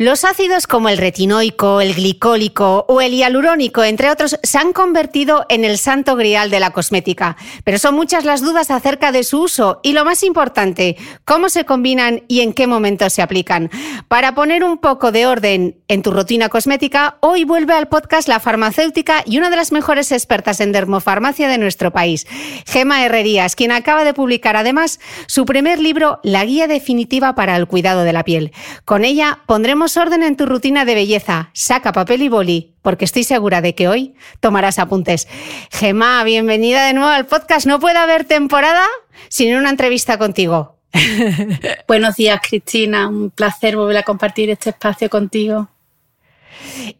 [0.00, 5.44] Los ácidos como el retinoico, el glicólico o el hialurónico, entre otros, se han convertido
[5.50, 7.36] en el santo grial de la cosmética.
[7.64, 10.96] Pero son muchas las dudas acerca de su uso y lo más importante,
[11.26, 13.70] cómo se combinan y en qué momento se aplican.
[14.08, 18.40] Para poner un poco de orden en tu rutina cosmética, hoy vuelve al podcast la
[18.40, 22.26] farmacéutica y una de las mejores expertas en dermofarmacia de nuestro país,
[22.64, 27.66] Gema Herrerías, quien acaba de publicar además su primer libro, La Guía Definitiva para el
[27.66, 28.52] Cuidado de la Piel.
[28.86, 31.50] Con ella pondremos orden en tu rutina de belleza.
[31.52, 35.28] Saca papel y boli, porque estoy segura de que hoy tomarás apuntes.
[35.70, 37.66] Gemma, bienvenida de nuevo al podcast.
[37.66, 38.84] No puede haber temporada
[39.28, 40.76] sin una entrevista contigo.
[41.88, 43.08] Buenos días, Cristina.
[43.08, 45.68] Un placer volver a compartir este espacio contigo.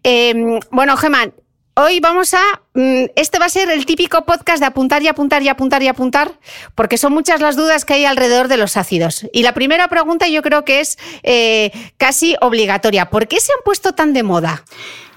[0.02, 1.30] Em, bueno, Gemma,
[1.82, 2.42] Hoy vamos a.
[2.74, 5.88] Mm, este va a ser el típico podcast de apuntar y apuntar y apuntar y
[5.88, 6.38] apuntar,
[6.74, 9.26] porque son muchas las dudas que hay alrededor de los ácidos.
[9.32, 13.08] Y la primera pregunta yo creo que es eh, casi obligatoria.
[13.08, 14.62] ¿Por qué se han puesto tan de moda?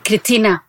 [0.03, 0.65] Cristina,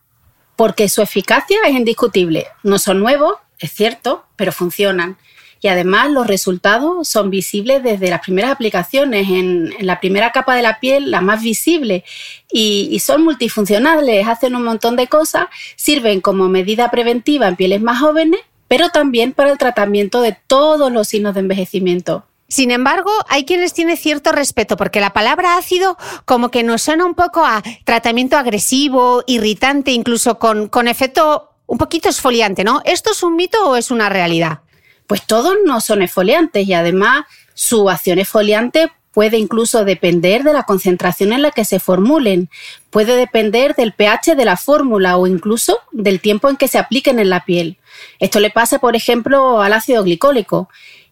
[0.57, 2.47] porque su eficacia es indiscutible.
[2.61, 5.17] No son nuevos, es cierto, pero funcionan
[5.65, 10.61] y además los resultados son visibles desde las primeras aplicaciones, en, la primera capa de
[10.61, 12.03] la piel, la más visible,
[12.51, 17.99] y, son multifuncionales, hacen un montón de cosas, sirven como medida preventiva en pieles más
[17.99, 22.27] jóvenes, pero también para el tratamiento de todos los signos de envejecimiento.
[22.47, 27.05] Sin embargo, hay quienes tienen cierto respeto porque la palabra ácido como que nos suena
[27.05, 32.83] un poco a tratamiento agresivo, irritante, incluso con, con efecto un poquito esfoliante, ¿no?
[32.85, 34.59] ¿Esto es un mito o es una realidad?
[35.07, 40.63] Pues todos no son esfoliantes y además su acción esfoliante puede incluso depender de la
[40.63, 42.49] concentración en la que se formulen,
[42.89, 47.17] puede depender del pH de la fórmula o incluso del tiempo en que se apliquen
[47.19, 47.77] en la piel.
[48.19, 50.67] Esto le pasa, por ejemplo, al ácido glicólico.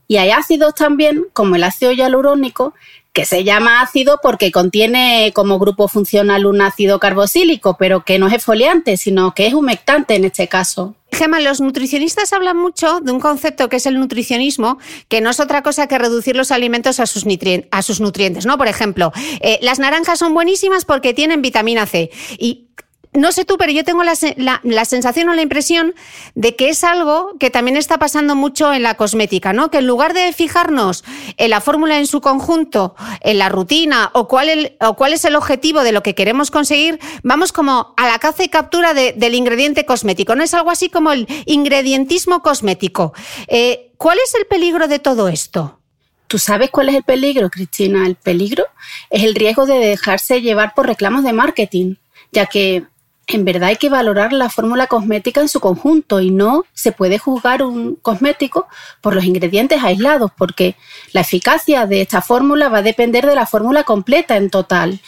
[0.05, 2.73] Y hay ácidos también, como el ácido hialurónico,
[3.13, 8.27] que se llama ácido porque contiene como grupo funcional un ácido carboxílico, pero que no
[8.27, 10.96] es esfoliante, sino que es humectante en este caso.
[11.13, 14.77] Gemma, los nutricionistas hablan mucho de un concepto que es el nutricionismo,
[15.07, 17.25] que no es otra cosa que reducir los alimentos a sus,
[17.71, 18.57] a sus nutrientes, ¿no?
[18.57, 19.11] Por ejemplo,
[19.41, 22.11] eh, las naranjas son buenísimas porque tienen vitamina C.
[22.37, 22.67] Y
[23.13, 25.93] no sé tú, pero yo tengo la, sensación o la impresión
[26.35, 29.69] de que es algo que también está pasando mucho en la cosmética, ¿no?
[29.69, 31.03] Que en lugar de fijarnos
[31.37, 35.35] en la fórmula en su conjunto, en la rutina o cuál, o cuál es el
[35.35, 39.85] objetivo de lo que queremos conseguir, vamos como a la caza y captura del ingrediente
[39.85, 40.35] cosmético.
[40.35, 43.13] ¿No es algo así como el ingredientismo cosmético?
[43.47, 45.79] Eh, ¿Cuál es el peligro de todo esto?
[46.27, 48.07] ¿Tú sabes cuál es el peligro, Cristina?
[48.07, 48.65] El peligro
[49.11, 51.95] es el riesgo de dejarse llevar por reclamos de marketing
[52.33, 52.83] ya que
[53.28, 57.17] en verdad hay que valorar la fórmula cosmética en su conjunto y no se puede
[57.17, 58.67] juzgar un cosmético
[59.02, 60.75] por los ingredientes aislados, porque
[61.14, 64.99] la eficacia de esta fórmula va a depender de la fórmula completa en total.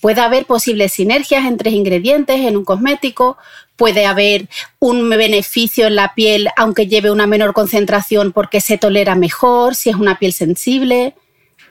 [0.00, 3.36] Puede haber posibles sinergias entre ingredientes en un cosmético,
[3.74, 4.48] puede haber
[4.78, 9.90] un beneficio en la piel aunque lleve una menor concentración porque se tolera mejor si
[9.90, 11.14] es una piel sensible.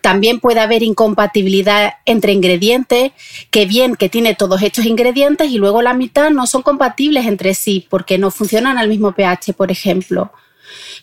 [0.06, 3.12] También puede haber incompatibilidad entre ingredientes,
[3.50, 7.56] que bien que tiene todos estos ingredientes y luego la mitad no son compatibles entre
[7.56, 10.32] sí porque no funcionan al mismo pH, por ejemplo.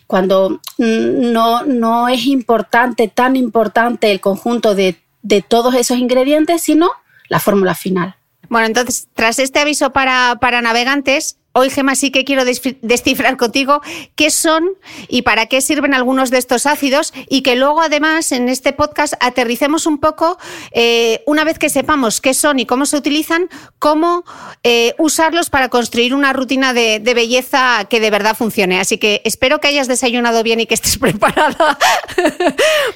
[0.07, 6.61] Cuando mm, no, no es importante, tan importante el conjunto de, de todos esos ingredientes,
[6.61, 6.89] sino
[7.27, 8.15] la fórmula final.
[8.47, 13.81] Bueno, entonces, tras este aviso para, para navegantes, Hoy, Gemma, sí que quiero descifrar contigo
[14.15, 14.71] qué son
[15.07, 19.13] y para qué sirven algunos de estos ácidos y que luego, además, en este podcast
[19.19, 20.39] aterricemos un poco,
[20.71, 24.25] eh, una vez que sepamos qué son y cómo se utilizan, cómo
[24.63, 28.79] eh, usarlos para construir una rutina de, de, belleza que de verdad funcione.
[28.79, 31.77] Así que espero que hayas desayunado bien y que estés preparada,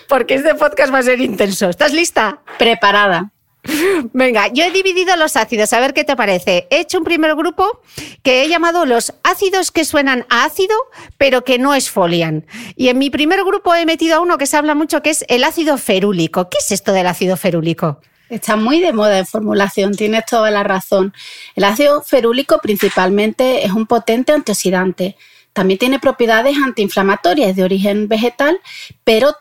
[0.07, 1.69] porque este podcast va a ser intenso.
[1.69, 2.41] ¿Estás lista?
[2.57, 3.31] Preparada.
[4.13, 6.67] Venga, yo he dividido los ácidos, a ver qué te parece.
[6.69, 7.81] He hecho un primer grupo
[8.23, 10.75] que he llamado los ácidos que suenan a ácido,
[11.17, 12.45] pero que no esfolian.
[12.75, 15.25] Y en mi primer grupo he metido a uno que se habla mucho, que es
[15.27, 16.49] el ácido ferúlico.
[16.49, 18.01] ¿Qué es esto del ácido ferúlico?
[18.29, 21.13] Está muy de moda en formulación, tienes toda la razón.
[21.55, 25.15] El ácido ferúlico principalmente es un potente antioxidante.
[25.53, 28.59] También tiene propiedades antiinflamatorias de origen vegetal,
[29.03, 29.33] pero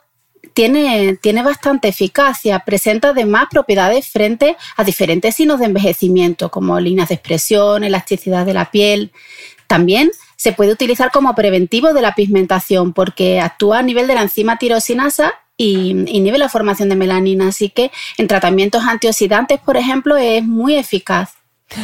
[0.56, 7.10] tiene, tiene bastante eficacia, presenta además propiedades frente a diferentes signos de envejecimiento, como líneas
[7.10, 9.12] de expresión, elasticidad de la piel.
[9.66, 14.22] También se puede utilizar como preventivo de la pigmentación porque actúa a nivel de la
[14.22, 17.48] enzima tirosinasa y inhibe la formación de melanina.
[17.48, 21.34] Así que en tratamientos antioxidantes, por ejemplo, es muy eficaz.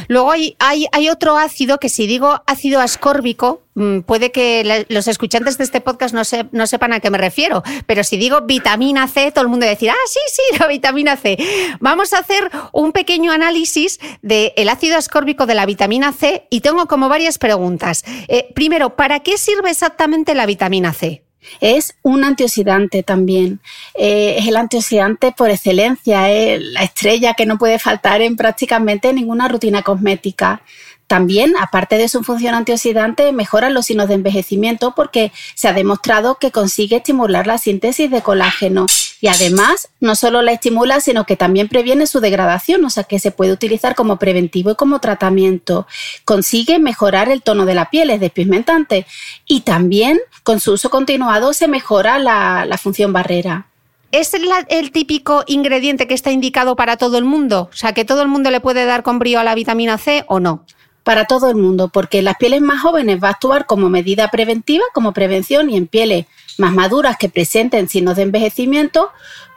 [0.08, 5.58] Luego hay, hay, otro ácido que si digo ácido ascórbico, mm, puede que los escuchantes
[5.58, 9.32] de este podcast no, no, sepan a qué me refiero, pero si digo vitamina C,
[9.32, 11.36] todo el mundo decir, ah, sí, sí, la vitamina C.
[11.80, 16.86] Vamos a hacer un pequeño análisis del ácido ascórbico de la vitamina C y tengo
[16.86, 18.04] como varias preguntas.
[18.28, 21.24] Eh, primero, ¿para qué sirve exactamente la vitamina C?
[21.60, 23.60] Es un antioxidante también.
[23.94, 29.12] Eh, es el antioxidante por excelencia, es la estrella que no puede faltar en prácticamente
[29.12, 30.62] ninguna rutina cosmética.
[31.06, 36.36] También, aparte de su función antioxidante, mejora los signos de envejecimiento porque se ha demostrado
[36.36, 38.86] que consigue estimular la síntesis de colágeno
[39.22, 43.20] y además no solo la estimula, sino que también previene su degradación, o sea que
[43.20, 45.86] se puede utilizar como preventivo y como tratamiento.
[46.24, 49.06] Consigue mejorar el tono de la piel, es despigmentante
[49.46, 53.68] y también con su uso continuado se mejora la, función barrera.
[54.10, 57.70] ¿Es el típico ingrediente que está indicado para todo el mundo?
[57.72, 60.24] O sea, que todo el mundo le puede dar con brío a la vitamina C
[60.26, 60.66] o no?
[61.04, 64.28] para todo el mundo, porque en las pieles más jóvenes va a actuar como medida
[64.28, 66.26] preventiva, como prevención, y en pieles
[66.58, 69.10] más maduras que presenten signos de envejecimiento,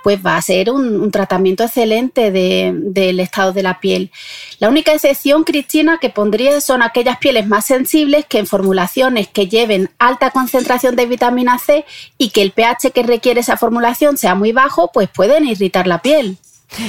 [0.06, 4.12] pues va a ser un, tratamiento excelente del estado de la piel.
[4.60, 9.48] La única excepción, Cristina, que pondría son aquellas pieles más sensibles que en formulaciones que
[9.48, 11.86] lleven alta concentración de vitamina C
[12.20, 16.04] y que el pH que requiere esa formulación sea muy bajo, pues pueden irritar la
[16.04, 16.38] piel.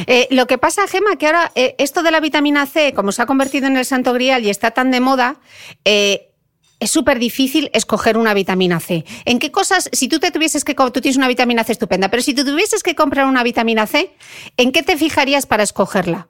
[0.07, 3.23] Eh, lo que pasa, Gema, que ahora eh, esto de la vitamina C, como se
[3.23, 5.37] ha convertido en el santo grial y está tan de moda,
[5.85, 6.26] eh,
[6.81, 9.05] es súper difícil escoger una vitamina C.
[9.25, 12.23] ¿En qué cosas, si tú te tuvieses que, tú tienes una vitamina C estupenda, pero
[12.23, 14.13] si tú tuvieses que comprar una vitamina C,
[14.57, 16.29] ¿en qué te fijarías para escogerla?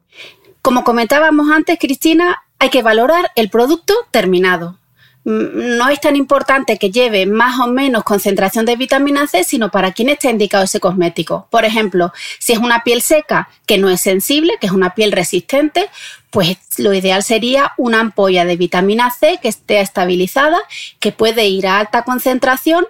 [0.62, 4.78] Como comentábamos antes, Cristina, hay que valorar el producto terminado.
[5.26, 9.90] No es tan importante que lleve más o menos concentración de vitamina C, sino para
[9.90, 11.48] quién está indicado ese cosmético.
[11.50, 15.10] Por ejemplo, si es una piel seca que no es sensible, que es una piel
[15.10, 15.90] resistente,
[16.30, 20.58] pues lo ideal sería una ampolla de vitamina C que esté estabilizada,
[21.00, 22.86] que puede ir a alta concentración,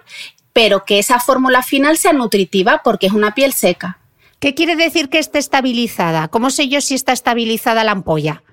[0.53, 3.97] pero que esa fórmula final sea nutritiva porque es una piel seca.
[4.39, 6.27] ¿Qué quiere decir que esté estabilizada?
[6.27, 8.43] ¿Cómo sé yo si está estabilizada la ampolla?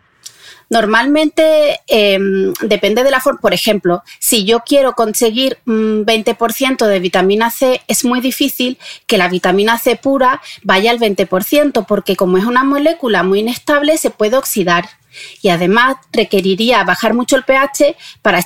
[0.70, 3.40] Normalmente em, depende de la forma.
[3.40, 9.18] Por ejemplo, si yo quiero conseguir un 20% de vitamina C, es muy difícil que
[9.18, 14.10] la vitamina C pura vaya al 20%, porque como es una molécula muy inestable, se
[14.10, 14.88] puede oxidar.
[15.42, 18.40] Y además requeriría bajar mucho el pH para,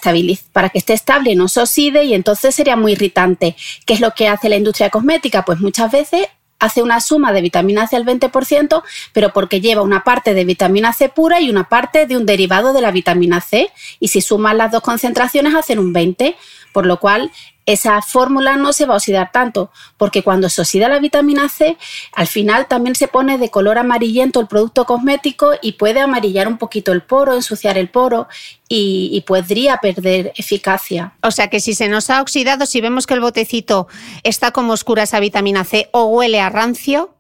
[0.52, 3.56] para que esté estable y no se oxide y entonces sería muy irritante.
[3.86, 5.44] ¿Qué es lo que hace la industria cosmética?
[5.44, 10.04] Pues muchas veces hace una suma de vitamina C al 20%, pero porque lleva una
[10.04, 13.70] parte de vitamina C pura y una parte de un derivado de la vitamina C.
[14.00, 16.36] Y si suman las dos concentraciones hacen un 20,
[16.72, 17.30] por lo cual
[17.68, 21.76] esa fórmula no se va a oxidar tanto, porque cuando se oxida la vitamina C,
[22.14, 26.56] al final también se pone de color amarillento el producto cosmético y puede amarillar un
[26.56, 28.26] poquito el poro, ensuciar el poro
[28.70, 31.12] y, podría perder eficacia.
[31.22, 33.86] O sea que si se nos ha oxidado, si vemos que el botecito
[34.22, 37.14] está como oscura esa vitamina C o huele a rancio,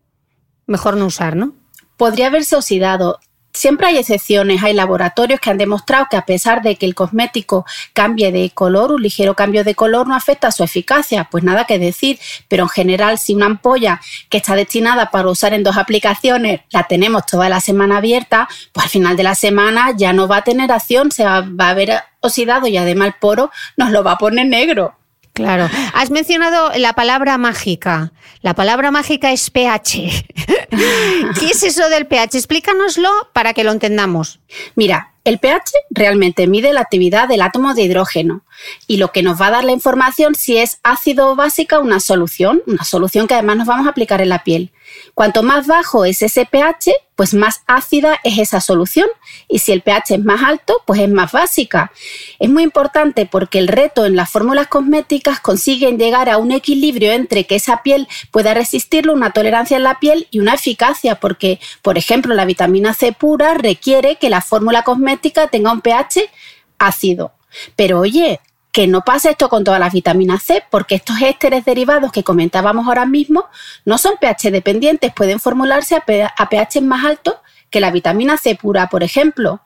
[0.66, 1.52] mejor no usar, ¿no?
[1.98, 3.20] Podría haberse oxidado.
[3.58, 7.66] Siempre hay excepciones, hay laboratorios que han demostrado que a pesar de que el cosmético
[7.92, 11.64] cambie de color, un ligero cambio de color no afecta a su eficacia, pues nada
[11.64, 15.76] que decir, pero en general si una ampolla que está destinada para usar en dos
[15.76, 20.28] aplicaciones la tenemos toda la semana abierta, pues al final de la semana ya no
[20.28, 24.04] va a tener acción, se va, a ver oxidado y además el poro nos lo
[24.04, 24.94] va a poner negro.
[25.38, 25.70] Claro.
[25.94, 28.12] Has mencionado la palabra mágica.
[28.40, 30.26] La palabra mágica es pH.
[31.38, 32.36] ¿Qué es eso del pH?
[32.36, 34.40] Explícanoslo para que lo entendamos.
[34.74, 38.42] Mira, el pH realmente mide la actividad del átomo de hidrógeno
[38.86, 42.00] y lo que nos va a dar la información si es ácido o básica una
[42.00, 44.72] solución, una solución que además nos vamos a aplicar en la piel.
[45.14, 49.08] Cuanto más bajo es ese pH, pues más ácida es esa solución
[49.48, 51.92] y si el pH es más alto, pues es más básica.
[52.38, 57.12] Es muy importante porque el reto en las fórmulas cosméticas consiguen llegar a un equilibrio
[57.12, 61.60] entre que esa piel pueda resistirlo, una tolerancia en la piel y una eficacia, porque,
[61.82, 66.30] por ejemplo, la vitamina C pura requiere que la fórmula cosmética tenga un pH
[66.78, 67.32] ácido.
[67.76, 68.40] Pero oye,
[68.78, 72.86] que no pasa esto con todas las vitaminas C, porque estos ésteres derivados que comentábamos
[72.86, 73.46] ahora mismo
[73.84, 77.34] no son pH dependientes, pueden formularse a pH más altos
[77.70, 79.60] que la vitamina C pura, por ejemplo.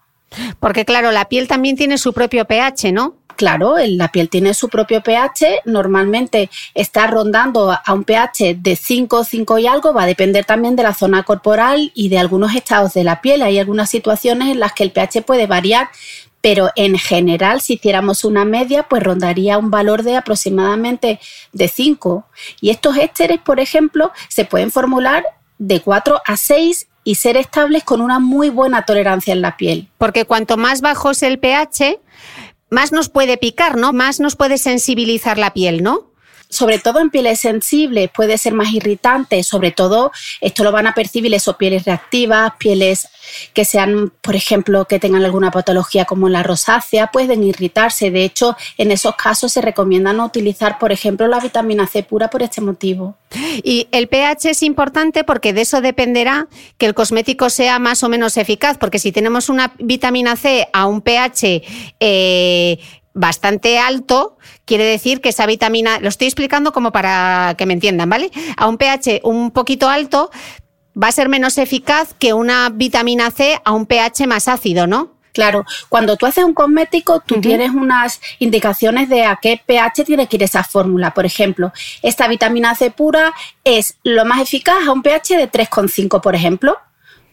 [0.61, 3.17] Porque claro, la piel también tiene su propio pH, ¿no?
[3.37, 9.25] Claro, la piel tiene su propio pH, normalmente está rondando a un pH de 5,
[9.25, 12.95] 5 y algo, va a depender también de la zona corporal y de algunos estados
[12.95, 13.43] de la piel.
[13.43, 15.91] Hay algunas situaciones en las que el pH puede variar,
[16.43, 21.21] pero en general, si hiciéramos una media, pues rondaría un valor de aproximadamente
[21.53, 22.27] de 5.
[22.61, 25.25] Y estos ésteres, por ejemplo, se pueden formular
[25.59, 29.89] de 4 a 6 y ser estables con una muy buena tolerancia en la piel.
[29.99, 32.01] Porque cuanto más bajo es el pH,
[32.71, 33.93] más nos puede picar, ¿no?
[33.93, 36.12] Más nos puede sensibilizar la piel, ¿no?
[36.53, 40.95] Sobre todo en pieles sensibles, puede ser más irritante, sobre todo esto lo van a
[40.95, 43.09] percibir eso, pieles reactivas, pieles
[43.55, 48.11] que sean, por ejemplo, que tengan alguna patología como la rosácea, pueden irritarse.
[48.11, 52.29] De hecho, en esos casos se recomienda no utilizar, por ejemplo, la vitamina C pura
[52.29, 53.17] por este motivo.
[53.63, 58.11] Y el pH es importante porque de eso dependerá que el cosmético sea más o
[58.11, 61.63] menos eficaz, porque si tenemos una vitamina C a un pH
[61.99, 62.79] eh,
[63.15, 64.37] bastante alto,
[64.73, 68.31] quiere decir que esa vitamina, lo estoy explicando como para que me entiendan, ¿vale?
[68.57, 70.31] A un pH un poquito alto
[70.97, 75.13] va a ser menos eficaz que una vitamina C a un pH más ácido, ¿no?
[75.35, 80.27] Claro, cuando tú haces un cosmético, tú tienes unas indicaciones de a qué pH tiene
[80.27, 81.13] que ir esa fórmula.
[81.13, 86.23] Por ejemplo, esta vitamina C pura es lo más eficaz a un pH de 3,5,
[86.23, 86.79] por ejemplo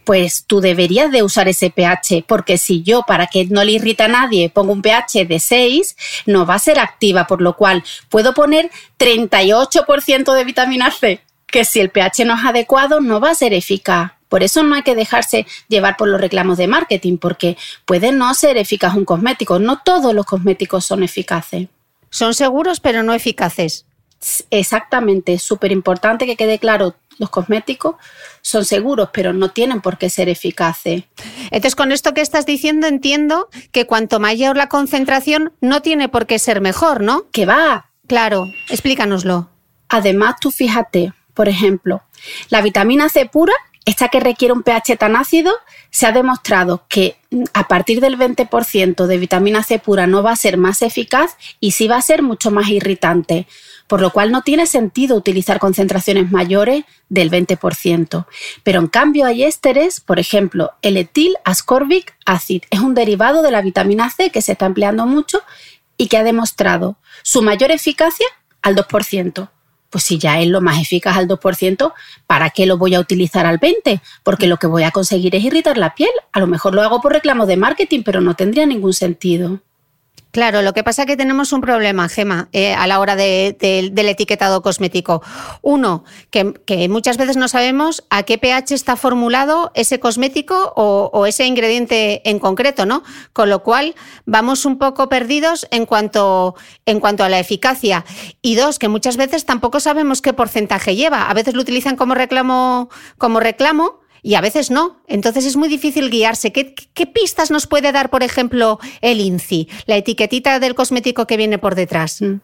[0.10, 4.06] pues tú deberías de usar ese pH, porque si yo, para que no le irrita
[4.06, 7.84] a nadie, pongo un pH de 6, no va a ser activa, por lo cual
[8.10, 13.30] puedo poner 38% de vitamina C, que si el pH no es adecuado, no va
[13.30, 14.13] a ser eficaz.
[14.30, 18.34] Por eso no hay que dejarse llevar por los reclamos de marketing, porque puede no
[18.34, 19.60] ser eficaz un cosmético.
[19.60, 21.68] No todos los cosméticos son eficaces.
[22.10, 23.86] Son seguros, pero no eficaces.
[24.50, 27.95] Exactamente, súper importante que quede claro los cosméticos
[28.41, 31.03] son seguros, pero no tienen por qué ser eficaces.
[31.51, 36.25] Entonces, con esto que estás diciendo, entiendo que cuanto mayor la concentración, no tiene por
[36.25, 37.29] qué ser mejor, ¿no?
[37.31, 37.91] Que va.
[38.07, 39.49] Claro, explícanoslo.
[39.89, 42.01] Además, tú fíjate, por ejemplo,
[42.49, 43.53] la vitamina C pura,
[43.85, 45.53] esta que requiere un pH tan ácido,
[45.89, 47.17] se ha demostrado que
[47.53, 51.71] a partir del 20% de vitamina C pura no va a ser más eficaz y
[51.71, 53.47] sí va a ser mucho más irritante
[53.89, 58.27] por lo cual no tiene sentido utilizar concentraciones mayores del 20%.
[58.63, 63.50] Pero en cambio hay ésteres, por ejemplo, el etil ascorbic acid es un derivado de
[63.50, 65.41] la vitamina C que se está empleando mucho
[65.98, 68.27] y que ha demostrado su mayor eficacia
[68.62, 69.50] al 2%.
[69.89, 71.91] Pues si ya es lo más eficaz al 2%,
[72.27, 74.01] ¿para qué lo voy a utilizar al 20%?
[74.22, 76.12] Porque lo que voy a conseguir es irritar la piel.
[76.31, 79.62] A lo mejor lo hago por reclamo de marketing, pero no tendría ningún sentido.
[80.31, 83.57] Claro, lo que pasa es que tenemos un problema, Gema, eh, a la hora del
[83.98, 85.24] etiquetado cosmético.
[85.63, 91.45] Uno, que, muchas veces no sabemos a qué pH está formulado ese cosmético o, ese
[91.45, 93.03] ingrediente en concreto, ¿no?
[93.33, 93.95] Con lo cual
[94.25, 96.55] vamos un poco perdidos en cuanto,
[96.86, 98.05] en cuanto a la eficacia.
[98.41, 101.29] Y dos, que muchas veces tampoco sabemos qué porcentaje lleva.
[101.29, 104.97] A veces lo utilizan como reclamo, como reclamo y a veces no.
[105.07, 106.51] Entonces es muy difícil guiarse.
[106.51, 111.57] ¿Qué, pistas nos puede dar, por ejemplo, el INCI, la etiquetita del cosmético que viene
[111.57, 112.21] por detrás?
[112.21, 112.41] Mm.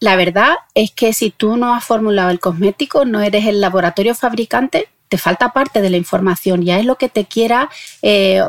[0.00, 4.14] La verdad es que si tú no has formulado el cosmético, no eres el laboratorio
[4.14, 7.68] fabricante, te falta parte de la información, ya es lo que te quiera
[8.00, 8.42] eh,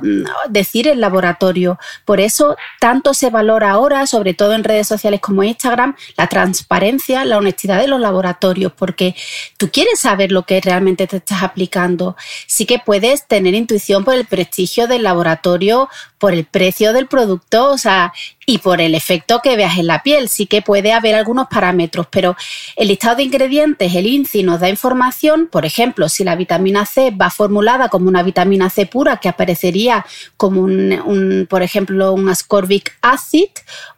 [0.47, 1.77] decir el laboratorio.
[2.05, 7.25] Por eso tanto se valora ahora, sobre todo en redes sociales como Instagram, la transparencia,
[7.25, 9.13] la honestidad de los laboratorios, porque
[9.57, 12.15] tú quieres saber lo que realmente te estás aplicando.
[12.47, 17.71] Sí que puedes tener intuición por el prestigio del laboratorio, por el precio del producto,
[17.71, 18.13] o sea,
[18.45, 20.29] y por el efecto que veas en la piel.
[20.29, 22.35] Sí que puede haber algunos parámetros, pero
[22.75, 27.11] el listado de ingredientes, el INCI, nos da información, por ejemplo, si la vitamina C
[27.11, 30.05] va formulada como una vitamina C pura, que aparecería
[30.37, 33.49] como un, por ejemplo, un ascorbic acid,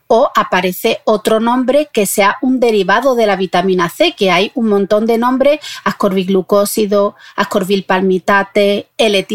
[0.08, 4.68] o aparece otro nombre que sea un derivado de la vitamina C, que hay un
[4.68, 9.26] montón de nombres, ascorbiglucósido, ascorbilpalmitate, el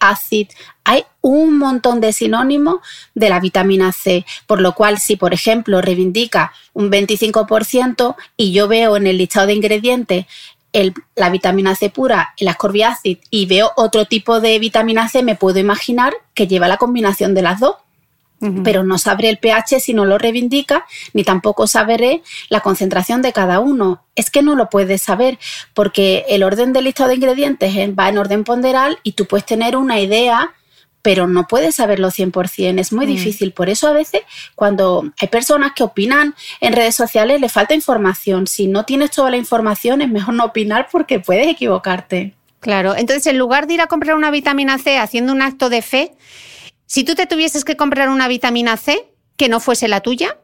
[0.00, 0.48] acid,
[0.84, 2.80] hay un montón de sinónimos
[3.14, 8.68] de la vitamina C, por lo cual si por ejemplo reivindica un 25% y yo
[8.68, 10.26] veo en el listado de ingredientes
[11.16, 12.98] la vitamina C pura, el ascorbic
[13.30, 17.42] y veo otro tipo de vitamina C, me puedo imaginar que lleva la combinación de
[17.42, 17.76] las dos
[18.64, 23.32] pero no sabré el pH si no lo reivindica, ni tampoco sabré la concentración de
[23.32, 24.02] cada uno.
[24.16, 25.38] Es que no lo puedes saber,
[25.74, 29.76] porque el orden del listado de ingredientes va en orden ponderal y tú puedes tener
[29.76, 30.52] una idea,
[31.02, 33.08] pero no puedes saberlo 100%, es muy mm.
[33.08, 33.52] difícil.
[33.52, 34.22] Por eso a veces
[34.54, 38.46] cuando hay personas que opinan en redes sociales, le falta información.
[38.46, 42.34] Si no tienes toda la información, es mejor no opinar porque puedes equivocarte.
[42.62, 45.82] Claro, entonces en lugar de ir a comprar una vitamina C haciendo un acto de
[45.82, 46.12] fe,
[46.92, 49.08] si tú te tuvieses que comprar una vitamina C
[49.38, 50.36] que no fuese la tuya,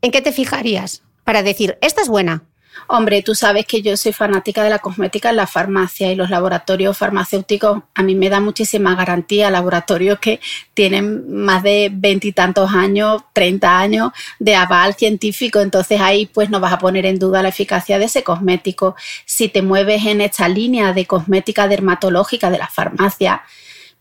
[0.00, 2.44] ¿en qué te fijarías para decir, esta es buena?
[2.86, 6.30] Hombre, tú sabes que yo soy fanática de la cosmética en la farmacia y los
[6.30, 10.40] laboratorios farmacéuticos a mí me da muchísima garantía, laboratorios que
[10.72, 16.72] tienen más de veintitantos años, treinta años de aval científico, entonces ahí pues no vas
[16.72, 18.96] a poner en duda la eficacia de ese cosmético.
[19.26, 23.42] Si te mueves en esta línea de cosmética dermatológica de la farmacia,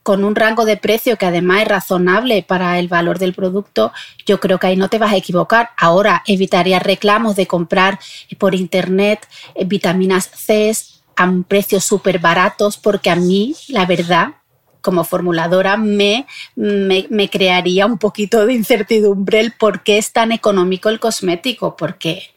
[0.03, 3.91] con un rango de precio que además es razonable para el valor del producto,
[4.25, 5.69] yo creo que ahí no te vas a equivocar.
[5.77, 7.99] Ahora evitaría reclamos de comprar
[8.37, 10.73] por internet eh, vitaminas C
[11.15, 14.35] a un precio súper baratos porque a mí, la verdad,
[14.81, 20.31] como formuladora me, me, me, crearía un poquito de incertidumbre el por qué es tan
[20.31, 22.33] económico el cosmético, porque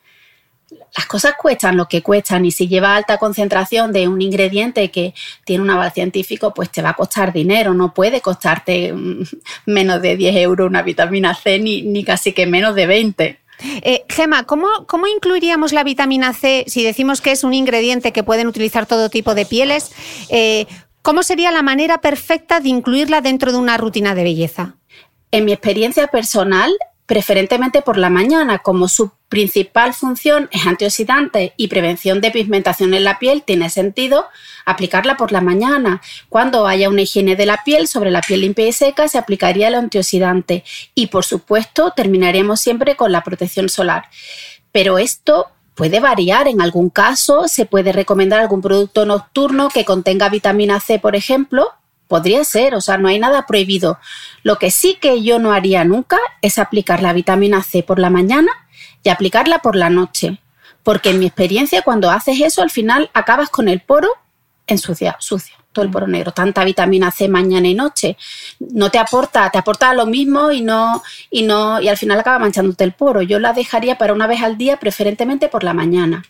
[0.97, 5.15] las cosas cuestan lo que cuestan y si lleva alta concentración de un ingrediente que
[5.45, 9.23] tiene un aval científico, pues te va a costar dinero, no puede costarte mm,
[9.67, 13.39] menos de 10 euros una vitamina C ni, casi que menos de 20.
[13.83, 18.25] Eh, Gema, ¿cómo, ¿cómo, incluiríamos la vitamina C si decimos que es un ingrediente que
[18.25, 19.93] pueden utilizar todo tipo de pieles?
[20.29, 20.67] Eh,
[21.03, 24.77] ¿Cómo sería la manera perfecta de incluirla dentro de una rutina de belleza?
[25.31, 26.71] En mi experiencia personal,
[27.12, 33.05] preferentemente por la mañana, como su principal función es antioxidante y prevención de pigmentación en
[33.05, 34.29] la piel, tiene sentido
[34.64, 36.01] aplicarla por la mañana.
[36.31, 39.68] Cuando haya una higiene de la piel, sobre la piel limpia y seca, se aplicaría
[39.68, 44.05] el antioxidante y, por supuesto, terminaremos siempre con la protección solar.
[44.72, 46.48] Pero esto puede variar.
[46.48, 51.75] En algún caso, se puede recomendar algún producto nocturno que contenga vitamina C, por ejemplo,
[52.12, 53.98] Podría ser, o sea, no hay nada prohibido.
[54.42, 58.11] Lo que sí que yo no haría nunca es aplicar la vitamina C por la
[58.11, 58.53] mañana
[59.03, 60.38] y aplicarla por la noche.
[60.83, 64.11] Porque en mi experiencia, cuando haces eso, al final acabas con el poro
[64.66, 68.17] ensuciado, sucio todo el poro negro, tanta vitamina C mañana y noche,
[68.61, 72.39] no te aporta, te aporta lo mismo y no, y no, y al final acaba
[72.39, 73.23] manchándote el poro.
[73.23, 76.23] Yo la dejaría para una vez al día, preferentemente por la mañana.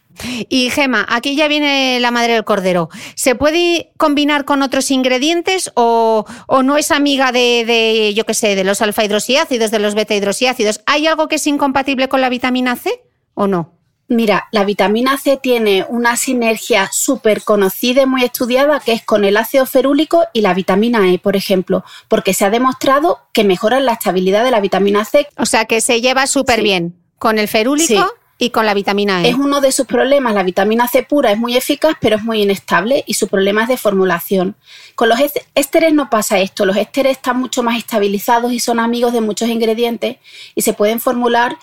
[0.49, 2.91] Y Gema, aquí ya viene la madre del cordero.
[3.15, 6.25] ¿Se puede combinar con otros ingredientes o,
[6.63, 10.15] no es amiga de, de yo qué sé, de los alfa hidroxiácidos, de los beta
[10.15, 10.81] hidroxiácidos?
[10.87, 13.03] ¿Hay algo que es incompatible con la vitamina C
[13.35, 13.82] o no?
[14.09, 19.25] Mira, la vitamina C tiene una sinergia súper conocida y muy estudiada que es con
[19.25, 23.87] el ácido ferúlico y la vitamina E, por ejemplo, porque se ha demostrado que mejoran
[23.87, 25.27] la estabilidad de la vitamina C.
[25.38, 28.07] O sea, que se lleva súper bien con el ferúlico.
[28.38, 29.29] Y con la vitamina E.
[29.29, 30.35] Es uno de sus problemas.
[30.35, 33.69] La vitamina C pura es muy eficaz, pero es muy inestable y su problema es
[33.69, 34.57] de formulación.
[34.97, 35.21] Con los
[35.55, 36.67] ésteres no pasa esto.
[36.67, 40.17] Los ésteres están mucho más estabilizados y son amigos de muchos ingredientes
[40.57, 41.57] y se pueden formular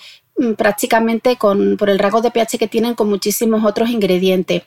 [0.58, 4.64] prácticamente con, por el rango de pH que tienen con muchísimos otros ingredientes.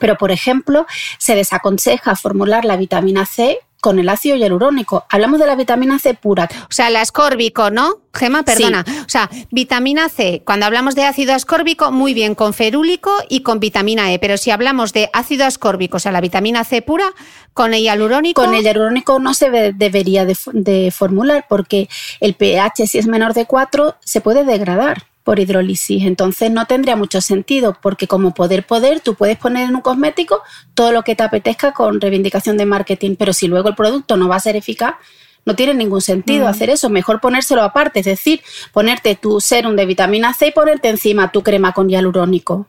[0.00, 0.86] Pero, por ejemplo,
[1.18, 5.04] se desaconseja formular la vitamina C con el ácido hialurónico.
[5.10, 6.48] Hablamos de la vitamina C pura.
[6.64, 8.00] O sea, la ascórbico, ¿no?
[8.12, 8.84] Gema, perdona.
[9.04, 13.60] O sea, vitamina C, cuando hablamos de ácido ascórbico, muy bien, con ferúlico y con
[13.60, 14.18] vitamina E.
[14.18, 17.06] Pero si hablamos de ácido ascórbico, o sea, la vitamina C pura,
[17.52, 18.42] con el hialurónico.
[18.42, 21.88] Con el hialurónico no se debería de, de formular porque
[22.20, 26.04] el pH, si es menor de 4, se puede degradar por hidrólisis.
[26.04, 30.40] Entonces no tendría mucho sentido porque como poder poder tú puedes poner en un cosmético
[30.74, 34.28] todo lo que te apetezca con reivindicación de marketing, pero si luego el producto no
[34.28, 34.94] va a ser eficaz,
[35.44, 36.48] no tiene ningún sentido mm.
[36.48, 36.90] hacer eso.
[36.90, 38.40] Mejor ponérselo aparte, es decir,
[38.72, 42.68] ponerte tu serum de vitamina C y ponerte encima tu crema con hialurónico.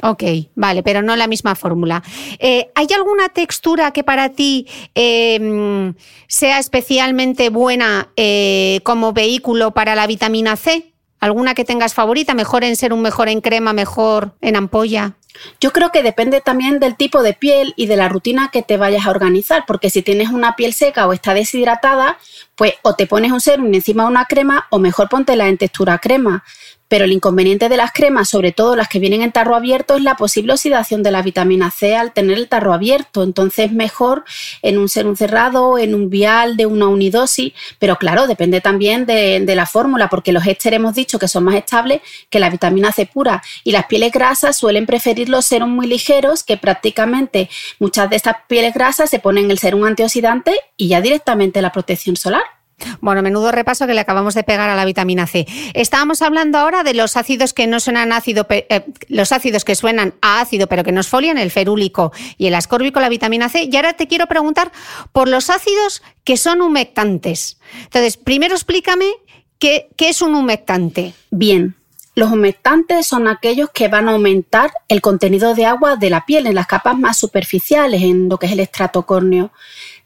[0.00, 0.22] Ok,
[0.54, 2.04] vale, pero no la misma fórmula.
[2.38, 5.94] Eh, ¿Hay alguna textura que para ti em,
[6.28, 10.92] sea especialmente buena eh, como vehículo para la vitamina C?
[11.20, 12.34] ¿Alguna que tengas favorita?
[12.34, 15.14] ¿Mejor en ser un mejor en crema, mejor en ampolla?
[15.60, 18.76] Yo creo que depende también del tipo de piel y de la rutina que te
[18.76, 22.18] vayas a organizar, porque si tienes una piel seca o está deshidratada,
[22.54, 25.98] pues o te pones un serum encima de una crema o mejor póntela en textura
[25.98, 26.44] crema.
[26.88, 30.02] Pero el inconveniente de las cremas, sobre todo las que vienen en tarro abierto, es
[30.02, 33.22] la posible oxidación de la vitamina C al tener el tarro abierto.
[33.22, 34.24] Entonces, mejor
[34.62, 37.52] en un serum cerrado, en un vial de una unidosis.
[37.78, 41.54] Pero claro, depende también de, la fórmula, porque los ésteres hemos dicho que son más
[41.54, 43.42] estables que la vitamina C pura.
[43.64, 48.36] Y las pieles grasas suelen preferir los serums muy ligeros, que prácticamente muchas de estas
[48.48, 52.55] pieles grasas se ponen el serum antioxidante y ya directamente la protección solar.
[53.00, 55.46] Bueno, menudo repaso que le acabamos de pegar a la vitamina C.
[55.74, 60.14] Estábamos hablando ahora de los ácidos que no suenan ácido, eh, los ácidos que suenan
[60.20, 63.68] a ácido pero que nos folian, el ferúlico y el ascórbico, la vitamina C.
[63.70, 64.72] Y ahora te quiero preguntar
[65.12, 67.58] por los ácidos que son humectantes.
[67.84, 69.10] Entonces, primero explícame
[69.58, 71.14] qué, qué es un humectante.
[71.30, 71.76] Bien,
[72.14, 76.46] los humectantes son aquellos que van a aumentar el contenido de agua de la piel
[76.46, 79.50] en las capas más superficiales, en lo que es el estrato córneo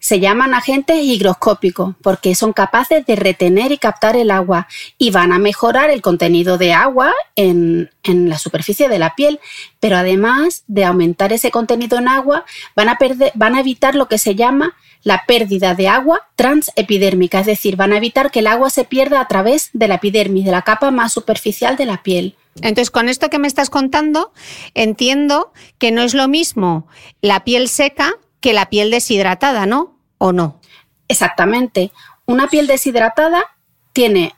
[0.00, 5.30] se llaman agentes higroscópicos porque son capaces de retener y captar el agua y van
[5.30, 9.40] a mejorar el contenido de agua en, la superficie de la piel,
[9.78, 14.08] pero además de aumentar ese contenido en agua, van a, perder, van a evitar lo
[14.08, 18.46] que se llama la pérdida de agua transepidérmica, es decir, van a evitar que el
[18.46, 22.02] agua se pierda a través de la epidermis, de la capa más superficial de la
[22.02, 22.36] piel.
[22.56, 24.32] Entonces, con esto que me estás contando,
[24.74, 26.86] entiendo que no es lo mismo
[27.20, 29.96] la piel seca que la piel deshidratada, ¿no?
[30.18, 30.61] ¿O no?
[31.09, 31.92] Exactamente.
[32.26, 33.44] Una piel deshidratada
[33.92, 34.35] tiene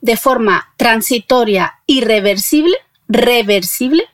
[0.00, 2.76] de forma transitoria irreversible,
[3.08, 4.04] reversible,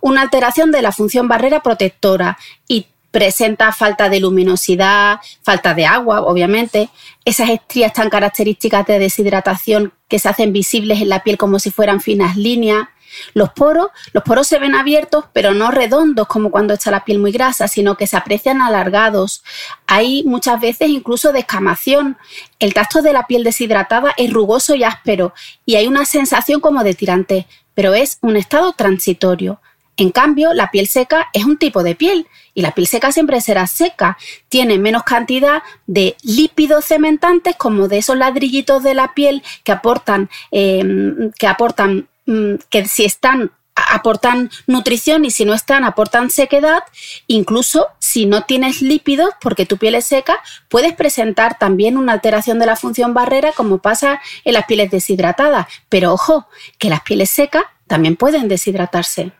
[0.00, 6.22] una alteración de la función barrera protectora y presenta falta de luminosidad, falta de agua,
[6.22, 6.88] obviamente,
[7.24, 11.70] esas estrías tan características de deshidratación que se hacen visibles en la piel como si
[11.70, 12.88] fueran finas líneas,
[13.34, 17.18] los poros, los poros se ven abiertos, pero no redondos como cuando está la piel
[17.18, 19.42] muy grasa, sino que se aprecian alargados.
[19.86, 22.16] Hay muchas veces incluso descamación.
[22.58, 26.84] El tacto de la piel deshidratada es rugoso y áspero y hay una sensación como
[26.84, 29.60] de tirante, pero es un estado transitorio.
[29.96, 33.40] En cambio, la piel seca es un tipo de piel y la piel seca siempre
[33.40, 34.16] será seca.
[34.48, 40.30] Tiene menos cantidad de lípidos cementantes como de esos ladrillitos de la piel que aportan,
[40.50, 46.82] eh, que aportan que si están aportan nutrición y si no están aportan sequedad,
[47.26, 52.58] incluso si no tienes lípidos porque tu piel es seca, puedes presentar también una alteración
[52.58, 55.66] de la función barrera como pasa en las pieles deshidratadas.
[55.88, 56.46] Pero ojo,
[56.78, 59.32] que las pieles secas también pueden deshidratarse.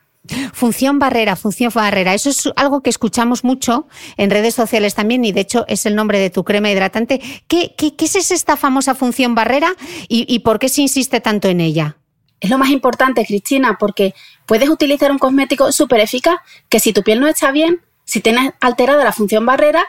[0.52, 2.14] Función barrera, función barrera.
[2.14, 5.96] Eso es algo que escuchamos mucho en redes sociales también y de hecho es el
[5.96, 7.20] nombre de tu crema hidratante.
[7.48, 9.74] ¿Qué, es esta famosa función barrera
[10.08, 11.96] y por qué se insiste tanto en ella?
[12.42, 14.14] Es lo más importante, Cristina, porque
[14.46, 18.52] puedes utilizar un cosmético súper eficaz que si tu piel no está bien, si tienes
[18.60, 19.86] alterada la función barrera,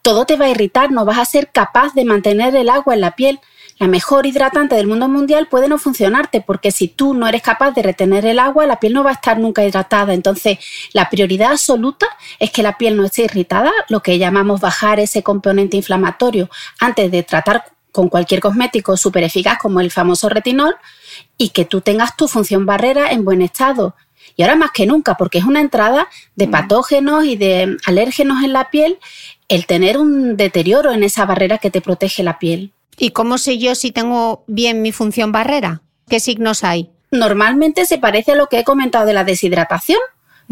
[0.00, 3.02] todo te va a irritar, no vas a ser capaz de mantener el agua en
[3.02, 3.40] la piel.
[3.78, 7.72] La mejor hidratante del mundo mundial puede no funcionarte porque si tú no eres capaz
[7.72, 10.14] de retener el agua, la piel no va a estar nunca hidratada.
[10.14, 10.60] Entonces,
[10.94, 12.06] la prioridad absoluta
[12.38, 16.48] es que la piel no esté irritada, lo que llamamos bajar ese componente inflamatorio
[16.80, 20.74] antes de tratar con cualquier cosmético súper eficaz como el famoso retinol
[21.38, 23.94] y que tú tengas tu función barrera en buen estado.
[24.36, 26.50] Y ahora más que nunca, porque es una entrada de mm.
[26.50, 28.98] patógenos y de alérgenos en la piel,
[29.48, 32.72] el tener un deterioro en esa barrera que te protege la piel.
[32.98, 35.82] ¿Y cómo sé yo si tengo bien mi función barrera?
[36.08, 36.90] ¿Qué signos hay?
[37.10, 40.00] Normalmente se parece a lo que he comentado de la deshidratación.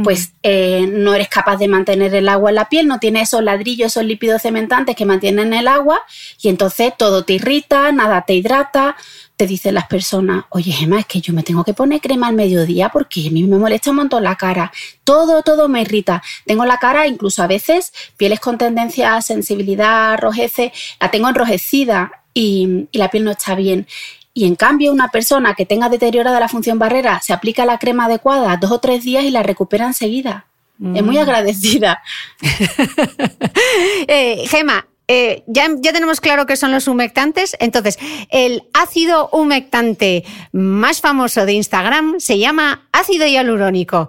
[0.02, 3.42] Pues eh, no eres capaz de mantener el agua en la piel, no tienes esos
[3.42, 6.00] ladrillos, esos lípidos cementantes que mantienen el agua
[6.40, 8.96] y entonces todo te irrita, nada te hidrata,
[9.40, 12.34] te dicen las personas, oye Gemma, es que yo me tengo que poner crema al
[12.34, 14.70] mediodía porque a mí me molesta un montón la cara.
[15.02, 16.22] Todo, todo me irrita.
[16.44, 22.12] Tengo la cara, incluso a veces, pieles con tendencia a sensibilidad, rojece, la tengo enrojecida
[22.34, 23.86] y, y la piel no está bien.
[24.34, 28.04] Y en cambio, una persona que tenga deteriorada la función barrera se aplica la crema
[28.04, 30.48] adecuada dos o tres días y la recupera enseguida.
[30.94, 31.20] Es muy mm.
[31.20, 32.02] agradecida.
[34.06, 37.56] eh, Gema, eh, ya, tenemos claro qué son los humectantes.
[37.58, 37.98] Entonces,
[38.30, 44.08] el ácido humectante más famoso de Instagram se llama ácido hialurónico.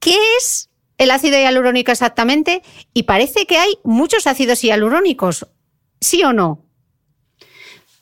[0.00, 2.62] ¿Qué es el ácido hialurónico exactamente?
[2.92, 5.46] Y parece que hay muchos ácidos hialurónicos.
[5.98, 6.60] ¿Sí o no?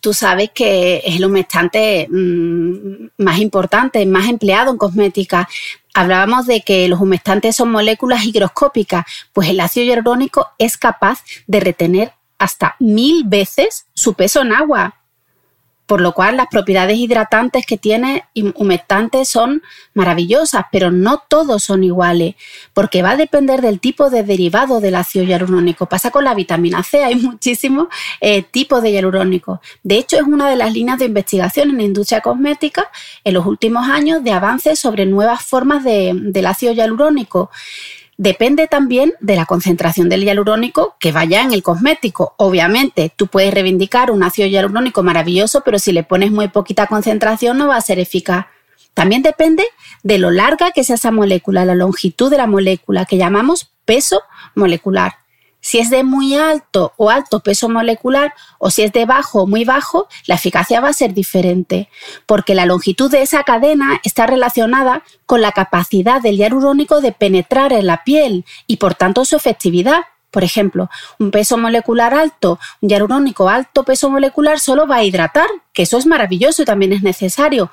[0.00, 5.48] tú sabes que es el humectante mm, más importante, más empleado en cosmética.
[5.94, 11.61] Hablábamos de que los humectantes son moléculas higroscópicas, pues el ácido hialurónico es capaz de
[11.61, 15.02] retener hasta mil veces su peso en agua
[15.92, 18.24] por lo cual las propiedades hidratantes que tiene
[18.55, 22.35] humectantes son maravillosas, pero no todos son iguales,
[22.72, 25.85] porque va a depender del tipo de derivado del ácido hialurónico.
[25.85, 27.88] Pasa con la vitamina C, hay muchísimos
[28.22, 29.61] eh, tipos de hialurónico.
[29.83, 32.90] De hecho, es una de las líneas de investigación en la industria cosmética
[33.22, 37.50] en los últimos años de avances sobre nuevas formas del ácido hialurónico.
[38.18, 42.35] Depende también de la concentración del hialurónico que vaya en el cosmético.
[42.37, 47.57] Obviamente, tú puedes reivindicar un ácido hialurónico maravilloso, pero si le pones muy poquita concentración
[47.59, 48.46] no va a ser eficaz.
[48.94, 49.64] También depende
[50.03, 54.22] de lo larga que sea esa molécula, la longitud de la molécula, que llamamos peso
[54.55, 55.21] molecular.
[55.62, 59.46] Si es de muy alto o alto peso molecular o si es de bajo o
[59.46, 61.88] muy bajo, la eficacia va a ser diferente,
[62.27, 67.72] porque la longitud de esa cadena está relacionada con la capacidad del hialurónico de penetrar
[67.72, 70.03] en la piel y por tanto su efectividad.
[70.33, 75.46] Por ejemplo, un peso molecular alto, un hialurónico alto peso molecular solo va a hidratar,
[75.72, 77.70] que eso es maravilloso y también es necesario,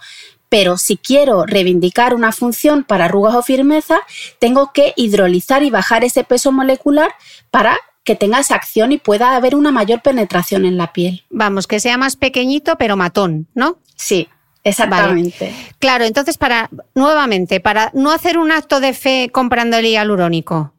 [0.49, 3.99] pero si quiero reivindicar una función para arrugas o firmeza,
[4.39, 7.11] tengo que hidrolizar y bajar ese peso molecular
[7.51, 11.23] para que tenga esa acción y pueda haber una mayor penetración en la piel.
[11.29, 13.77] Vamos, que sea más pequeñito pero matón, ¿no?
[13.95, 14.27] Sí,
[14.63, 15.53] exactamente.
[15.77, 20.73] Claro, entonces para nuevamente, para no hacer un acto de fe comprando el hialurónico,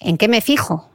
[0.00, 0.90] ¿en qué me fijo?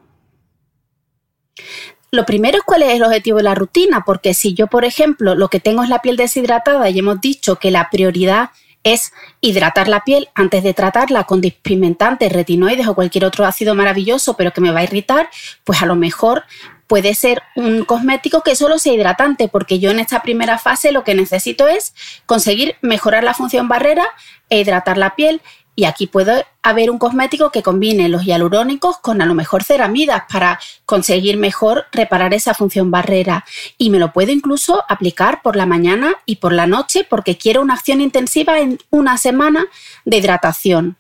[2.12, 5.36] Lo primero es cuál es el objetivo de la rutina, porque si yo, por ejemplo,
[5.36, 8.50] lo que tengo es la piel deshidratada y hemos dicho que la prioridad
[8.84, 14.36] es hidratar la piel antes de tratarla con despigmentantes, retinoides o cualquier otro ácido maravilloso,
[14.38, 15.30] pero que me va a irritar,
[15.64, 16.44] pues a lo mejor
[16.88, 21.04] puede ser un cosmético que solo sea hidratante, porque yo en esta primera fase lo
[21.04, 21.94] que necesito es
[22.26, 24.08] conseguir mejorar la función barrera
[24.50, 25.42] e hidratar la piel
[25.80, 30.24] y aquí puede haber un cosmético que combine los hialurónicos con a lo mejor ceramidas
[30.30, 33.46] para conseguir mejor reparar esa función barrera.
[33.78, 37.62] Y me lo puedo incluso aplicar por la mañana y por la noche porque quiero
[37.62, 39.68] una acción intensiva en una semana
[40.04, 40.98] de hidratación,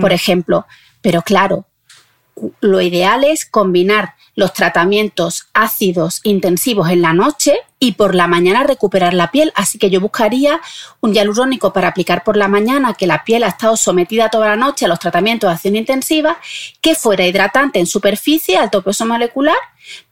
[0.00, 0.66] por ejemplo.
[1.00, 1.64] Pero claro,
[2.60, 8.62] lo ideal es combinar los tratamientos ácidos intensivos en la noche y por la mañana
[8.62, 9.52] recuperar la piel.
[9.54, 10.60] Así que yo buscaría
[11.00, 14.56] un hialurónico para aplicar por la mañana, que la piel ha estado sometida toda la
[14.56, 16.38] noche a los tratamientos de acción intensiva,
[16.80, 19.56] que fuera hidratante en superficie, alto peso molecular,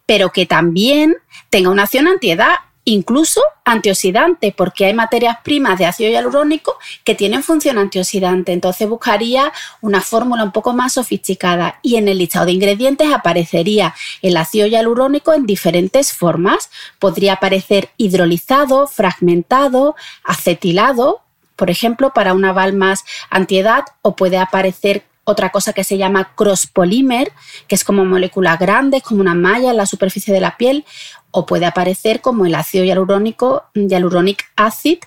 [0.07, 1.17] pero que también
[1.51, 2.57] tenga una acción antiedad
[2.89, 8.53] incluso antioxidante, porque hay materias primas de ácido hialurónico que tienen función antioxidante.
[8.53, 13.95] Entonces buscaría una fórmula un poco más sofisticada y en el listado de ingredientes aparecería
[14.23, 16.71] el ácido hialurónico en diferentes formas.
[16.99, 21.21] Podría aparecer hidrolizado, fragmentado, acetilado,
[21.57, 26.33] por ejemplo, para una val más antiedad, o puede aparecer otra cosa que se llama
[26.35, 27.33] cross polymer,
[27.67, 30.87] que es como moléculas grandes, como una malla en la superficie de la piel,
[31.31, 34.99] o puede aparecer como el ácido hialurónico, hyaluronic acid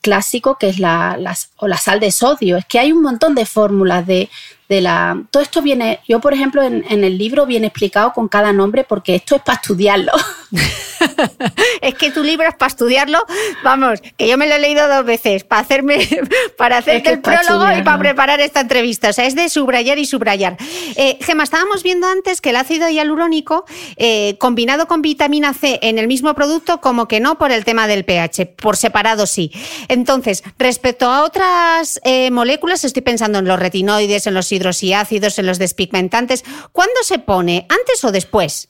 [0.00, 1.18] clásico, que es la,
[1.56, 2.56] o la sal de sodio.
[2.56, 4.30] Es que hay un montón de fórmulas de,
[4.68, 5.22] de la...
[5.30, 8.84] Todo esto viene, yo por ejemplo en, en, el libro viene explicado con cada nombre
[8.84, 10.12] porque esto es para estudiarlo.
[11.80, 13.18] es que tu libro es para estudiarlo,
[13.62, 16.08] vamos, que yo me lo he leído dos veces, para hacerme,
[16.56, 19.10] para hacerte el prólogo y para preparar esta entrevista.
[19.10, 20.56] O sea, es de subrayar y subrayar.
[20.96, 23.64] Eh, Gema, estábamos viendo antes que el ácido hialurónico,
[23.96, 27.86] eh, combinado con vitamina C en el mismo producto, como que no por el tema
[27.86, 29.50] del pH, por separado sí.
[29.88, 35.46] Entonces, respecto a otras eh, moléculas, estoy pensando en los retinoides, en los hidrosiácidos, en
[35.46, 36.44] los despigmentantes.
[36.72, 37.66] ¿Cuándo se pone?
[37.68, 38.68] ¿Antes o después?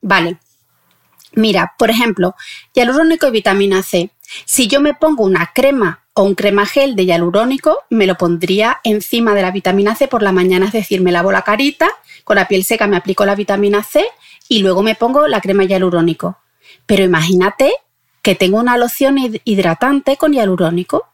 [0.00, 0.38] Vale.
[1.34, 2.34] Mira, por ejemplo,
[2.74, 4.10] hialurónico y vitamina C.
[4.44, 8.80] Si yo me pongo una crema o un crema gel de hialurónico, me lo pondría
[8.84, 11.90] encima de la vitamina C por la mañana, es decir, me lavo la carita,
[12.24, 14.04] con la piel seca me aplico la vitamina C
[14.48, 16.38] y luego me pongo la crema hialurónico.
[16.86, 17.72] Pero imagínate
[18.20, 21.11] que tengo una loción hidratante con hialurónico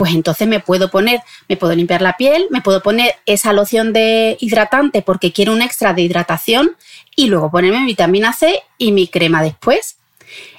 [0.00, 3.92] pues entonces me puedo poner, me puedo limpiar la piel, me puedo poner esa loción
[3.92, 6.74] de hidratante porque quiero un extra de hidratación
[7.14, 9.98] y luego ponerme vitamina C y mi crema después.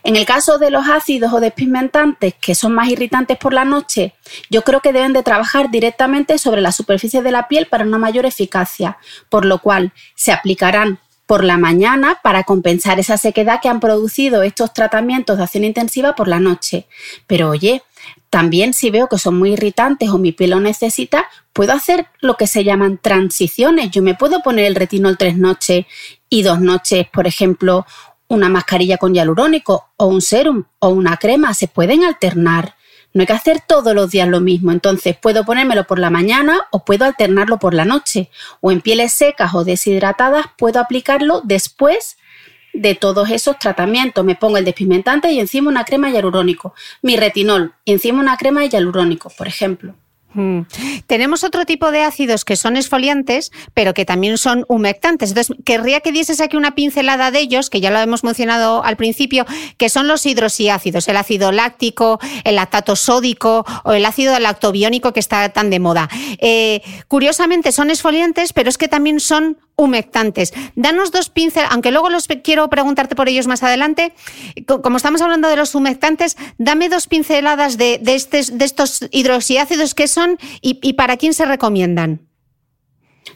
[0.04, 4.14] En el caso de los ácidos o despigmentantes que son más irritantes por la noche,
[4.52, 7.98] yo creo que deben de trabajar directamente sobre la superficie de la piel para una
[7.98, 13.70] mayor eficacia, por lo cual se aplicarán por la mañana para compensar esa sequedad que
[13.70, 16.86] han producido estos tratamientos de acción intensiva por la noche.
[17.26, 17.82] Pero oye,
[18.32, 22.38] también si veo que son muy irritantes o mi piel lo necesita, puedo hacer lo
[22.38, 23.92] que se llaman transiciones.
[23.92, 25.86] Yo me puedo poner el retinol tres noches
[26.30, 27.86] y dos noches, por ejemplo,
[28.30, 31.54] una mascarilla con hialurónico o un serum o una crema.
[31.54, 32.78] Se pueden alternar.
[33.14, 36.62] No hay que hacer todos los días lo mismo, entonces puedo ponérmelo por la mañana
[36.72, 38.30] o puedo alternarlo por la noche.
[38.62, 42.16] O en pieles secas o deshidratadas puedo aplicarlo después
[42.74, 44.24] de todos esos tratamientos.
[44.26, 46.74] Me pongo el despigmentante y encima una crema hialurónico.
[47.02, 49.96] Mi retinol y encima una crema hialurónico, por ejemplo.
[50.34, 50.62] Mm.
[51.08, 55.30] Tenemos otro tipo de ácidos que son esfoliantes, pero que también son humectantes.
[55.30, 58.98] Entonces, querría que dieses aquí una pincelada de ellos, que ya lo hemos mencionado al
[58.98, 59.46] principio,
[59.78, 65.20] que son los hidrosiácidos, el ácido láctico, el lactato sódico o el ácido lactobiónico que
[65.20, 66.10] está tan de moda.
[66.40, 70.54] Eh, curiosamente son esfoliantes, pero es que también son humectantes.
[70.76, 74.14] Danos dos pinceladas, aunque luego los quiero preguntarte por ellos más adelante.
[74.66, 80.38] Como estamos hablando de los humectantes, dame dos pinceladas de, de, estos hidroxiácidos que son
[80.62, 82.22] y, y para quién se recomiendan.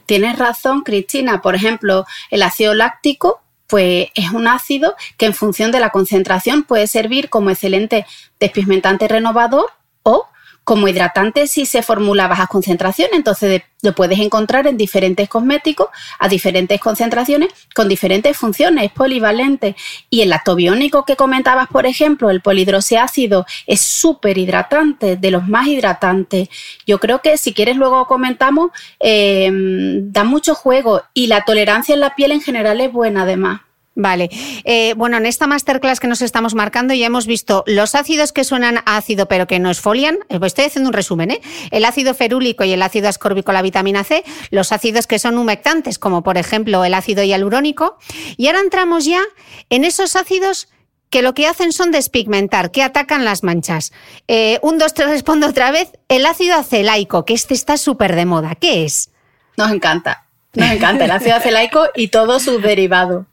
[0.06, 1.42] Tienes razón, Cristina.
[1.42, 6.64] Por ejemplo, el ácido láctico pues es un ácido que en función de la concentración
[6.64, 8.06] puede servir como excelente
[8.40, 9.72] despigmentante renovador
[10.04, 10.28] o
[10.66, 15.90] como hidratante si se formula a bajas concentraciones, entonces lo puedes encontrar en diferentes cosméticos
[16.20, 19.76] a diferentes concentraciones con diferentes funciones, es polivalente.
[20.10, 25.68] Y el lactobiónico que comentabas, por ejemplo, el polidroseácido, es súper hidratante, de los más
[25.68, 26.50] hidratantes.
[26.88, 32.00] Yo creo que si quieres luego comentamos, eh, da mucho juego y la tolerancia en
[32.00, 33.62] la piel en general es buena además.
[33.98, 34.30] Vale.
[34.66, 38.44] Eh, bueno, en esta masterclass que nos estamos marcando ya hemos visto los ácidos que
[38.44, 40.20] suenan ácido pero que no esfolian.
[40.28, 41.42] Eh, pues estoy haciendo un resumen, ¿eh?
[41.72, 44.26] El ácido ferúlico y el ácido ascórbico, la vitamina C.
[44.52, 47.98] Los ácidos que son humectantes, como por ejemplo el ácido hialurónico.
[48.36, 49.22] Y ahora entramos ya
[49.70, 50.68] en esos ácidos
[51.10, 53.94] que lo que hacen son despigmentar, que atacan las manchas.
[54.28, 55.94] Eh, un, dos, tres, respondo otra vez.
[56.10, 58.56] El ácido acelaico, que este está súper de moda.
[58.56, 59.12] ¿Qué es?
[59.56, 60.25] Nos encanta.
[60.56, 63.26] Nos encanta el ácido acelaico y todos sus derivados.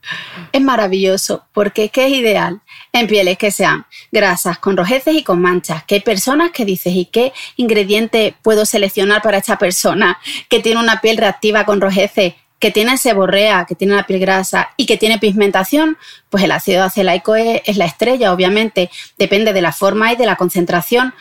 [0.53, 2.61] Es maravilloso porque es que es ideal
[2.93, 5.85] en pieles que sean grasas, con rojeces y con manchas.
[5.85, 10.81] Que hay personas que dices, ¿y qué ingrediente puedo seleccionar para esta persona que tiene
[10.81, 12.35] una piel reactiva con rojeces?
[12.63, 15.99] que tiene seborrea, que tiene la piel grasa y que tiene pigmentación,
[16.31, 20.37] pues el ácido acelaico es, la estrella, obviamente, depende de la forma y de la
[20.37, 21.13] concentración.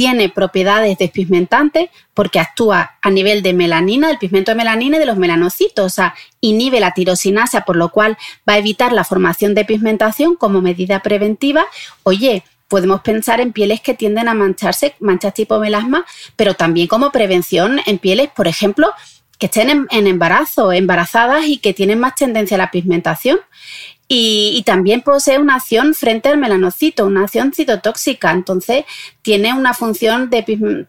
[0.00, 5.04] Tiene propiedades despigmentantes porque actúa a nivel de melanina, del pigmento de melanina y de
[5.04, 8.16] los melanocitos, o sea, inhibe la tirosinasa, por lo cual
[8.48, 11.66] va a evitar la formación de pigmentación como medida preventiva.
[12.02, 17.12] Oye, podemos pensar en pieles que tienden a mancharse, manchas tipo melasma, pero también como
[17.12, 18.94] prevención en pieles, por ejemplo,
[19.38, 23.38] que estén en, embarazo, embarazadas y que tienen más tendencia a la pigmentación.
[24.12, 28.32] Y, también posee una acción frente al melanocito, una acción citotóxica.
[28.32, 28.84] Entonces,
[29.22, 30.44] tiene una función de,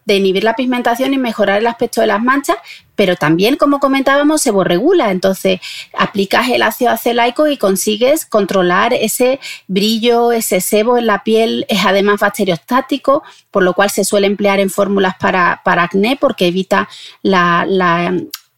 [0.08, 2.56] inhibir la pigmentación y mejorar el aspecto de las manchas,
[2.96, 5.12] pero también, como comentábamos, se borregula.
[5.12, 5.60] Entonces,
[5.96, 11.64] aplicas el ácido acelaico y consigues controlar ese brillo, ese sebo en la piel.
[11.68, 16.88] Es además bacteriostático, por lo cual se suele emplear en fórmulas para, acné porque evita
[17.22, 17.64] la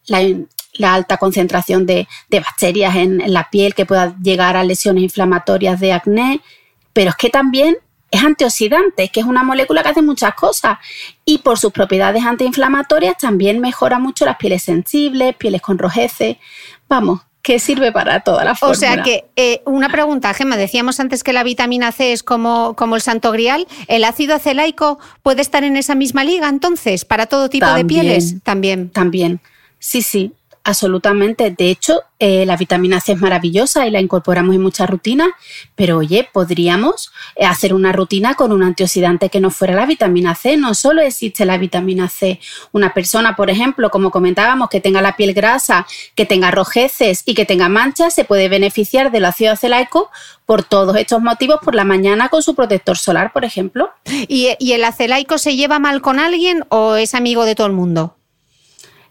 [0.06, 0.24] la
[0.82, 6.40] alta concentración de, bacterias en, la piel que pueda llegar a lesiones inflamatorias de acné,
[6.92, 7.76] pero es que también
[8.10, 10.78] es antioxidante, que es una molécula que hace muchas cosas
[11.24, 16.36] y por sus propiedades antiinflamatorias también mejora mucho las pieles sensibles, pieles con rojeces.
[16.88, 18.76] Vamos, que sirve para toda la fórmula.
[18.76, 22.74] O sea que, eh, una pregunta, Gemma, decíamos antes que la vitamina C es como,
[22.74, 23.66] como el santo grial.
[23.86, 28.42] ¿El ácido acelaico puede estar en esa misma liga entonces para todo tipo de pieles?
[28.44, 28.88] También.
[28.88, 29.40] También.
[29.78, 30.32] Sí, sí.
[30.66, 31.50] Absolutamente.
[31.50, 35.28] De hecho, eh, la vitamina C es maravillosa y la incorporamos en muchas rutinas,
[35.74, 40.34] pero oye, podríamos eh, hacer una rutina con un antioxidante que no fuera la vitamina
[40.34, 40.56] C.
[40.56, 42.40] No solo existe la vitamina C.
[42.72, 47.34] Una persona, por ejemplo, como comentábamos, que tenga la piel grasa, que tenga rojeces y
[47.34, 50.10] que tenga manchas, se puede beneficiar del ácido acelaico
[50.46, 53.90] por todos estos motivos por la mañana con su protector solar, por ejemplo.
[54.28, 57.74] ¿Y, y el acelaico se lleva mal con alguien o es amigo de todo el
[57.74, 58.16] mundo?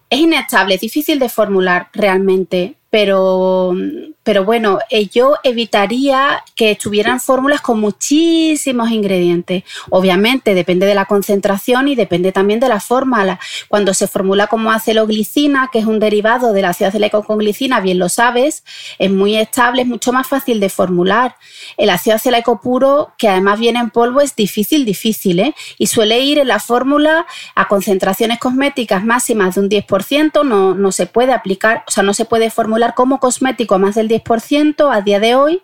[0.09, 3.75] Es inestable, es difícil de formular realmente, pero,
[4.21, 9.63] pero bueno, eh, yo evitaría que estuvieran fórmulas con muchísimos ingredientes.
[9.89, 13.39] Obviamente depende de la concentración y depende también de la forma.
[13.67, 17.97] Cuando se formula como aceloglicina, que es un derivado del ácido acelaico con glicina, bien
[17.97, 18.63] lo sabes,
[18.99, 21.35] es muy estable, es mucho más fácil de formular.
[21.77, 25.55] El ácido acelaico puro, que además viene en polvo, es difícil, difícil, ¿eh?
[25.79, 27.25] Y suele ir en la fórmula
[27.55, 32.13] a concentraciones cosméticas máximas de un 10%, no, no se puede aplicar, o sea, no
[32.13, 35.61] se puede formular como cosmético a más del 10% a día de hoy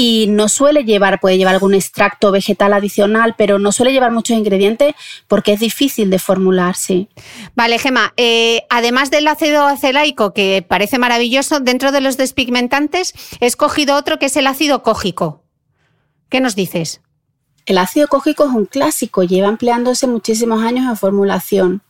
[0.00, 4.36] y no suele llevar, puede llevar algún extracto vegetal adicional, pero no suele llevar muchos
[4.36, 4.94] ingredientes
[5.26, 7.08] porque es difícil de formular, sí.
[7.56, 13.46] Vale, Gema, eh, además del ácido acelaico, que parece maravilloso, dentro de los despigmentantes he
[13.46, 15.42] escogido otro que es el ácido cógico.
[16.28, 17.00] ¿Qué nos dices?
[17.66, 21.82] El ácido cógico es un clásico, lleva empleándose muchísimos años en formulación.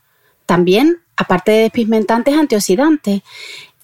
[0.47, 3.21] También, aparte de despigmentantes, antioxidantes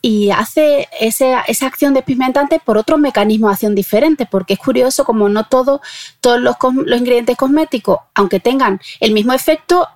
[0.05, 5.29] y hace esa acción despigmentante por otro mecanismo de acción diferente, porque es curioso como
[5.29, 5.81] no todo,
[6.21, 9.87] todos los, los ingredientes cosméticos, aunque tengan el mismo efecto,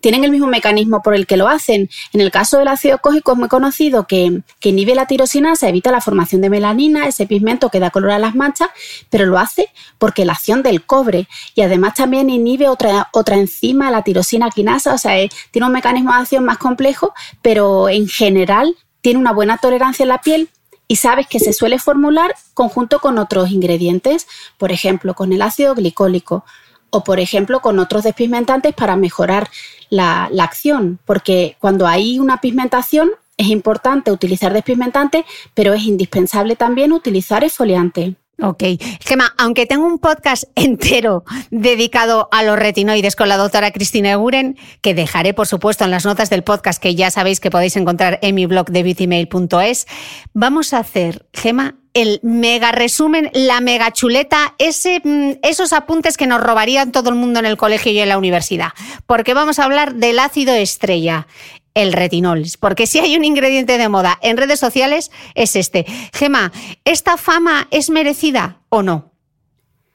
[0.00, 1.90] tienen el mismo mecanismo por el que lo hacen.
[2.12, 6.00] En el caso del ácido cógico es muy conocido que, inhibe la tirosinasa, evita la
[6.00, 8.68] formación de melanina, ese pigmento que da color a las manchas,
[9.10, 9.66] pero lo hace
[9.98, 11.26] porque la acción del cobre
[11.56, 15.16] y además también inhibe otra, otra enzima, la tirosina quinasa, o sea,
[15.50, 20.08] tiene un mecanismo de acción más complejo, pero en general tiene una buena tolerancia en
[20.08, 20.48] la piel
[20.88, 24.26] y sabes que se suele formular conjunto con otros ingredientes,
[24.58, 26.44] por ejemplo, con el ácido glicólico
[26.90, 29.48] o, por ejemplo, con otros despigmentantes para mejorar
[29.88, 35.24] la, acción, porque cuando hay una pigmentación es importante utilizar despigmentante,
[35.54, 38.16] pero es indispensable también utilizar esfoliante.
[38.42, 38.62] Ok.
[39.00, 44.56] Gemma, aunque tengo un podcast entero dedicado a los retinoides con la doctora Cristina Eguren,
[44.80, 48.18] que dejaré, por supuesto, en las notas del podcast, que ya sabéis que podéis encontrar
[48.22, 49.86] en mi blog de beautymail.es,
[50.32, 56.40] vamos a hacer, Gema, el mega resumen, la mega chuleta, mm, esos apuntes que nos
[56.40, 58.70] robarían todo el mundo en el colegio y en la universidad.
[59.06, 61.26] Porque vamos a hablar del ácido estrella
[61.74, 65.86] el retinol, porque si hay un ingrediente de moda en redes sociales es este.
[66.12, 66.52] Gema,
[66.84, 69.12] ¿esta fama es merecida o no?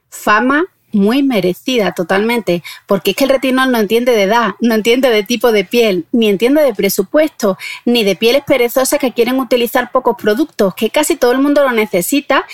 [0.08, 5.10] Fama muy merecida totalmente, porque es que el retinol no entiende de edad, no entiende
[5.10, 9.92] de tipo de piel, ni entiende de presupuesto, ni de pieles perezosas que quieren utilizar
[9.92, 12.46] pocos productos, que casi todo el mundo lo necesita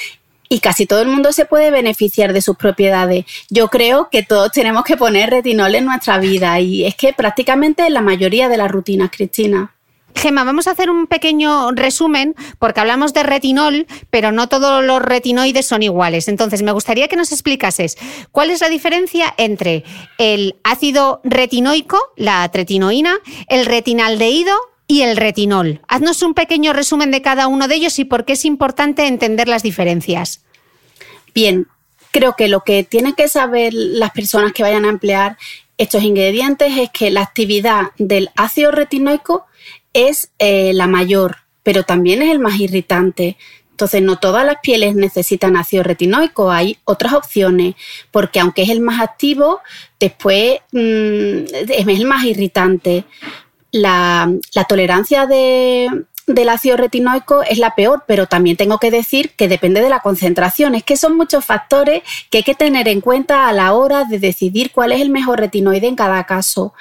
[0.53, 3.25] y casi todo el mundo se puede beneficiar de sus propiedades.
[3.49, 7.87] Yo creo que todos tenemos que poner retinol en nuestra vida y es que prácticamente
[7.87, 9.75] en la mayoría de las rutinas, Cristina.
[10.15, 15.01] Gema, vamos a hacer un pequeño resumen porque hablamos de retinol, pero no todos los
[15.01, 16.29] retinoides son iguales.
[16.29, 17.97] Entonces, me gustaría que nos explicases
[18.31, 19.85] cuál es la diferencia entre
[20.19, 23.15] el ácido retinoico, la tretinoína,
[23.49, 24.55] el retinaldehído
[24.93, 25.81] y el retinol.
[25.89, 29.49] Haznos un pequeño resumen de cada uno de ellos y por qué es importante entender
[29.49, 30.45] las diferencias.
[31.35, 31.67] Bien,
[32.11, 35.39] creo que lo que tienen que saber las personas que vayan a emplear
[35.79, 39.47] estos ingredientes es que la actividad del ácido retinoico
[39.95, 43.39] es eh, la mayor, pero también es el más irritante.
[43.71, 47.77] Entonces, no todas las pieles necesitan ácido retinoico, hay otras opciones,
[48.11, 49.61] porque aunque es el más activo,
[49.99, 53.07] después mm, es el más irritante
[53.73, 54.31] la,
[54.69, 59.89] tolerancia del ácido retinoico es la peor, pero también tengo que decir que depende de
[59.89, 60.75] la concentración.
[60.75, 64.19] Es que son muchos factores que hay que tener en cuenta a la hora de
[64.19, 66.75] decidir cuál es el mejor retinoide en cada caso.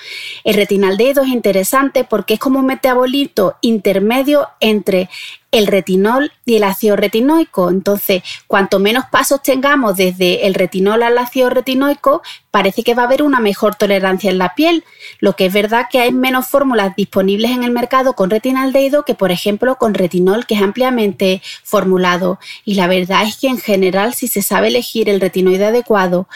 [0.44, 5.10] El retinaldehído es interesante porque es como un metabolito intermedio entre
[5.52, 7.70] el retinol y el ácido retinoico.
[7.70, 12.22] Entonces, cuanto menos pasos tengamos desde el retinol al ácido retinoico,
[12.52, 14.84] parece que va a haber una mejor tolerancia en la piel.
[15.20, 19.14] Lo que es verdad que hay menos fórmulas disponibles en el mercado con retinaldehído que,
[19.14, 22.40] por ejemplo, con retinol, que es ampliamente formulado.
[22.66, 26.28] Y la verdad es que en general, si se sabe elegir el retinoide adecuado,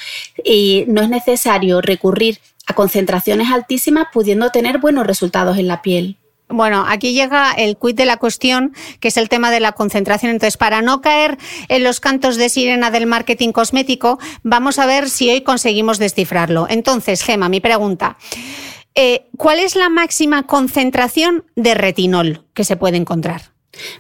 [0.44, 6.18] y no es necesario recurrir a concentraciones altísimas, pudiendo tener buenos resultados en la piel.
[6.48, 10.32] Bueno, aquí llega el quid de la cuestión, que es el tema de la concentración.
[10.32, 11.38] Entonces, para no caer
[11.70, 16.68] en los cantos de sirena del marketing cosmético, vamos a ver si hoy conseguimos descifrarlo.
[16.70, 18.18] Entonces, Gema, mi pregunta.
[18.94, 23.52] Eh, ¿Cuál es la máxima concentración de retinol que se puede encontrar?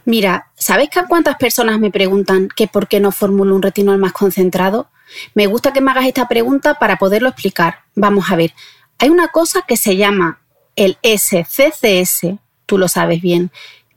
[0.05, 4.13] Mira, ¿sabes que cuántas personas me preguntan que por qué no formulo un retinol más
[4.13, 4.89] concentrado?
[5.33, 7.79] Me gusta que me hagas esta pregunta para poderlo explicar.
[7.95, 8.53] Vamos a ver,
[8.99, 10.39] hay una cosa que se llama
[10.75, 13.51] el SCCS, tú lo sabes bien,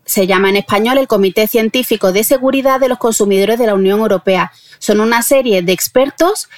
[0.04, 4.00] se llama en español el Comité Científico de Seguridad de los Consumidores de la Unión
[4.00, 4.52] Europea.
[4.78, 6.48] Son una serie de expertos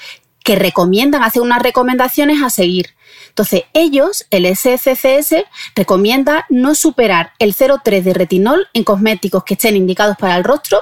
[0.44, 2.94] que recomiendan, hacen unas recomendaciones a seguir.
[3.28, 5.44] Entonces, ellos, el SCCS,
[5.74, 10.80] recomienda no superar el 0,3 de retinol en cosméticos que estén indicados para el rostro,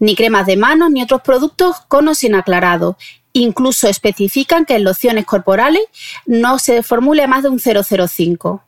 [0.00, 2.96] ni cremas de manos, ni otros productos con o sin aclarado.
[3.32, 5.82] Incluso especifican que en lociones corporales
[6.26, 8.62] no se formule más de un 0,05.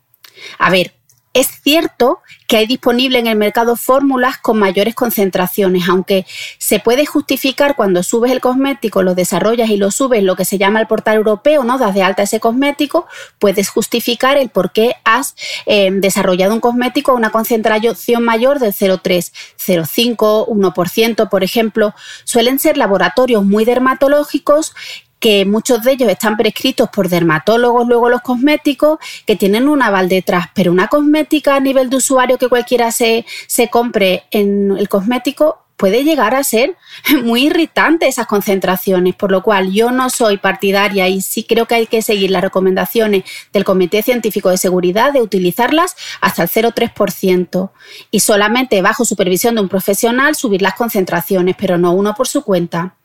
[0.58, 0.94] A ver,
[1.32, 2.18] Es cierto
[2.48, 6.26] que hay disponible en el mercado fórmulas con mayores concentraciones, aunque
[6.58, 10.58] se puede justificar cuando subes el cosmético, lo desarrollas y lo subes, lo que se
[10.58, 11.78] llama el portal europeo, ¿no?
[11.78, 13.06] Das de alta ese cosmético,
[13.38, 15.36] puedes justificar el por qué has
[15.66, 21.94] eh, desarrollado un cosmético a una concentración mayor del 0,3, 0,5, 1%, por ejemplo.
[22.24, 24.74] Suelen ser laboratorios muy dermatológicos
[25.20, 30.08] que muchos de ellos están prescritos por dermatólogos, luego los cosméticos, que tienen un aval
[30.08, 34.88] detrás, pero una cosmética a nivel de usuario que cualquiera se, se compre en el
[34.88, 36.76] cosmético puede llegar a ser
[37.24, 41.74] muy irritante esas concentraciones, por lo cual yo no soy partidaria y sí creo que
[41.74, 47.70] hay que seguir las recomendaciones del Comité Científico de Seguridad de utilizarlas hasta el 0,3%
[48.10, 52.42] y solamente bajo supervisión de un profesional subir las concentraciones, pero no uno por su
[52.42, 52.96] cuenta.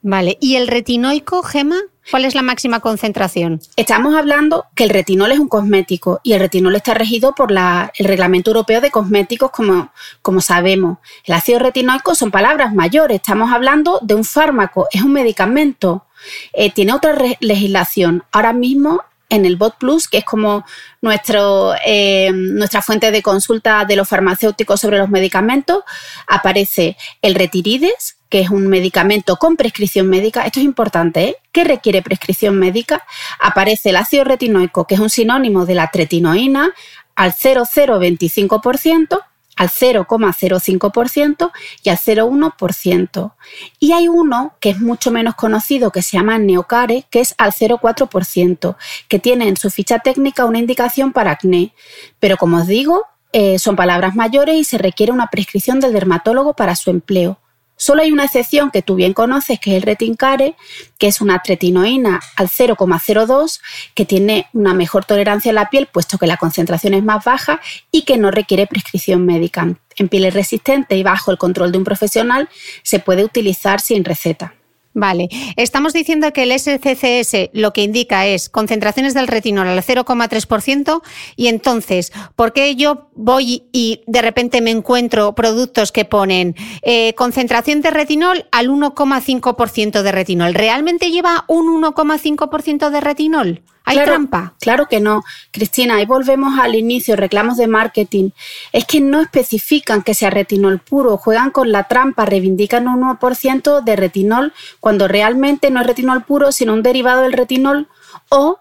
[0.00, 1.76] Vale, ¿y el retinoico, Gema?
[2.10, 3.60] ¿Cuál es la máxima concentración?
[3.76, 8.06] Estamos hablando que el retinol es un cosmético y el retinol está regido por el
[8.06, 9.92] Reglamento Europeo de Cosméticos, como,
[10.22, 10.98] como sabemos.
[11.24, 16.06] El ácido retinoico son palabras mayores, estamos hablando de un fármaco, es un medicamento,
[16.54, 18.24] eh, tiene otra legislación.
[18.32, 20.64] Ahora mismo en el Bot Plus, que es como
[21.02, 25.84] nuestro, eh, nuestra fuente de consulta de los farmacéuticos sobre los medicamentos,
[26.26, 30.44] aparece el retirides, que es un medicamento con prescripción médica.
[30.44, 31.36] Esto es importante, ¿eh?
[31.52, 33.04] ¿Qué requiere prescripción médica?
[33.40, 36.72] Aparece el ácido retinoico, que es un sinónimo de la tretinoína,
[37.14, 39.20] al 0,025%
[39.58, 41.50] al 0,05%
[41.82, 43.32] y al 0,1%.
[43.80, 47.52] Y hay uno que es mucho menos conocido que se llama Neocare, que es al
[47.52, 48.76] 0,4%,
[49.08, 51.74] que tiene en su ficha técnica una indicación para acné.
[52.20, 53.02] Pero como os digo,
[53.32, 57.38] eh, son palabras mayores y se requiere una prescripción del dermatólogo para su empleo.
[57.78, 60.56] Solo hay una excepción que tú bien conoces, que es el retincare,
[60.98, 63.60] que es una tretinoína al 0,02,
[63.94, 67.60] que tiene una mejor tolerancia en la piel, puesto que la concentración es más baja
[67.92, 69.76] y que no requiere prescripción médica.
[69.96, 72.48] En pieles resistentes y bajo el control de un profesional
[72.82, 74.57] se puede utilizar sin receta.
[74.98, 81.02] Vale, estamos diciendo que el SCCS lo que indica es concentraciones del retinol al 0,3%
[81.36, 87.14] y entonces, ¿por qué yo voy y de repente me encuentro productos que ponen eh,
[87.14, 90.54] concentración de retinol al 1,5% de retinol?
[90.54, 93.62] ¿Realmente lleva un 1,5% de retinol?
[93.88, 94.54] ¿Hay claro, trampa?
[94.60, 95.24] Claro que no.
[95.50, 98.30] Cristina, ahí volvemos al inicio, reclamos de marketing.
[98.72, 103.82] Es que no especifican que sea retinol puro, juegan con la trampa, reivindican un 1%
[103.82, 107.88] de retinol cuando realmente no es retinol puro, sino un derivado del retinol
[108.28, 108.58] o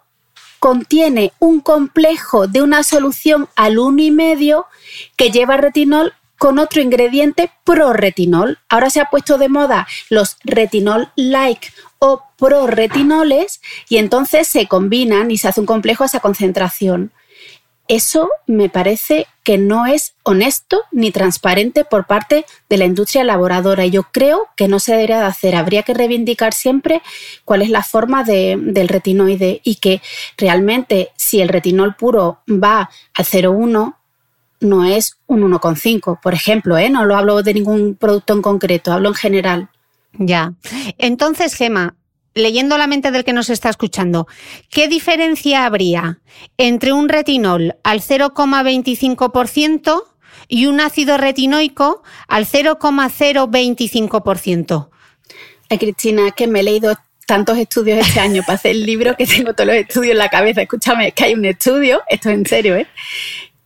[0.60, 4.66] contiene un complejo de una solución al 1,5
[5.18, 8.60] que lleva retinol con otro ingrediente pro-retinol.
[8.70, 11.68] Ahora se ha puesto de moda los retinol-like
[12.00, 17.12] o pro-retinoles y entonces se combinan y se hace un complejo a esa concentración.
[17.88, 23.86] Eso me parece que no es honesto ni transparente por parte de la industria elaboradora
[23.86, 25.56] yo creo que no se debería de hacer.
[25.56, 27.02] Habría que reivindicar siempre
[27.46, 30.02] cuál es la forma del retinoide y que
[30.38, 33.96] realmente si el retinol puro va al 0,1
[34.60, 36.90] no es un 1,5, por ejemplo, ¿eh?
[36.90, 39.70] no lo hablo de ningún producto en concreto, hablo en general.
[40.14, 40.54] Ya.
[40.98, 41.96] Entonces, Gema,
[42.34, 44.28] leyendo la mente del que nos está escuchando,
[44.70, 46.22] ¿qué diferencia habría
[46.58, 50.04] entre un retinol al 0,25%
[50.48, 54.90] y un ácido retinoico al 0,025%?
[55.70, 56.96] Ay, Cristina, que me he leído
[57.26, 60.30] tantos estudios este año para hacer el libro que tengo todos los estudios en la
[60.30, 60.62] cabeza.
[60.62, 62.88] Escúchame, que hay un estudio, esto es en serio, ¿eh?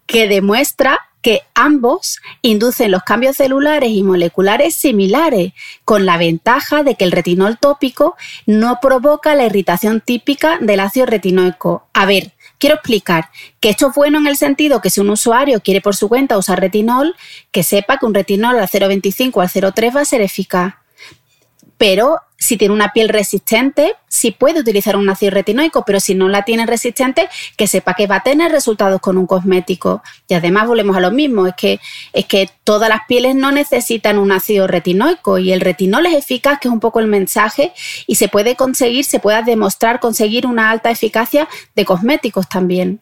[0.08, 5.54] que demuestra que ambos inducen los cambios celulares y moleculares similares,
[5.86, 8.16] con la ventaja de que el retinol tópico
[8.46, 11.88] no provoca la irritación típica del ácido retinoico.
[11.94, 15.62] A ver, quiero explicar que esto es bueno en el sentido que si un usuario
[15.62, 17.16] quiere por su cuenta usar retinol,
[17.52, 20.81] que sepa que un retinol al 0,25 o al 0,3 va a ser eficaz
[21.82, 26.30] pero si tiene una piel resistente, sí puede utilizar un ácido retinoico, pero si no
[26.30, 27.28] la tiene resistente,
[27.58, 30.04] que sepa que va a tener resultados con un cosmético.
[30.28, 31.80] Y además volvemos a lo mismo, es que,
[32.14, 36.60] es que todas las pieles no necesitan un ácido retinoico y el retinol es eficaz,
[36.60, 37.74] que es un poco el mensaje,
[38.06, 43.02] y se puede conseguir, se puede demostrar conseguir una alta eficacia de cosméticos también.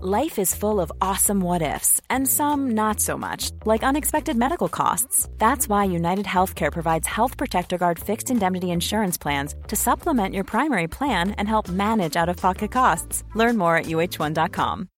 [0.00, 4.68] Life is full of awesome what ifs, and some not so much, like unexpected medical
[4.68, 5.28] costs.
[5.38, 10.44] That's why United Healthcare provides Health Protector Guard fixed indemnity insurance plans to supplement your
[10.44, 13.24] primary plan and help manage out of pocket costs.
[13.34, 14.88] Learn more at uh1.com.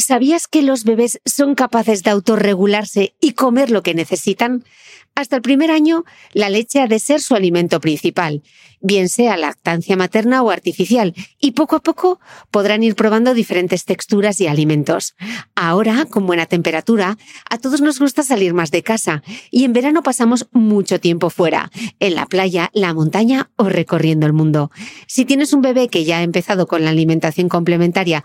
[0.00, 4.64] ¿Sabías que los bebés son capaces de autorregularse y comer lo que necesitan?
[5.20, 8.42] Hasta el primer año, la leche ha de ser su alimento principal,
[8.80, 14.40] bien sea lactancia materna o artificial, y poco a poco podrán ir probando diferentes texturas
[14.40, 15.14] y alimentos.
[15.54, 17.18] Ahora, con buena temperatura,
[17.50, 21.70] a todos nos gusta salir más de casa, y en verano pasamos mucho tiempo fuera,
[21.98, 24.70] en la playa, la montaña o recorriendo el mundo.
[25.06, 28.24] Si tienes un bebé que ya ha empezado con la alimentación complementaria,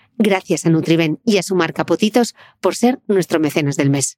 [0.17, 4.17] Gracias a Nutriben y a su marca Potitos por ser nuestro mecenas del mes.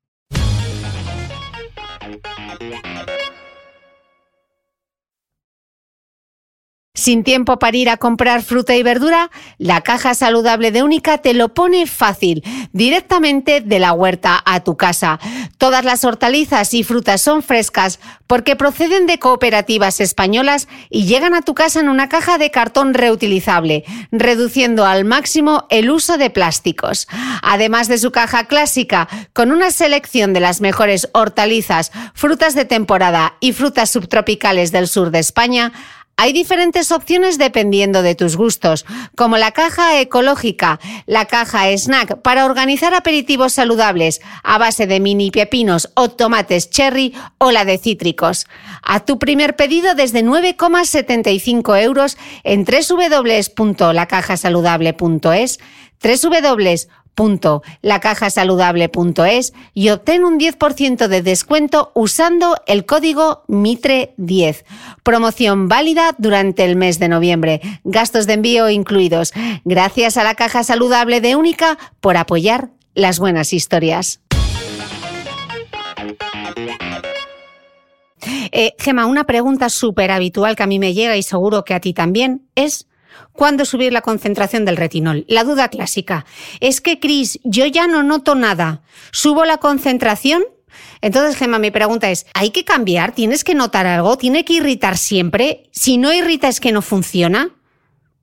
[7.03, 11.33] Sin tiempo para ir a comprar fruta y verdura, la caja saludable de Única te
[11.33, 15.19] lo pone fácil, directamente de la huerta a tu casa.
[15.57, 21.41] Todas las hortalizas y frutas son frescas porque proceden de cooperativas españolas y llegan a
[21.41, 23.83] tu casa en una caja de cartón reutilizable,
[24.13, 27.09] reduciendo al máximo el uso de plásticos.
[27.41, 33.33] Además de su caja clásica, con una selección de las mejores hortalizas, frutas de temporada
[33.41, 35.73] y frutas subtropicales del sur de España,
[36.15, 38.85] hay diferentes opciones dependiendo de tus gustos,
[39.15, 45.31] como la caja ecológica, la caja snack para organizar aperitivos saludables a base de mini
[45.31, 48.47] pepinos o tomates cherry o la de cítricos.
[48.83, 55.59] A tu primer pedido desde 9,75 euros en www.lacajasaludable.es,
[56.03, 57.02] www
[57.81, 64.63] lacajasaludable.es y obtén un 10% de descuento usando el código MITRE10.
[65.03, 67.61] Promoción válida durante el mes de noviembre.
[67.83, 69.33] Gastos de envío incluidos.
[69.63, 74.19] Gracias a la Caja Saludable de Única por apoyar las buenas historias.
[78.51, 78.75] Eh,
[79.07, 82.47] una pregunta súper habitual que a mí me llega y seguro que a ti también
[82.55, 82.87] es
[83.31, 85.25] ¿Cuándo subir la concentración del retinol?
[85.27, 86.25] La duda clásica.
[86.59, 88.81] Es que, Cris, yo ya no noto nada.
[89.11, 90.43] ¿Subo la concentración?
[91.01, 93.13] Entonces, Gemma, mi pregunta es, ¿hay que cambiar?
[93.13, 94.17] ¿Tienes que notar algo?
[94.17, 95.69] ¿Tiene que irritar siempre?
[95.71, 97.49] Si no irrita es que no funciona.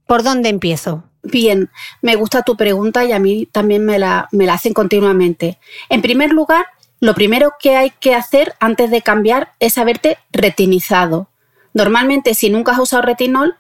[0.07, 1.05] ¿Por dónde empiezo?
[1.23, 1.71] Bien,
[2.01, 5.59] me gusta tu pregunta y a mí también me la, me la hacen continuamente.
[5.89, 6.65] En primer lugar,
[6.99, 11.29] lo primero que hay que hacer antes de cambiar es haberte retinizado.
[11.73, 13.57] Normalmente, si nunca has usado retinol,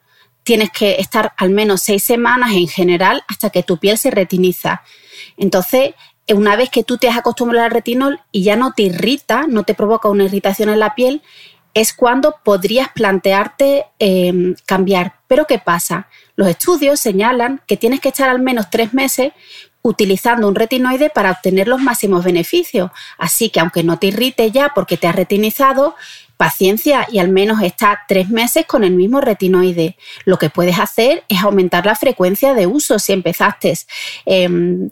[0.50, 4.82] tienes que estar al menos seis semanas en general hasta que tu piel se retiniza.
[5.36, 5.94] Entonces,
[6.34, 9.62] una vez que tú te has acostumbrado al retinol y ya no te irrita, no
[9.62, 11.22] te provoca una irritación en la piel,
[11.72, 15.20] es cuando podrías plantearte em, cambiar.
[15.28, 16.08] Pero ¿qué pasa?
[16.34, 19.32] Los estudios señalan que tienes que estar al menos tres meses
[19.82, 22.90] utilizando un retinoide para obtener los máximos beneficios.
[23.18, 25.94] Así que aunque no te irrite ya porque te has retinizado,
[26.40, 29.98] paciencia y al menos está tres meses con el mismo retinoide.
[30.24, 32.98] Lo que puedes hacer es aumentar la frecuencia de uso.
[32.98, 33.74] Si empezaste
[34.24, 34.88] em,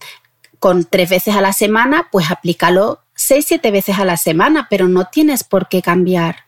[0.58, 4.88] con tres veces a la semana, pues aplícalo seis, siete veces a la semana, pero
[4.88, 6.44] no tienes por qué cambiar.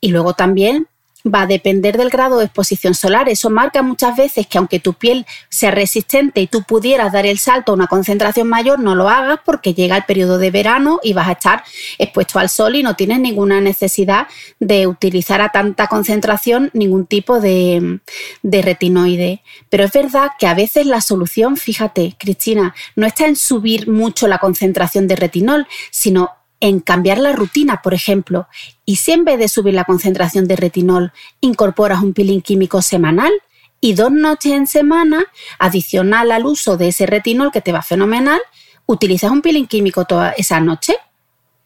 [0.00, 0.86] Y luego también
[1.32, 3.28] va a depender del grado de exposición solar.
[3.28, 7.38] Eso marca muchas veces que aunque tu piel sea resistente y tú pudieras dar el
[7.38, 11.12] salto a una concentración mayor, no lo hagas porque llega el periodo de verano y
[11.12, 11.64] vas a estar
[11.98, 14.26] expuesto al sol y no tienes ninguna necesidad
[14.60, 18.00] de utilizar a tanta concentración ningún tipo de,
[18.42, 19.42] de retinoide.
[19.68, 24.28] Pero es verdad que a veces la solución, fíjate, Cristina, no está en subir mucho
[24.28, 28.48] la concentración de retinol, sino en cambiar la rutina, por ejemplo,
[28.84, 33.32] y si en vez de subir la concentración de retinol incorporas un peeling químico semanal,
[33.80, 35.24] y dos noches en semana,
[35.58, 38.40] adicional al uso de ese retinol que te va fenomenal,
[38.86, 40.96] utilizas un peeling químico toda esa noche.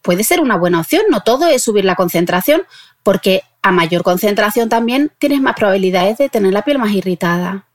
[0.01, 2.63] Puede ser una buena opción, no todo es subir la concentración,
[3.01, 7.65] porque a mayor concentración también tienes más probabilidades de tener la piel más irritada.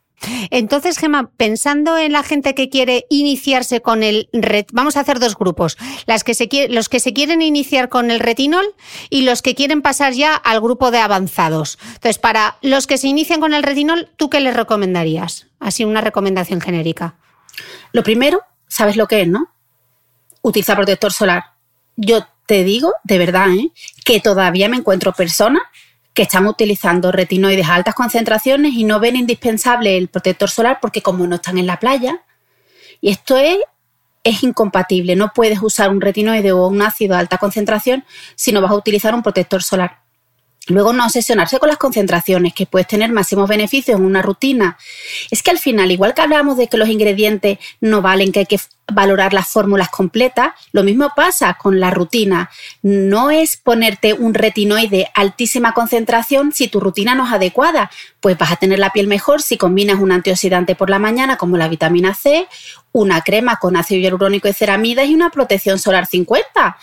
[0.50, 4.28] Entonces, Gemma, pensando en la gente que quiere iniciarse con el
[4.72, 8.20] vamos a hacer dos grupos, las que se los que se quieren iniciar con el
[8.20, 8.66] retinol
[9.10, 11.78] y los que quieren pasar ya al grupo de avanzados.
[11.86, 15.46] Entonces, para los que se inician con el retinol, ¿tú qué les recomendarías?
[15.60, 17.16] Así una recomendación genérica.
[17.92, 19.48] Lo primero, sabes lo que es, ¿no?
[20.42, 21.44] Utiliza protector solar.
[21.96, 23.70] Yo te digo, de verdad, ¿eh?
[24.04, 25.62] que todavía me encuentro personas
[26.18, 31.00] que están utilizando retinoides a altas concentraciones y no ven indispensable el protector solar porque
[31.00, 32.24] como no están en la playa,
[33.00, 33.58] y esto es,
[34.24, 38.04] es incompatible, no puedes usar un retinoide o un ácido de alta concentración
[38.34, 40.00] si no vas a utilizar un protector solar.
[40.66, 44.76] Luego no obsesionarse con las concentraciones, que puedes tener máximos beneficios en una rutina.
[45.30, 48.46] Es que al final, igual que hablamos de que los ingredientes no valen, que hay
[48.46, 48.58] que
[48.93, 52.51] valorar las fórmulas completas, lo mismo pasa con la rutina.
[52.82, 58.53] No es ponerte un retinoide altísima concentración si tu rutina no es adecuada, pues vas
[58.53, 62.14] a tener la piel mejor si combinas un antioxidante por la mañana como la vitamina
[62.14, 62.49] C,
[62.93, 66.76] una crema con ácido hialurónico y ceramidas y una protección solar 50.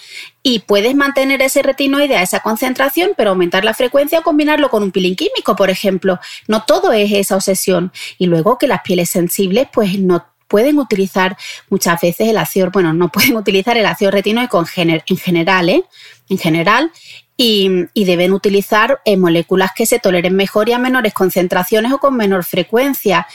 [0.43, 4.83] Y puedes mantener ese retinoide a esa concentración, pero aumentar la frecuencia o combinarlo con
[4.83, 6.19] un peeling químico, por ejemplo.
[6.47, 7.91] No todo es esa obsesión.
[8.17, 11.37] Y luego que las pieles sensibles, pues no pueden utilizar
[11.69, 15.83] muchas veces el ácido, bueno, no pueden utilizar el ácido retinoico en, en general, ¿eh?
[16.29, 16.91] En general,
[17.37, 22.15] y, deben utilizar eh, moléculas que se toleren mejor y a menores concentraciones o con
[22.15, 23.27] menor frecuencia.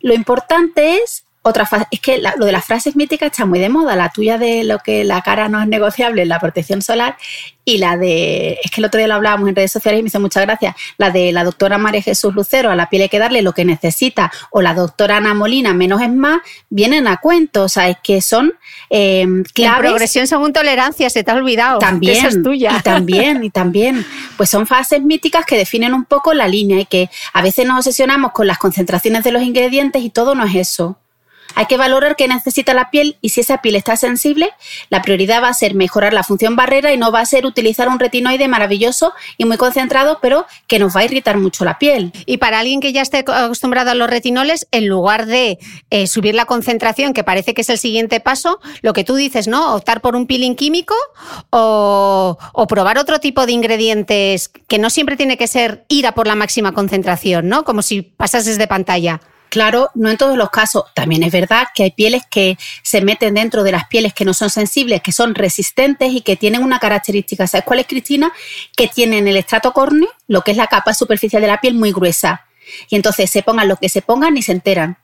[0.00, 3.96] Lo importante es otra es que lo de las frases míticas está muy de moda,
[3.96, 7.16] la tuya de lo que la cara no es negociable, la protección solar,
[7.64, 10.08] y la de, es que el otro día lo hablábamos en redes sociales y me
[10.08, 13.18] hizo muchas gracias, la de la doctora María Jesús Lucero, a la piel hay que
[13.18, 17.64] darle lo que necesita, o la doctora Ana Molina, menos es más, vienen a cuento,
[17.64, 18.52] o sea, es que son
[18.90, 19.82] eh, claves.
[19.82, 21.78] La progresión según tolerancia, se te ha olvidado.
[21.78, 22.76] También, esa es tuya.
[22.78, 24.04] Y también, y también,
[24.36, 27.78] pues son frases míticas que definen un poco la línea y que a veces nos
[27.78, 30.98] obsesionamos con las concentraciones de los ingredientes y todo no es eso.
[31.54, 34.50] Hay que valorar qué necesita la piel y si esa piel está sensible,
[34.88, 37.88] la prioridad va a ser mejorar la función barrera y no va a ser utilizar
[37.88, 42.12] un retinoide maravilloso y muy concentrado, pero que nos va a irritar mucho la piel.
[42.26, 45.58] Y para alguien que ya esté acostumbrado a los retinoles, en lugar de
[45.90, 49.48] eh, subir la concentración, que parece que es el siguiente paso, lo que tú dices,
[49.48, 49.74] ¿no?
[49.74, 50.94] Optar por un peeling químico
[51.50, 56.12] o, o probar otro tipo de ingredientes que no siempre tiene que ser ir a
[56.12, 57.64] por la máxima concentración, ¿no?
[57.64, 59.20] Como si pasases de pantalla.
[59.50, 60.84] Claro, no en todos los casos.
[60.94, 64.32] También es verdad que hay pieles que se meten dentro de las pieles que no
[64.32, 67.48] son sensibles, que son resistentes y que tienen una característica.
[67.48, 68.32] ¿Sabes cuál es, Cristina?
[68.76, 71.92] Que tienen el estrato córneo, lo que es la capa superficial de la piel, muy
[71.92, 72.46] gruesa.
[72.88, 74.98] Y entonces se pongan lo que se pongan y se enteran.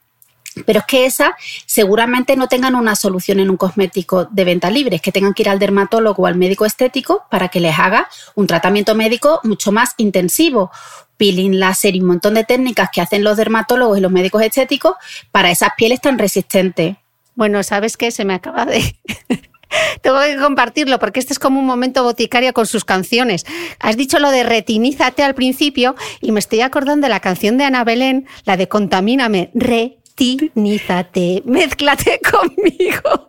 [0.65, 1.31] Pero es que esas
[1.67, 5.43] seguramente no tengan una solución en un cosmético de venta libre, es que tengan que
[5.43, 9.71] ir al dermatólogo o al médico estético para que les haga un tratamiento médico mucho
[9.71, 10.71] más intensivo
[11.17, 14.95] peeling láser y un montón de técnicas que hacen los dermatólogos y los médicos estéticos
[15.31, 16.97] para esas pieles tan resistentes.
[17.35, 18.11] Bueno, ¿sabes qué?
[18.11, 18.97] Se me acaba de...
[20.01, 23.45] Tengo que compartirlo porque este es como un momento boticario con sus canciones.
[23.81, 27.65] Has dicho lo de retinízate al principio y me estoy acordando de la canción de
[27.65, 29.51] Ana Belén, la de Contamíname.
[29.55, 33.27] Re retinízate, mézclate conmigo.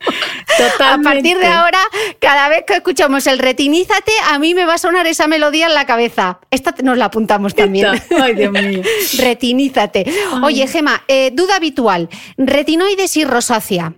[0.79, 1.79] A partir de ahora,
[2.19, 5.73] cada vez que escuchamos el retinízate, a mí me va a sonar esa melodía en
[5.73, 6.39] la cabeza.
[6.49, 7.87] Esta nos la apuntamos también.
[8.21, 8.81] Ay, Dios mío.
[9.17, 10.05] retinízate.
[10.43, 12.09] Oye, Gema, eh, duda habitual.
[12.37, 13.93] Retinoides y rosácea.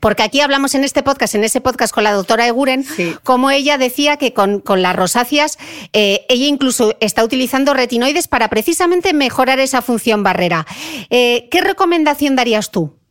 [0.00, 2.86] Porque aquí hablamos en este podcast, en ese podcast con la doctora Eguren,
[3.22, 5.58] como ella decía que con, las rosáceas,
[5.92, 10.66] eh, ella incluso está utilizando retinoides para precisamente mejorar esa función barrera.
[11.10, 13.01] Eh, ¿Qué recomendación darías tú?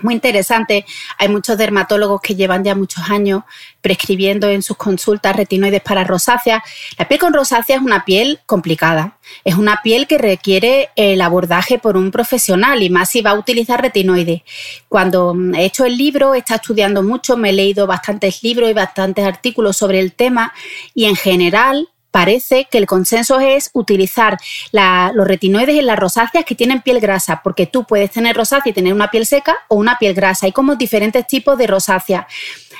[0.00, 0.86] Muy interesante.
[1.18, 3.42] Hay muchos dermatólogos que llevan ya muchos años
[3.80, 6.62] prescribiendo en sus consultas retinoides para rosácea.
[6.98, 9.18] La piel con rosácea es una piel complicada.
[9.44, 13.38] Es una piel que requiere el abordaje por un profesional y más si va a
[13.38, 14.42] utilizar retinoides.
[14.88, 18.74] Cuando he hecho el libro, he estado estudiando mucho, me he leído bastantes libros y
[18.74, 20.52] bastantes artículos sobre el tema
[20.94, 24.38] y en general parece que el consenso es utilizar
[24.70, 28.74] los retinoides en las rosáceas que tienen piel grasa, porque tú puedes tener rosácea y
[28.74, 30.46] tener una piel seca o una piel grasa.
[30.46, 32.28] Hay como diferentes tipos de rosácea.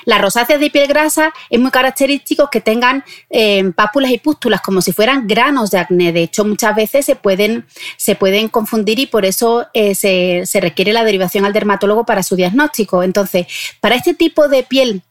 [0.05, 4.81] Las rosáceas de piel grasa es muy característico que tengan eh, pápulas y pústulas como
[4.81, 6.11] si fueran granos de acné.
[6.11, 7.65] De hecho, muchas veces se pueden,
[7.97, 12.21] se pueden confundir y por eso eh, se, se requiere la derivación al dermatólogo para
[12.21, 13.01] su diagnóstico.
[13.01, 13.47] Entonces,
[13.79, 15.01] para este tipo de piel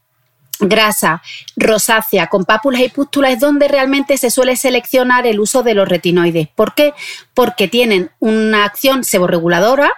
[0.69, 1.21] grasa
[1.55, 5.87] rosácea con pápulas y pústulas es donde realmente se suele seleccionar el uso de los
[5.87, 6.47] retinoides.
[6.49, 6.93] ¿Por qué?
[7.33, 9.91] Porque tienen una acción seborreguladora,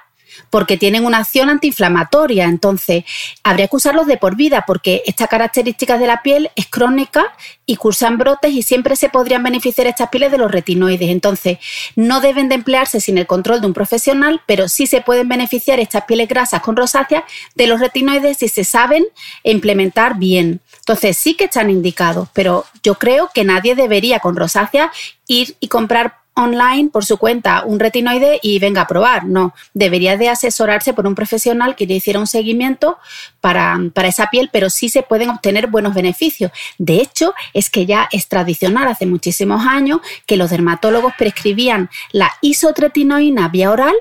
[0.49, 2.45] porque tienen una acción antiinflamatoria.
[2.45, 3.03] Entonces,
[3.43, 7.33] habría que usarlos de por vida porque esta característica de la piel es crónica
[7.65, 11.09] y cursan brotes y siempre se podrían beneficiar estas pieles de los retinoides.
[11.09, 11.57] Entonces,
[11.95, 15.79] no deben de emplearse sin el control de un profesional, pero sí se pueden beneficiar
[15.79, 17.25] estas pieles grasas con rosácea
[17.55, 19.05] de los retinoides si se saben
[19.43, 20.61] implementar bien.
[20.79, 24.91] Entonces, sí que están indicados, pero yo creo que nadie debería con rosácea
[25.27, 29.25] ir y comprar online por su cuenta un retinoide y venga a probar.
[29.25, 32.97] No, debería de asesorarse por un profesional que le hiciera un seguimiento
[33.41, 36.51] para, para, esa piel, pero sí se pueden obtener buenos beneficios.
[36.77, 42.31] De hecho, es que ya es tradicional hace muchísimos años que los dermatólogos prescribían la
[42.41, 43.95] isotretinoína vía oral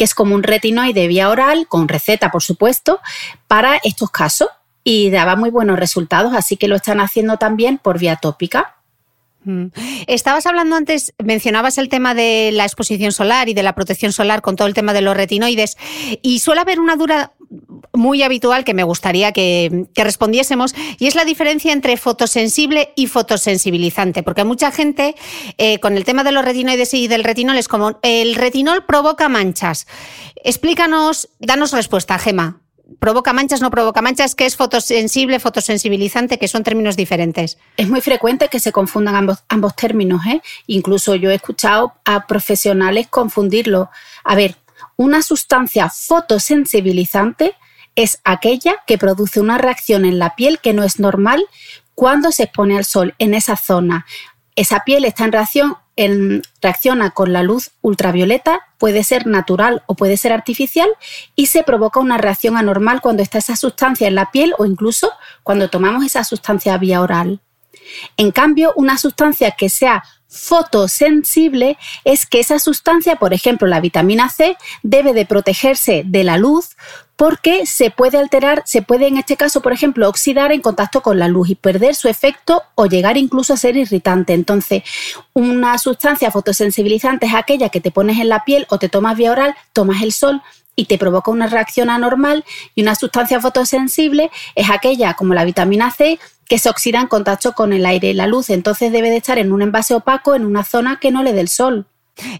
[0.00, 3.00] que es como un retinoide vía oral, con receta por supuesto,
[3.46, 4.48] para estos casos
[4.82, 8.76] y daba muy buenos resultados, así que lo están haciendo también por vía tópica.
[9.44, 9.66] Mm.
[10.06, 14.42] Estabas hablando antes, mencionabas el tema de la exposición solar y de la protección solar
[14.42, 15.76] con todo el tema de los retinoides
[16.22, 17.32] y suele haber una dura
[17.92, 24.22] muy habitual que me gustaría que, respondiésemos y es la diferencia entre fotosensible y fotosensibilizante,
[24.22, 25.14] porque mucha gente
[25.58, 29.28] eh, con el tema de los retinoides y del retinol es como el retinol provoca
[29.28, 29.86] manchas.
[30.44, 32.59] Explícanos, danos respuesta, Gema
[32.98, 37.58] provoca manchas, no provoca manchas, que es fotosensible, fotosensibilizante, que son términos diferentes.
[37.76, 40.42] Es muy frecuente que se confundan ambos, ambos términos, ¿eh?
[40.66, 43.90] Incluso yo he escuchado a profesionales confundirlo.
[44.24, 44.56] A ver,
[44.96, 47.54] una sustancia fotosensibilizante
[47.96, 51.44] es aquella que produce una reacción en la piel que no es normal
[51.94, 54.06] cuando se expone al sol en esa zona.
[54.56, 55.76] Esa piel está en reacción
[56.62, 60.88] reacciona con la luz ultravioleta, puede ser natural o puede ser artificial,
[61.34, 65.12] y se provoca una reacción anormal cuando está esa sustancia en la piel o incluso
[65.42, 67.40] cuando tomamos esa sustancia vía oral.
[68.16, 74.30] En cambio, una sustancia que sea fotosensible es que esa sustancia, por ejemplo la vitamina
[74.30, 76.76] C, debe de protegerse de la luz
[77.16, 81.18] porque se puede alterar, se puede en este caso, por ejemplo, oxidar en contacto con
[81.18, 84.32] la luz y perder su efecto o llegar incluso a ser irritante.
[84.32, 84.84] Entonces,
[85.34, 89.32] una sustancia fotosensibilizante es aquella que te pones en la piel o te tomas vía
[89.32, 90.40] oral, tomas el sol,
[90.76, 95.90] y te provoca una reacción anormal y una sustancia fotosensible es aquella como la vitamina
[95.90, 96.18] C
[96.50, 99.38] que se oxida en contacto con el aire y la luz, entonces debe de estar
[99.38, 101.86] en un envase opaco en una zona que no le dé el sol.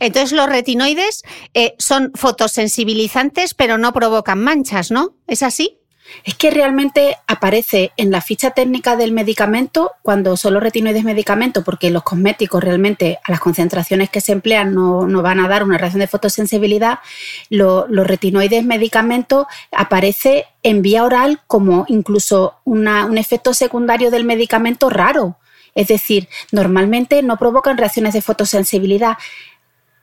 [0.00, 1.22] Entonces los retinoides
[1.54, 5.14] eh, son fotosensibilizantes, pero no provocan manchas, ¿no?
[5.28, 5.78] ¿Es así?
[6.24, 11.64] Es que realmente aparece en la ficha técnica del medicamento cuando son los retinoides medicamento,
[11.64, 15.78] porque los cosméticos realmente a las concentraciones que se emplean no, van a dar una
[15.78, 17.00] reacción de fotosensibilidad,
[17.48, 25.36] los retinoides medicamento aparece en vía oral como incluso un efecto secundario del medicamento raro.
[25.74, 29.16] Es decir, normalmente no provocan reacciones de fotosensibilidad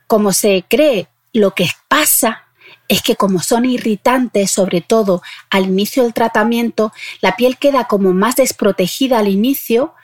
[0.06, 2.47] como se cree, lo que pasa
[2.88, 8.14] es que como son irritantes, sobre todo al inicio del tratamiento, la piel queda como
[8.14, 9.94] más desprotegida al inicio,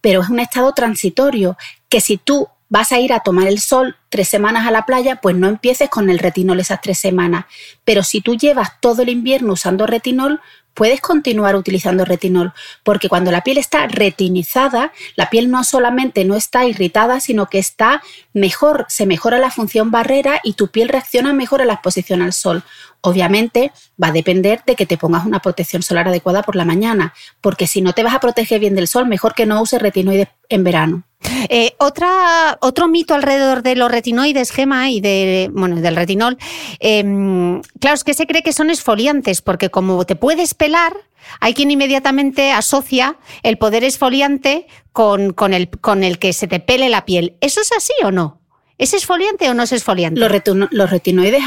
[0.00, 1.56] pero es un estado transitorio,
[1.88, 5.16] que si tú vas a ir a tomar el sol tres semanas a la playa,
[5.16, 7.44] pues no empieces con el retinol esas tres semanas.
[7.84, 10.40] Pero si tú llevas todo el invierno usando retinol,
[10.74, 12.52] puedes continuar utilizando retinol,
[12.82, 17.58] porque cuando la piel está retinizada, la piel no solamente no está irritada, sino que
[17.58, 18.02] está
[18.32, 22.32] mejor, se mejora la función barrera y tu piel reacciona mejor a la exposición al
[22.32, 22.62] sol.
[23.00, 27.14] Obviamente va a depender de que te pongas una protección solar adecuada por la mañana,
[27.40, 30.28] porque si no te vas a proteger bien del sol, mejor que no uses retinoides
[30.48, 31.04] en verano.
[31.48, 36.38] Eh, otra, otro mito alrededor de los retinoides, Gema, y de, bueno, del retinol,
[36.80, 40.94] em, claro, es que se cree que son esfoliantes, porque como te puedes pelar,
[41.40, 46.60] hay quien inmediatamente asocia el poder esfoliante con, con, el, con el que se te
[46.60, 47.36] pele la piel.
[47.40, 48.40] ¿Eso es así o no?
[48.78, 50.18] ¿Es esfoliante o no es esfoliante?
[50.18, 50.30] Los,
[50.70, 51.44] los retinoides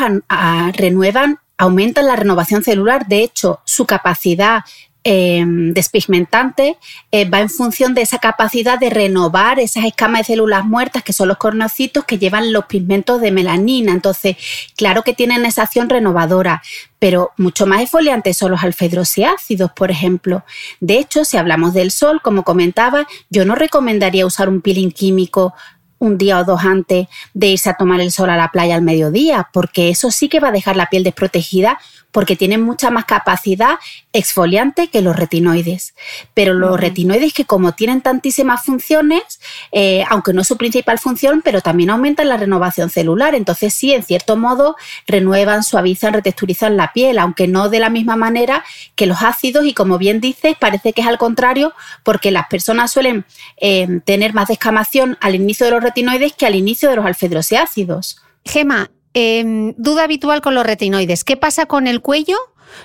[0.74, 3.08] renuevan, aumentan la renovación celular.
[3.08, 4.64] De hecho, su capacidad
[5.08, 6.80] Em, despigmentante
[7.12, 11.14] eh, va en función de esa capacidad de renovar esas escamas de células muertas que
[11.14, 13.92] son los cornocitos que llevan los pigmentos de melanina.
[13.92, 14.36] Entonces,
[14.76, 16.64] claro que tienen esa acción renovadora,
[16.98, 20.44] pero mucho más esfoliantes son los alfa-hidroxiácidos, por ejemplo.
[20.80, 25.54] De hecho, si hablamos del sol, como comentaba, yo no recomendaría usar un peeling químico
[26.00, 28.82] un día o dos antes de irse a tomar el sol a la playa al
[28.82, 31.78] mediodía, porque eso sí que va a dejar la piel desprotegida
[32.16, 33.76] porque tienen mucha más capacidad
[34.16, 35.94] exfoliante que los retinoides.
[36.34, 39.40] Pero los retinoides que como tienen tantísimas funciones,
[39.72, 43.36] eh, aunque no es su principal función, pero también aumentan la renovación celular.
[43.36, 48.16] Entonces sí, en cierto modo, renuevan, suavizan, retexturizan la piel, aunque no de la misma
[48.16, 48.64] manera
[48.96, 52.92] que los ácidos y como bien dices, parece que es al contrario, porque las personas
[52.92, 53.26] suelen
[53.58, 58.22] eh, tener más descamación al inicio de los retinoides que al inicio de los alfa-hidroxiácidos.
[58.46, 61.24] Gema, em, duda habitual con los retinoides.
[61.24, 62.38] ¿Qué pasa con el cuello?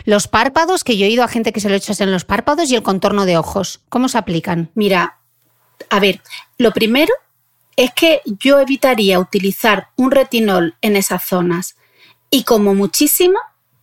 [0.04, 2.70] Los párpados, que yo he oído a gente que se lo echa en los párpados
[2.70, 3.80] y el contorno de ojos.
[3.88, 4.70] ¿Cómo se aplican?
[4.74, 5.18] Mira,
[5.88, 6.20] a ver,
[6.58, 7.12] lo primero
[7.76, 11.76] es que yo evitaría utilizar un retinol en esas zonas
[12.30, 13.38] y como muchísimo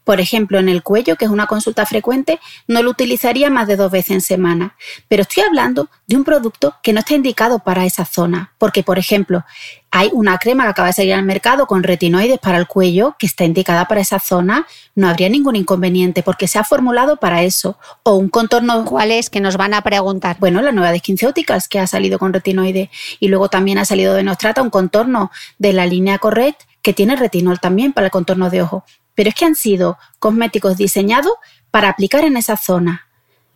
[0.07, 3.75] por ejemplo, en el cuello, que es una consulta frecuente, no lo utilizaría más de
[3.75, 4.77] dos veces en semana.
[5.09, 8.53] Pero estoy hablando de un producto que no está indicado para esa zona.
[8.57, 9.43] Porque, por ejemplo,
[9.91, 13.25] hay una crema que acaba de salir al mercado con retinoides para el cuello que
[13.25, 14.65] está indicada para esa zona.
[14.95, 17.77] No habría ningún inconveniente porque se ha formulado para eso.
[18.03, 18.85] O un contorno.
[18.85, 19.29] ¿Cuál es?
[19.29, 20.37] Que nos van a preguntar.
[20.39, 22.89] Bueno, la nueva de SkinCeuticals que ha salido con retinoide.
[23.19, 27.17] Y luego también ha salido de Nostrata un contorno de la línea Correct que tiene
[27.17, 28.85] retinol también para el contorno de ojo
[29.17, 31.33] pero es que han sido cosméticos diseñados
[31.71, 33.07] para aplicar en esa zona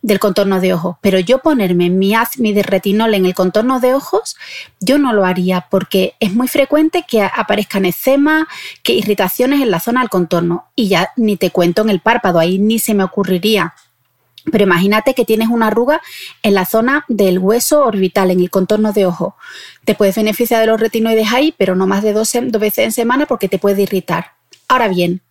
[0.02, 0.96] del contorno de ojos.
[1.00, 4.36] Pero yo ponerme mi mi de retinol en el contorno de ojos,
[4.80, 8.48] yo no lo haría porque es muy frecuente que aparezcan eczema,
[8.82, 10.66] que irritaciones en la zona del contorno.
[10.74, 13.74] Y ya ni te cuento en el párpado, ahí ni se me ocurriría.
[14.50, 16.00] Pero imagínate que tienes una arruga
[16.42, 19.36] en la zona del hueso orbital, en el contorno de ojo.
[19.84, 23.26] Te puedes beneficiar de los retinoides ahí, pero no más de dos veces en semana
[23.26, 24.32] porque te puede irritar.
[24.66, 25.22] Ahora bien,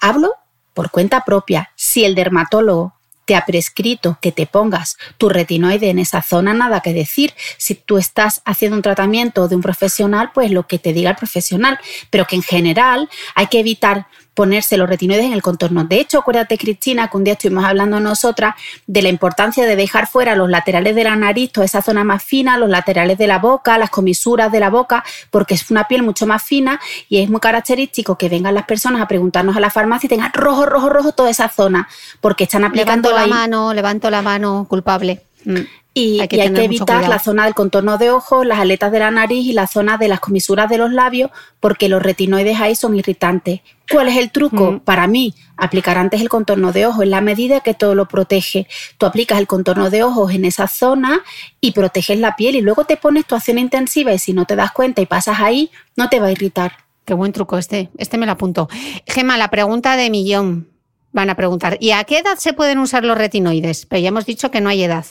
[0.00, 0.34] Hablo
[0.72, 1.70] por cuenta propia.
[1.76, 2.94] Si el dermatólogo
[3.24, 7.32] te ha prescrito que te pongas tu retinoide en esa zona, nada que decir.
[7.56, 11.16] Si tú estás haciendo un tratamiento de un profesional, pues lo que te diga el
[11.16, 11.78] profesional,
[12.10, 15.84] pero que en general hay que evitar ponerse los retinoides en el contorno.
[15.84, 18.54] De hecho, acuérdate, Cristina, que un día estuvimos hablando nosotras
[18.86, 22.22] de la importancia de dejar fuera los laterales de la nariz, toda esa zona más
[22.22, 26.02] fina, los laterales de la boca, las comisuras de la boca, porque es una piel
[26.02, 29.70] mucho más fina y es muy característico que vengan las personas a preguntarnos a la
[29.70, 31.88] farmacia y tengan rojo, rojo, rojo toda esa zona,
[32.20, 35.22] porque están aplicando levanto la mano, levanto la mano culpable.
[35.44, 35.60] Mm.
[35.96, 39.46] Y hay que, evitar la zona del contorno de ojos, las aletas de la nariz
[39.46, 41.30] y la zona de las comisuras de los labios,
[41.60, 43.60] porque los retinoides ahí son irritantes.
[43.88, 44.72] ¿Cuál es el truco?
[44.72, 44.80] Mm.
[44.80, 48.66] Para mí, aplicar antes el contorno de ojos en la medida que todo lo protege.
[48.98, 51.20] Tú aplicas el contorno de ojos en esa zona
[51.60, 54.56] y proteges la piel y luego te pones tu acción intensiva y si no te
[54.56, 56.72] das cuenta y pasas ahí, no te va a irritar.
[57.04, 58.68] Qué buen truco este, este me lo apunto.
[59.06, 60.68] Gema, la pregunta de millón.
[61.12, 63.86] Van a preguntar, ¿y a qué edad se pueden usar los retinoides?
[63.86, 65.06] Pero ya hemos dicho que no hay edad.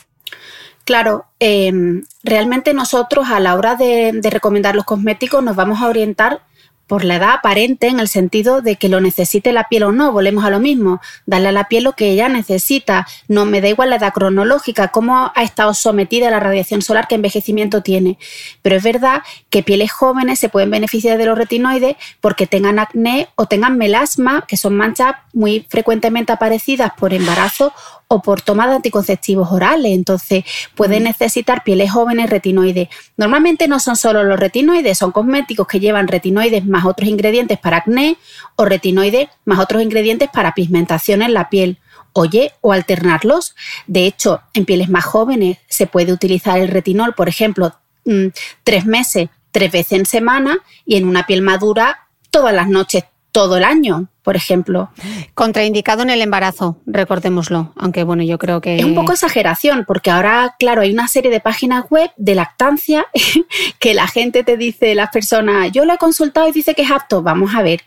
[0.86, 6.41] Claro, em, realmente nosotros a la hora de, recomendar los cosméticos nos vamos a orientar
[6.88, 10.11] por la edad aparente en el sentido de que lo necesite la piel o no,
[10.11, 13.69] volvemos a lo mismo, darle a la piel lo que ella necesita, no me da
[13.69, 18.19] igual la edad cronológica, cómo ha estado sometida a la radiación solar, qué envejecimiento tiene,
[18.61, 23.29] pero es verdad que pieles jóvenes se pueden beneficiar de los retinoides porque tengan acné
[23.36, 27.71] o tengan melasma, que son manchas muy frecuentemente aparecidas por embarazo
[28.14, 29.91] o por toma de anticonceptivos orales.
[29.91, 30.43] Entonces,
[30.76, 31.03] puede mm.
[31.03, 32.89] necesitar pieles jóvenes retinoides.
[33.18, 37.78] Normalmente no son solo los retinoides, son cosméticos que llevan retinoides más otros ingredientes para
[37.78, 38.18] acné
[38.55, 41.80] o retinoides más otros ingredientes para pigmentación en la piel.
[42.14, 43.55] Oye, o alternarlos.
[43.88, 47.74] De hecho, en pieles más jóvenes se puede utilizar el retinol, por ejemplo,
[48.05, 48.28] mm,
[48.64, 53.57] tres meses, tres veces en semana, y en una piel madura todas las noches, todo
[53.57, 54.91] el año, por ejemplo.
[55.34, 58.77] Contraindicado en el embarazo, recordémoslo, aunque bueno, yo creo que...
[58.77, 63.07] Es un poco exageración, porque ahora, claro, hay una serie de páginas web de lactancia
[63.79, 66.91] que la gente te dice, las personas, yo lo he consultado y dice que es
[66.91, 67.23] apto.
[67.23, 67.81] Vamos a ver,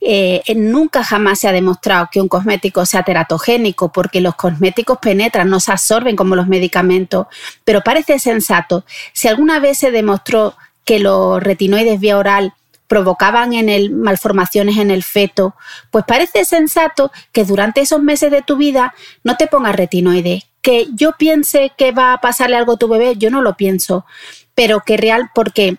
[0.00, 5.50] eh, nunca jamás se ha demostrado que un cosmético sea teratogénico, porque los cosméticos penetran,
[5.50, 7.26] no se absorben como los medicamentos,
[7.66, 8.86] pero parece sensato.
[9.12, 12.54] Si alguna vez se demostró que los retinoides vía oral
[12.86, 15.54] provocaban en el malformaciones en el feto,
[15.90, 20.44] pues parece sensato que durante esos meses de tu vida no te pongas retinoides.
[20.62, 24.04] Que yo piense que va a pasarle algo a tu bebé, yo no lo pienso,
[24.54, 25.78] pero que real porque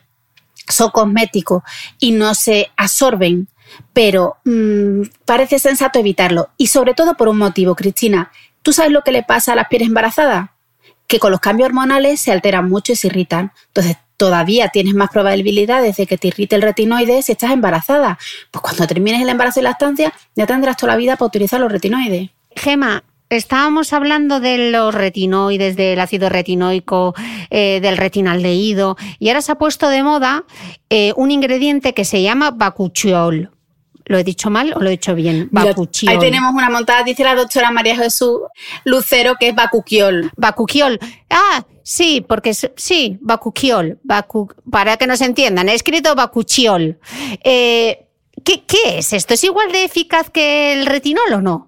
[0.68, 1.64] son cosméticos
[1.99, 3.47] y no se absorben,
[3.93, 6.49] pero mm, parece sensato evitarlo.
[6.58, 8.32] Y sobre todo por un motivo, Cristina,
[8.62, 10.49] ¿tú sabes lo que le pasa a las pieles embarazadas?
[11.08, 13.51] Que con los cambios hormonales se alteran mucho y se irritan.
[13.68, 18.18] Entonces, todavía tienes más probabilidades de que te irrite el retinoide si estás embarazada.
[18.51, 21.60] Pues cuando termines el embarazo y la estancia, ya tendrás toda la vida para utilizar
[21.60, 22.32] los retinoides.
[22.55, 27.14] Gema, Estábamos hablando de los retinoides, del ácido retinoico,
[27.49, 30.45] eh, del retinaldehído, y ahora se ha puesto de moda
[30.89, 33.51] eh, un ingrediente que se llama bacuchiol.
[34.08, 35.49] ¿Lo he dicho mal o lo he dicho bien?
[35.51, 36.14] Bacuchiol.
[36.14, 38.39] Ahí tenemos una montada, dice la doctora María Jesús
[38.86, 40.32] Lucero, que es bacuquiol.
[40.38, 40.99] Bacuquiol.
[41.30, 43.99] Ah, sí, porque sí, bacuquiol.
[44.72, 46.99] para que nos entiendan, he escrito bacuchiol.
[47.43, 48.07] Eh,
[48.48, 49.34] ¿Qué, es esto?
[49.34, 51.68] ¿Es igual de eficaz que el retinol o no?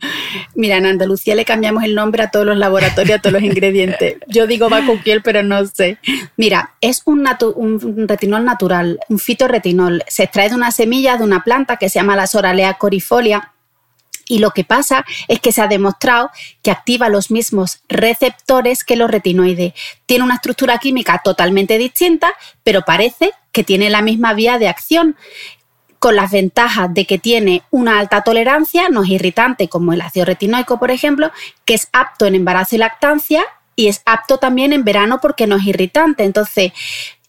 [0.55, 4.15] Mira, en Andalucía le cambiamos el nombre a todos los laboratorios, a todos los ingredientes.
[4.27, 5.97] Yo digo bacuquiol, pero no sé.
[6.37, 10.05] Mira, es un, un, retinol natural, un fitorretinol.
[10.07, 13.51] Se extrae de una semilla de una planta que se llama la Soralea corifolia.
[14.29, 16.29] Y lo que pasa es que se ha demostrado
[16.61, 19.73] que activa los mismos receptores que los retinoides.
[20.05, 22.31] Tiene una estructura química totalmente distinta,
[22.63, 25.17] pero parece que tiene la misma vía de acción
[25.99, 30.25] con las ventajas de que tiene una alta tolerancia, no es irritante como el ácido
[30.25, 31.31] retinoico, por ejemplo,
[31.65, 33.43] que es apto en embarazo y lactancia
[33.75, 36.23] y es apto también en verano porque no es irritante.
[36.23, 36.71] Entonces,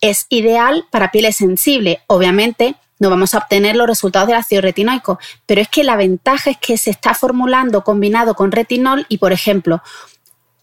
[0.00, 1.98] es ideal para pieles sensibles.
[2.06, 6.50] Obviamente, no vamos a obtener los resultados del ácido retinoico, pero es que la ventaja
[6.50, 9.82] es que se está formulando combinado con retinol y, por ejemplo,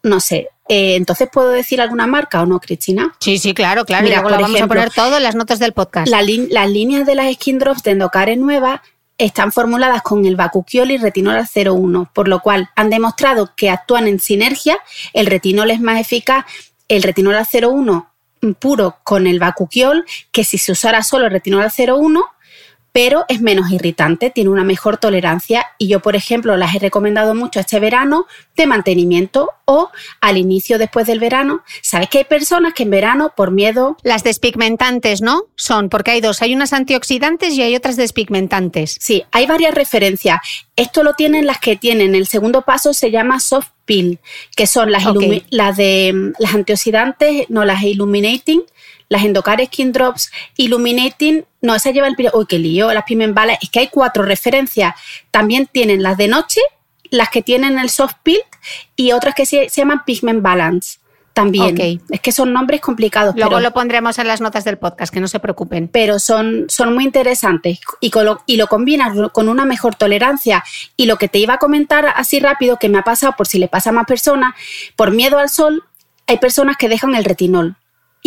[0.03, 3.15] no sé, eh, entonces, ¿puedo decir alguna marca o no, Cristina?
[3.19, 4.03] Sí, sí, claro, claro.
[4.03, 6.11] Mira, lo vamos a poner todo en las notas del podcast.
[6.11, 8.81] las líneas de las skin drops de Endocare nuevas
[9.17, 13.69] están formuladas con el bacuquiol y retinol al 0,1, por lo cual han demostrado que
[13.69, 14.79] actúan en sinergia.
[15.13, 16.45] El retinol es más eficaz,
[16.87, 18.07] el retinol al 0,1
[18.59, 22.23] puro con el bacuquiol, que si se usara solo el retinol al 0,1
[22.97, 27.35] pero es menos irritante, tiene una mejor tolerancia y yo, por ejemplo, las he recomendado
[27.35, 28.25] mucho este verano
[28.55, 31.61] de mantenimiento o al inicio después del verano.
[31.83, 33.97] Sabes que hay personas que en verano por miedo...
[34.01, 35.43] Las despigmentantes, ¿no?
[35.55, 38.97] Son, porque hay dos, hay unas antioxidantes y hay otras despigmentantes.
[38.99, 40.39] Sí, hay varias referencias.
[40.75, 42.15] Esto lo tienen las que tienen.
[42.15, 44.17] El segundo paso se llama soft pill,
[44.55, 45.05] que son las,
[45.51, 48.63] las de mm, las antioxidantes, no las illuminating,
[49.09, 52.15] las Endocare Skin Drops, Illuminating, no, esa lleva el...
[52.33, 54.95] Uy, qué lío, las Balas, es que hay cuatro referencias.
[55.31, 56.61] También tienen las de noche,
[57.09, 58.41] las que tienen el soft peel
[58.95, 60.99] y otras que se, llaman Pigment Balance
[61.33, 62.01] también.
[62.09, 63.35] Es que son nombres complicados.
[63.35, 65.87] Luego lo pondremos en las notas del podcast, que no se preocupen.
[65.87, 70.63] Pero son, son muy interesantes y, lo, y lo combinas con una mejor tolerancia.
[70.95, 73.59] Y lo que te iba a comentar así rápido, que me ha pasado por si
[73.59, 74.55] le pasa a más personas,
[74.95, 75.83] por miedo al sol,
[76.25, 77.77] hay personas que dejan el retinol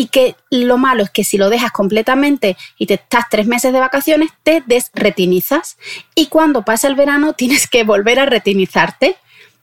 [0.01, 3.71] y que lo malo es que si lo dejas completamente y te estás tres meses
[3.75, 5.77] de vacaciones, te desretinizas
[6.15, 9.17] y cuando pasa el verano tienes que volver a retinizarte.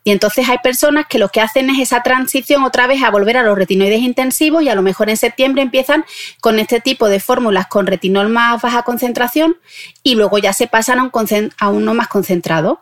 [0.04, 3.36] Y entonces hay personas que lo que hacen es esa transición otra vez a volver
[3.36, 6.06] a los retinoides intensivos y a lo mejor en septiembre empiezan
[6.40, 9.58] con este tipo de fórmulas con retinol más baja concentración
[10.04, 12.82] y luego ya se pasan a, un a uno más concentrado.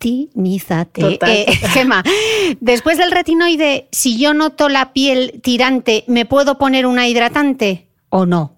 [0.00, 1.18] Retinízate.
[1.22, 2.04] Eh, Gema,
[2.60, 8.24] después del retinoide, si yo noto la piel tirante, ¿me puedo poner una hidratante o
[8.24, 8.56] no?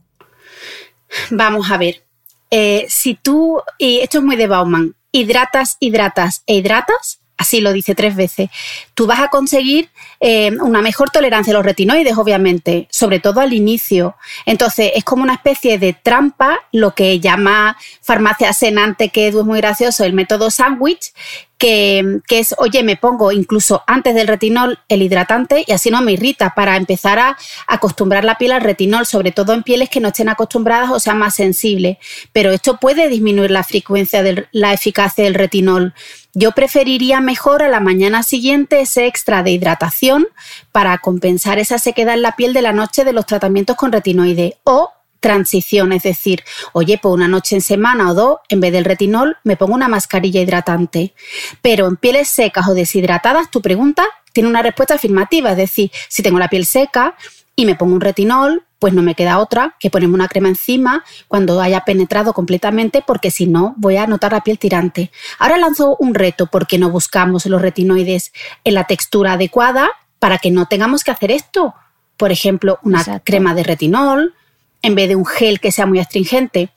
[1.30, 2.04] Vamos a ver.
[2.50, 7.72] Eh, si tú, y esto es muy de Bauman, hidratas, hidratas e hidratas, así lo
[7.72, 8.50] dice tres veces,
[8.92, 9.88] tú vas a conseguir
[10.20, 14.14] eh, una mejor tolerancia a los retinoides, obviamente, sobre todo al inicio.
[14.44, 19.58] Entonces, es como una especie de trampa, lo que llama farmacia senante, que es muy
[19.58, 21.14] gracioso, el método sándwich,
[21.60, 26.12] que, es, oye, me pongo incluso antes del retinol el hidratante y así no me
[26.12, 27.36] irrita para empezar a
[27.66, 31.18] acostumbrar la piel al retinol, sobre todo en pieles que no estén acostumbradas o sean
[31.18, 31.98] más sensibles.
[32.32, 35.92] Pero esto puede disminuir la frecuencia de la eficacia del retinol.
[36.32, 40.28] Yo preferiría mejor a la mañana siguiente ese extra de hidratación
[40.72, 44.56] para compensar esa sequedad en la piel de la noche de los tratamientos con retinoide
[44.64, 46.42] o transición, es decir,
[46.72, 49.88] oye, por una noche en semana o dos, en vez del retinol, me pongo una
[49.88, 51.14] mascarilla hidratante.
[51.62, 56.22] Pero en pieles secas o deshidratadas, tu pregunta tiene una respuesta afirmativa, es decir, si
[56.22, 57.14] tengo la piel seca
[57.56, 61.04] y me pongo un retinol, pues no me queda otra que ponerme una crema encima
[61.28, 65.10] cuando haya penetrado completamente, porque si no, voy a notar la piel tirante.
[65.38, 68.32] Ahora lanzo un reto porque no buscamos los retinoides
[68.64, 71.74] en la textura adecuada para que no tengamos que hacer esto.
[72.16, 74.34] Por ejemplo, una crema de retinol,
[74.82, 76.70] en vez de un gel que sea muy astringente.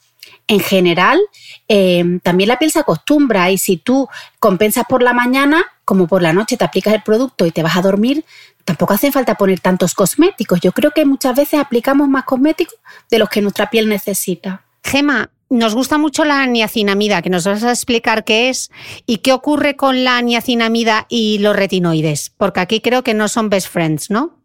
[0.48, 1.20] En general,
[1.68, 6.22] em, también la piel se acostumbra y si tú compensas por la mañana, como por
[6.22, 8.26] la noche te aplicas el producto y te vas a dormir,
[8.66, 10.60] tampoco hace falta poner tantos cosméticos.
[10.60, 12.76] Yo creo que muchas veces aplicamos más cosméticos
[13.10, 14.64] de los que nuestra piel necesita.
[14.84, 18.72] Gema, nos gusta mucho la niacinamida, que nos vas a explicar qué es
[19.06, 23.50] y qué ocurre con la niacinamida y los retinoides, porque aquí creo que no son
[23.50, 24.43] best friends, ¿no?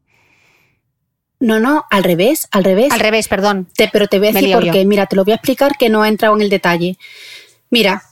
[1.41, 2.93] No, no, al revés, al revés.
[2.93, 3.69] Al revés, perdón.
[3.93, 4.85] pero te voy a decir por qué.
[4.85, 6.99] Mira, te lo voy a explicar que no ha entrado en el detalle.
[7.71, 8.03] Mira,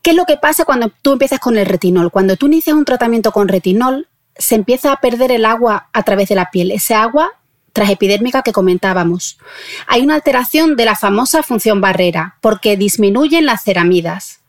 [0.00, 2.10] ¿qué es lo que pasa cuando tú empiezas con el retinol?
[2.10, 6.28] Cuando tú inicias un tratamiento con retinol, se empieza a perder el agua a través
[6.28, 6.70] de la piel.
[6.70, 7.32] Ese agua
[7.72, 9.38] transepidérmica que comentábamos.
[9.86, 14.40] Hay una alteración de la famosa función barrera, porque disminuyen las ceramidas.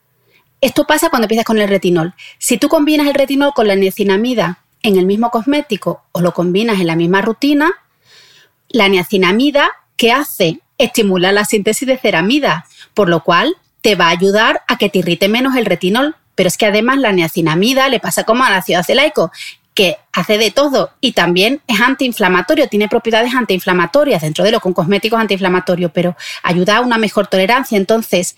[0.61, 2.14] Esto pasa cuando empiezas con el retinol.
[2.38, 6.80] Si tú combinas el retinol con la niacinamida en el mismo cosmético o lo combinas
[6.80, 7.73] en la misma rutina,
[8.73, 10.59] la niacinamida, ¿qué hace?
[10.77, 14.99] Estimula la síntesis de ceramida, por lo cual te va a ayudar a que te
[14.99, 16.15] irrite menos el retinol.
[16.35, 19.31] Pero es que además la niacinamida le pasa como al ácido acelaico,
[19.75, 24.73] que hace de todo y también es antiinflamatorio, tiene propiedades antiinflamatorias, dentro de lo con
[24.73, 27.77] cosméticos antiinflamatorios, pero ayuda a una mejor tolerancia.
[27.77, 28.35] Entonces,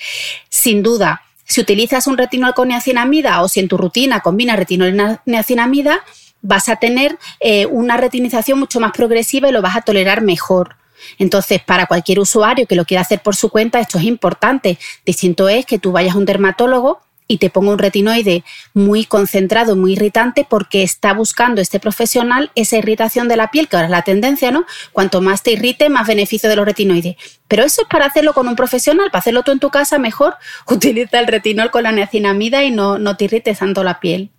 [0.50, 4.96] sin duda, si utilizas un retinol con niacinamida o si en tu rutina combinas retinol
[4.96, 6.04] y niacinamida,
[6.46, 10.78] vas a tener eh, una retinización mucho más progresiva y lo vas a tolerar mejor.
[11.18, 14.78] Entonces, para cualquier usuario que lo quiera hacer por su cuenta, esto es importante.
[15.06, 18.44] Distinto es que tú vayas a un dermatólogo y te ponga un retinoide
[18.74, 23.78] muy concentrado, muy irritante, porque está buscando este profesional esa irritación de la piel, que
[23.78, 24.66] ahora es la tendencia, ¿no?
[24.92, 27.16] Cuanto más te irrite, más beneficio de los retinoides.
[27.48, 30.36] Pero eso es para hacerlo con un profesional, para hacerlo tú en tu casa, mejor
[30.68, 34.30] utiliza el retinol con la niacinamida y no, no te irrites tanto la piel.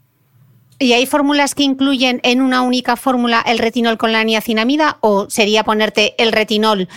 [0.78, 5.30] ¿Y hay fórmulas que incluyen en una única fórmula el retinol con la niacinamida o
[5.30, 6.88] sería ponerte el retinol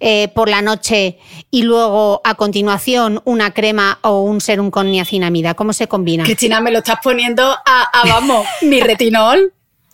[0.00, 1.18] eh, por la noche
[1.50, 5.54] y luego a continuación una crema o un serum con niacinamida?
[5.54, 6.24] ¿Cómo se combina?
[6.24, 9.52] Cristina, me lo estás poniendo a, vamos, mi retinol.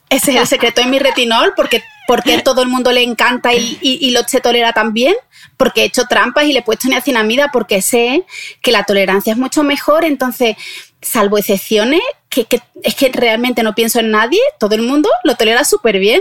[0.08, 3.78] Ese es el secreto de mi retinol porque, porque todo el mundo le encanta y,
[3.80, 5.14] y, lo se tolera también
[5.56, 8.24] porque he hecho trampas y le he puesto niacinamida porque sé
[8.62, 10.04] que la tolerancia es mucho mejor.
[10.04, 10.56] Entonces,
[11.00, 12.00] salvo excepciones,
[12.34, 16.20] que, es que realmente no pienso en nadie, todo el mundo lo tolera súper bien.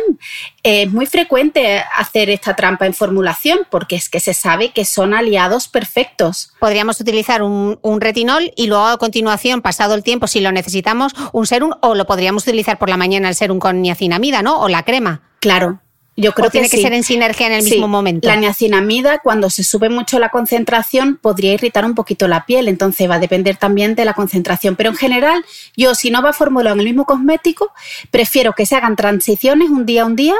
[0.64, 5.14] Es muy frecuente hacer esta trampa en formulación porque es que se sabe que son
[5.14, 6.54] aliados perfectos.
[6.60, 11.14] Podríamos utilizar un, un retinol y luego a continuación, pasado el tiempo, si lo necesitamos,
[11.32, 14.60] un serum o lo podríamos utilizar por la mañana el serum con niacinamida, ¿no?
[14.60, 15.22] O la crema.
[15.40, 15.83] Claro,
[16.16, 18.28] yo creo que tiene que ser en sinergia en el mismo momento.
[18.28, 23.10] La niacinamida, cuando se sube mucho la concentración, podría irritar un poquito la piel, entonces
[23.10, 24.76] va a depender también de la concentración.
[24.76, 25.44] Pero en general,
[25.76, 27.72] yo si no va formulado en el mismo cosmético,
[28.12, 30.36] prefiero que se hagan transiciones un día a un día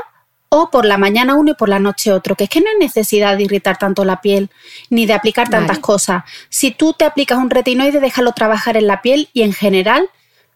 [0.50, 2.78] o por la mañana uno y por la noche otro, que es que no hay
[2.78, 4.52] necesidad de irritar tanto la piel
[4.92, 6.24] ni de aplicar tantas cosas.
[6.50, 10.08] Si tú te aplicas un retinoide, déjalo trabajar en la piel y en general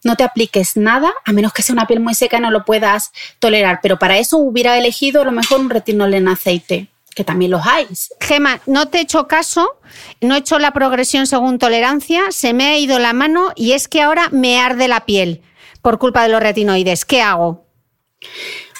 [0.04, 2.66] no te apliques nada, a menos que sea una piel muy seca y no lo
[2.66, 3.80] puedas tolerar.
[3.82, 6.88] Pero para eso hubiera elegido a lo mejor un retinol en aceite
[7.18, 7.88] que también los hay.
[8.22, 9.80] Gema, no te he hecho caso,
[10.22, 13.88] no he hecho la progresión según tolerancia, se me ha ido la mano y es
[13.88, 15.42] que ahora me arde la piel
[15.82, 17.06] por culpa de los retinoides.
[17.06, 17.66] ¿Qué hago?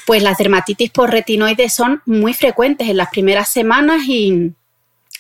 [0.06, 4.54] Pues las dermatitis por retinoides son muy frecuentes en las primeras semanas y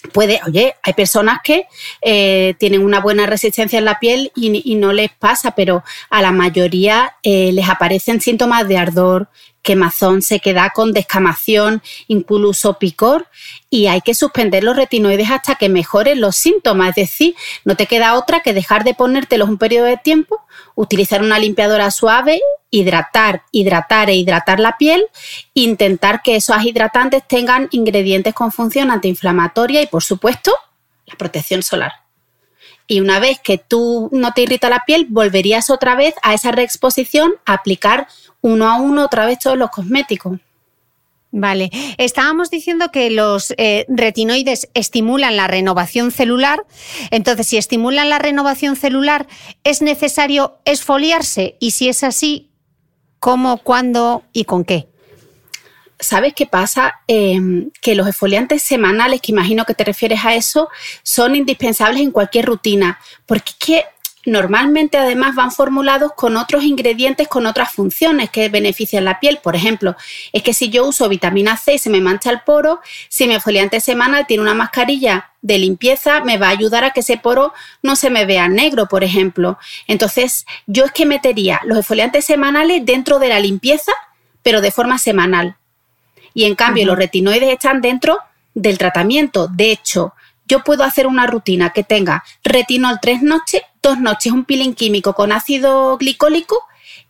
[0.07, 1.67] puede, oye, hay personas que
[2.01, 6.31] eh, tienen una buena resistencia en la piel y, no les pasa, pero a la
[6.31, 9.29] mayoría eh, les aparecen síntomas de ardor,
[9.67, 13.27] quemazón, se queda con descamación, incluso picor,
[13.69, 16.91] y hay que suspender los retinoides hasta que mejoren los síntomas.
[16.91, 17.35] Es decir,
[17.65, 20.39] no te queda otra que dejar de ponértelos un periodo de tiempo,
[20.73, 22.39] utilizar una limpiadora suave,
[22.69, 25.05] hidratar, hidratar e hidratar la piel,
[25.53, 30.53] intentar que esos hidratantes tengan ingredientes con función antiinflamatoria y, por supuesto,
[31.05, 31.91] la protección solar.
[32.87, 36.53] Y una vez que tú no te irrita la piel, volverías otra vez a esa
[36.53, 38.07] reexposición a aplicar
[38.41, 40.39] uno a uno otra vez todos los cosméticos.
[41.31, 46.65] Vale, estábamos diciendo que los eh, retinoides estimulan la renovación celular.
[47.11, 49.27] Entonces, si estimulan la renovación celular,
[49.63, 51.57] ¿es necesario esfoliarse?
[51.59, 52.49] Y si es así,
[53.19, 54.87] ¿cómo, cuándo y con qué?
[55.99, 56.93] ¿Sabes qué pasa?
[57.07, 60.69] Em, que los esfoliantes semanales, que imagino que te refieres a eso,
[61.03, 63.85] son indispensables en cualquier rutina, porque es que
[64.27, 69.39] normalmente además van formulados con otros ingredientes, con otras funciones que benefician la piel.
[69.41, 69.95] Por ejemplo,
[70.33, 73.35] es que si yo uso vitamina C y se me mancha el poro, si mi
[73.35, 77.53] esfoliante semanal tiene una mascarilla de limpieza, me va a ayudar a que ese poro
[77.81, 79.57] no se me vea negro, por ejemplo.
[79.87, 83.93] Entonces, yo es que metería los esfoliantes semanales dentro de la limpieza,
[84.43, 85.55] pero de forma semanal.
[86.33, 88.19] Y en cambio, los retinoides están dentro
[88.53, 89.47] del tratamiento.
[89.47, 90.13] De hecho,
[90.47, 95.13] yo puedo hacer una rutina que tenga retinol tres noches, dos noches un peeling químico
[95.13, 96.61] con ácido glicólico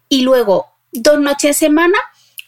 [0.09, 1.97] y luego dos noches en semana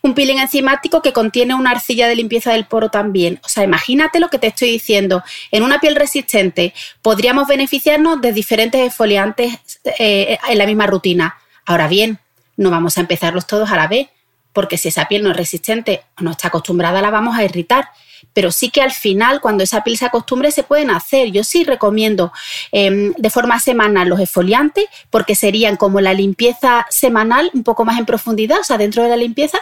[0.01, 3.41] un peeling enzimático que contiene una arcilla de limpieza del poro también.
[3.43, 5.23] O sea, imagínate lo que te estoy diciendo.
[5.51, 11.37] En una piel resistente podríamos beneficiarnos de diferentes exfoliantes eh, en la misma rutina.
[11.65, 12.19] Ahora bien,
[12.55, 14.07] no vamos a empezarlos todos a la vez
[14.53, 17.89] porque si esa piel no es resistente o no está acostumbrada, la vamos a irritar
[18.33, 21.31] pero sí que al final, cuando esa piel se acostumbre, se pueden hacer.
[21.31, 22.31] Yo sí recomiendo
[22.71, 27.99] em, de forma semanal los esfoliantes, porque serían como la limpieza semanal, un poco más
[27.99, 29.59] en profundidad, o sea, dentro de la limpieza.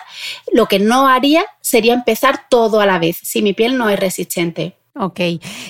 [0.51, 3.99] Lo que no haría sería empezar todo a la vez, si mi piel no es
[3.99, 4.76] resistente.
[4.99, 5.19] Ok,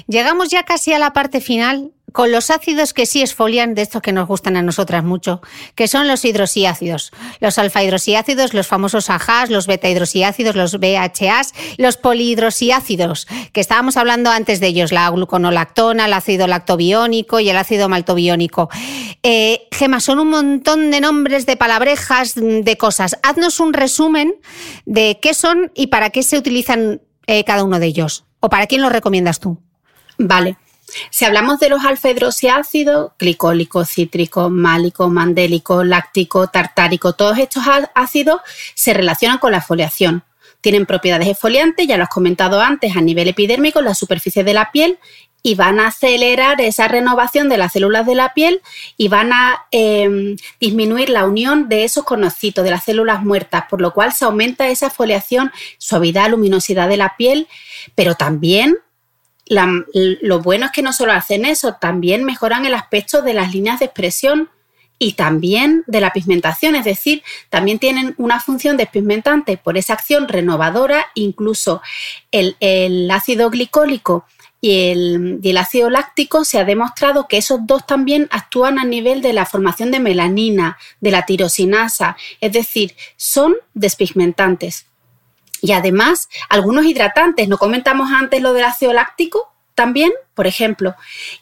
[0.07, 4.01] llegamos ya casi a la parte final con los ácidos que sí esfolian, de estos
[4.01, 5.41] que nos gustan a nosotras mucho,
[5.75, 13.27] que son los hidrosíácidos, los alfa-hidrosíácidos, los famosos AHAs, los beta-hidrosíácidos, los BHAs, los polihidrosíácidos,
[13.51, 18.69] que estábamos hablando antes de ellos, la gluconolactona, el ácido lactobiónico y el ácido maltobiónico.
[19.21, 23.17] Eh, Gema, son un montón de nombres, de palabrejas, de cosas.
[23.21, 24.35] Haznos un resumen
[24.85, 28.26] de qué son y para qué se utilizan eh, cada uno de ellos.
[28.39, 29.57] ¿O para quién los recomiendas tú?
[30.17, 30.57] Vale.
[31.09, 38.41] Si hablamos de los alfa-hidroxiácidos, glicólico, cítrico, málico, mandélico, láctico, tartárico, todos estos ácidos
[38.73, 40.23] se relacionan con la foliación.
[40.61, 44.53] Tienen propiedades exfoliantes, ya lo has comentado antes, a nivel epidérmico, en la superficie de
[44.53, 44.97] la piel
[45.43, 48.61] y van a acelerar esa renovación de las células de la piel
[48.97, 53.79] y van a em, disminuir la unión de esos conocitos, de las células muertas, por
[53.79, 57.47] lo cual se aumenta esa foliación, suavidad, luminosidad de la piel,
[57.95, 58.77] pero también
[59.49, 63.79] lo bueno es que no solo hacen eso, también mejoran el aspecto de las líneas
[63.79, 64.49] de expresión
[64.99, 70.27] y también de la pigmentación, es decir, también tienen una función despigmentante por esa acción
[70.27, 71.81] renovadora, incluso
[72.31, 72.55] el,
[73.11, 74.25] ácido glicólico
[74.59, 78.85] y el, y el, ácido láctico se ha demostrado que esos dos también actúan a
[78.85, 84.86] nivel de la formación de melanina, de la tirosinasa, es decir, son despigmentantes.
[85.61, 90.95] Y además, algunos hidratantes, no comentamos antes lo del ácido láctico, también, por ejemplo,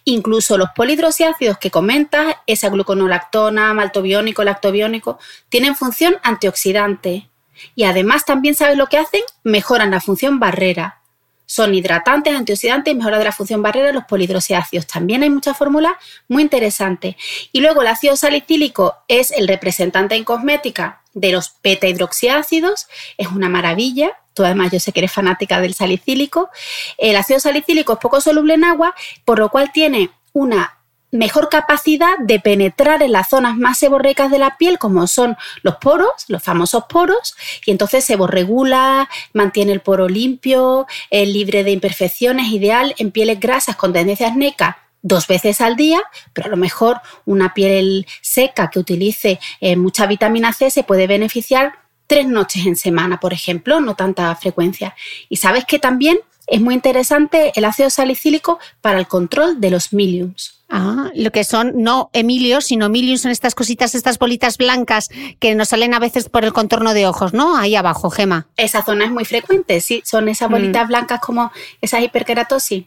[0.04, 7.30] incluso los polihidroxiácidos que comentas, esa gluconolactona, maltobiónico, lactobiónico, tienen función antioxidante.
[7.76, 11.00] Y además también sabes lo que hacen, mejoran la función barrera.
[11.46, 14.86] Son hidratantes, antioxidantes y mejora de la función barrera los polihidroxiácidos.
[14.86, 15.94] También hay muchas fórmulas
[16.28, 17.16] muy interesantes.
[17.54, 22.88] Y luego el ácido salicílico es el representante en cosmética de los beta hidroxiácidos,
[23.18, 24.12] es una maravilla.
[24.36, 26.50] Tú además yo sé que eres fanática del salicílico.
[26.98, 28.94] El ácido salicílico es poco soluble en agua,
[29.24, 30.78] por lo cual tiene una
[31.12, 35.78] mejor capacidad de penetrar en las zonas más seborreicas de la piel, como son los
[35.78, 37.36] poros, los famosos poros,
[37.66, 43.78] y entonces seborregula, mantiene el poro limpio, es libre de imperfecciones, ideal en pieles grasas
[43.78, 46.02] con tendencias neca dos veces al día,
[46.34, 51.06] pero a lo mejor una piel seca que utilice eh, mucha vitamina C se puede
[51.06, 51.74] beneficiar
[52.08, 54.96] tres noches en semana, por ejemplo, no tanta frecuencia.
[55.30, 56.18] Y sabes que también
[56.48, 60.64] es muy interesante el ácido salicílico para el control de los miliums.
[60.70, 65.10] Ah, lo que son no emilios, sino miliums son estas cositas, estas bolitas blancas
[65.40, 67.56] que nos salen a veces por el contorno de ojos, ¿no?
[67.58, 68.48] Ahí abajo, Gema.
[68.58, 70.52] Esa zona es muy frecuente, sí, son esas mm.
[70.52, 71.52] bolitas blancas como
[71.82, 72.86] esa hiperkeratosis.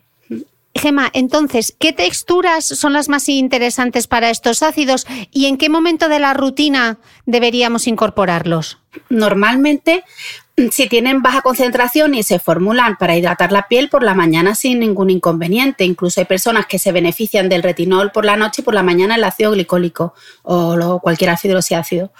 [0.78, 6.08] Gema, entonces, ¿qué texturas son las más interesantes para estos ácidos y en qué momento
[6.08, 8.78] de la rutina deberíamos incorporarlos?
[9.10, 10.04] Normalmente,
[10.70, 14.78] si tienen baja concentración y se formulan para hidratar la piel por la mañana sin
[14.78, 15.84] ningún inconveniente.
[15.84, 19.16] Incluso hay personas que se benefician del retinol por la noche y por la mañana
[19.16, 22.12] el ácido glicólico o cualquier ácido ácido.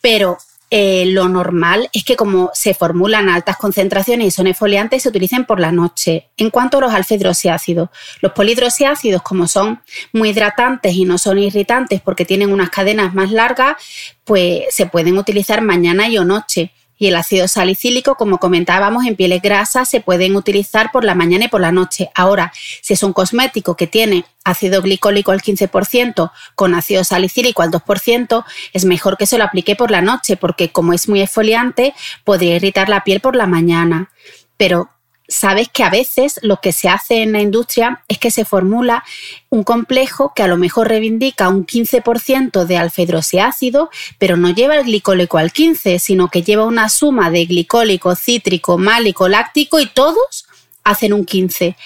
[0.00, 0.38] Pero
[0.70, 5.46] eh, lo normal es que como se formulan altas concentraciones y son esfoliantes, se utilicen
[5.46, 6.28] por la noche.
[6.36, 7.88] En cuanto a los alfa-hidroxiácidos,
[8.20, 9.80] los polihidroxiácidos, como son
[10.12, 13.76] muy hidratantes y no son irritantes porque tienen unas cadenas más largas,
[14.24, 19.16] pues se pueden utilizar mañana y o noche y el ácido salicílico, como comentábamos, en
[19.16, 22.10] pieles grasas se pueden utilizar por la mañana y por la noche.
[22.14, 22.52] Ahora,
[22.82, 28.44] si es un cosmético que tiene ácido glicólico al 15% con ácido salicílico al 2%,
[28.72, 31.94] es mejor que se lo aplique por la noche porque como es muy exfoliante,
[32.24, 34.10] podría irritar la piel por la mañana.
[34.56, 34.90] Pero
[35.28, 39.04] sabes que a veces lo que se hace en la industria es que se formula
[39.50, 44.84] un complejo que a lo mejor reivindica un 15% de alfa-hidroxiácido, pero no lleva el
[44.84, 50.46] glicólico al 15, sino que lleva una suma de glicólico, cítrico, málico, láctico y todos
[50.82, 51.76] hacen un 15.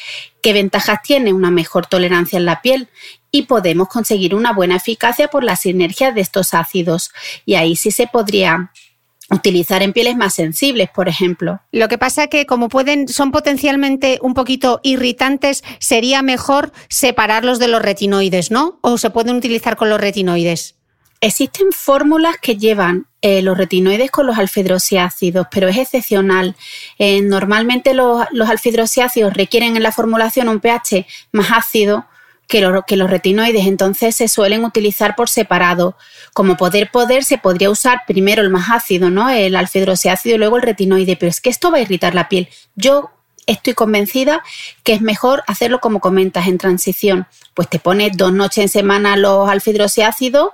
[0.40, 1.32] ¿Qué ventajas tiene?
[1.32, 2.88] Una mejor tolerancia en la piel
[3.32, 7.10] y podemos conseguir una buena eficacia por la sinergia de estos ácidos.
[7.44, 8.70] Y ahí sí se podría
[9.32, 11.60] utilizar en pieles más sensibles, por ejemplo.
[11.72, 17.68] Lo que pasa que como pueden son potencialmente un poquito irritantes, sería mejor separarlos de
[17.68, 18.78] los retinoides, ¿no?
[18.82, 20.76] O se pueden utilizar con los retinoides.
[21.20, 26.56] Existen fórmulas que llevan eh, los retinoides con los alfidrosiácidos, pero es excepcional.
[26.98, 32.06] Eh, normalmente los, los alfidrosiácidos requieren en la formulación un pH más ácido
[32.86, 35.96] que, los retinoides entonces se suelen utilizar por separado.
[36.34, 39.30] Como poder poder se podría usar primero el más ácido, ¿no?
[39.30, 42.48] El alfedroxeácido y luego el retinoide, pero es que esto va a irritar la piel.
[42.74, 43.10] Yo
[43.46, 44.42] estoy convencida
[44.84, 47.26] que es mejor hacerlo como comentas en transición.
[47.54, 50.50] Pues te pones dos noches en semana los alfidroxiácidos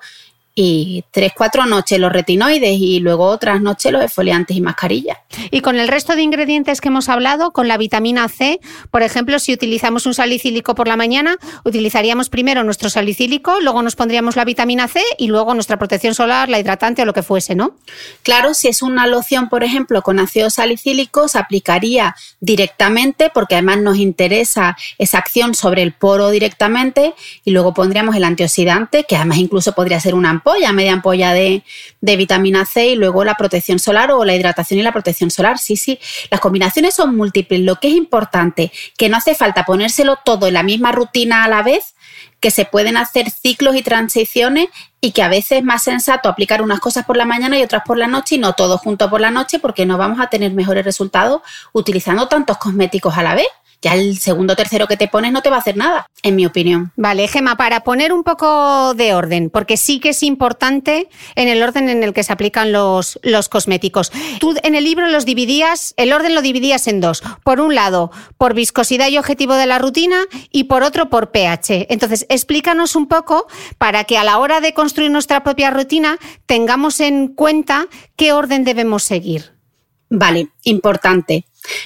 [0.61, 5.19] y tres, cuatro noches los retinoides y luego otras noches los esfoliantes y mascarillas.
[5.53, 8.59] Y con el resto de ingredientes que hemos hablado, con la vitamina C,
[8.91, 13.95] por ejemplo, si utilizamos un salicílico por la mañana, utilizaríamos primero nuestro salicílico, luego nos
[13.95, 17.55] pondríamos la vitamina C y luego nuestra protección solar, la hidratante o lo que fuese,
[17.55, 17.77] ¿no?
[18.25, 23.79] Claro, si es una loción, por ejemplo, con ácido salicílico, se aplicaría directamente porque además
[23.79, 27.15] nos interesa esa acción sobre el poro directamente
[27.45, 31.63] y luego pondríamos el antioxidante, que además incluso podría ser una ampolla, media ampolla de,
[32.01, 35.59] de vitamina C y luego la protección solar o la hidratación y la protección solar.
[35.59, 35.99] Sí, sí,
[36.31, 37.61] las combinaciones son múltiples.
[37.61, 41.49] Lo que es importante, que no hace falta ponérselo todo en la misma rutina a
[41.49, 41.95] la vez,
[42.41, 44.69] que se pueden hacer ciclos y transiciones
[45.01, 47.83] y que a veces es más sensato aplicar unas cosas por la mañana y otras
[47.85, 50.53] por la noche y no todo junto por la noche porque no vamos a tener
[50.53, 51.43] mejores resultados
[51.73, 53.47] utilizando tantos cosméticos a la vez
[53.83, 56.37] ya el segundo o tercero que te pones no te va a hacer nada, en
[56.37, 56.93] mi opinión.
[56.97, 61.63] Vale, Gema, para poner un poco de orden, porque sí que es importante en el
[61.63, 64.11] orden en el que se aplican los, los cosméticos.
[64.41, 67.23] Tú en el libro los dividías, el orden lo dividías en dos.
[67.45, 71.87] Por un lado, por viscosidad y objetivo de la rutina y por otro, por pH.
[71.91, 73.47] Entonces, explícanos un poco
[73.79, 77.87] para que a la hora de construir nuestra propia rutina tengamos en cuenta
[78.17, 79.53] qué orden debemos seguir.
[80.11, 81.45] Vale, importante.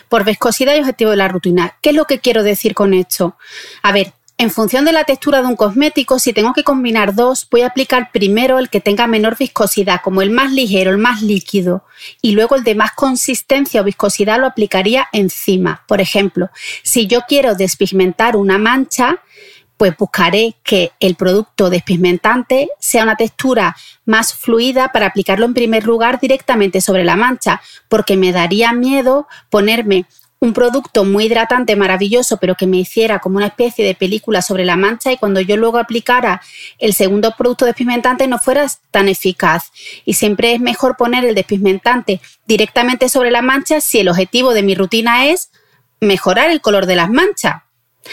[0.08, 1.76] Por viscosidad y objetivo de la rutina.
[1.80, 3.36] ¿Qué es lo que quiero decir con esto?
[3.82, 7.46] A ver, en función de la textura de un cosmético, si tengo que combinar dos,
[7.48, 11.22] voy a aplicar primero el que tenga menor viscosidad, como el más ligero, el más
[11.22, 11.84] líquido,
[12.20, 15.84] y luego el de más consistencia o viscosidad lo aplicaría encima.
[15.86, 16.50] Por ejemplo,
[16.82, 19.20] si yo quiero despigmentar una mancha,
[19.82, 25.82] pues buscaré que el producto despigmentante sea una textura más fluida para aplicarlo en primer
[25.82, 30.06] lugar directamente sobre la mancha, porque me daría miedo ponerme
[30.38, 34.64] un producto muy hidratante, maravilloso, pero que me hiciera como una especie de película sobre
[34.64, 36.40] la mancha y cuando yo luego aplicara
[36.78, 39.72] el segundo producto despigmentante no fuera tan eficaz.
[40.04, 44.62] Y siempre es mejor poner el despigmentante directamente sobre la mancha si el objetivo de
[44.62, 45.50] mi rutina es
[46.00, 47.62] mejorar el color de las manchas.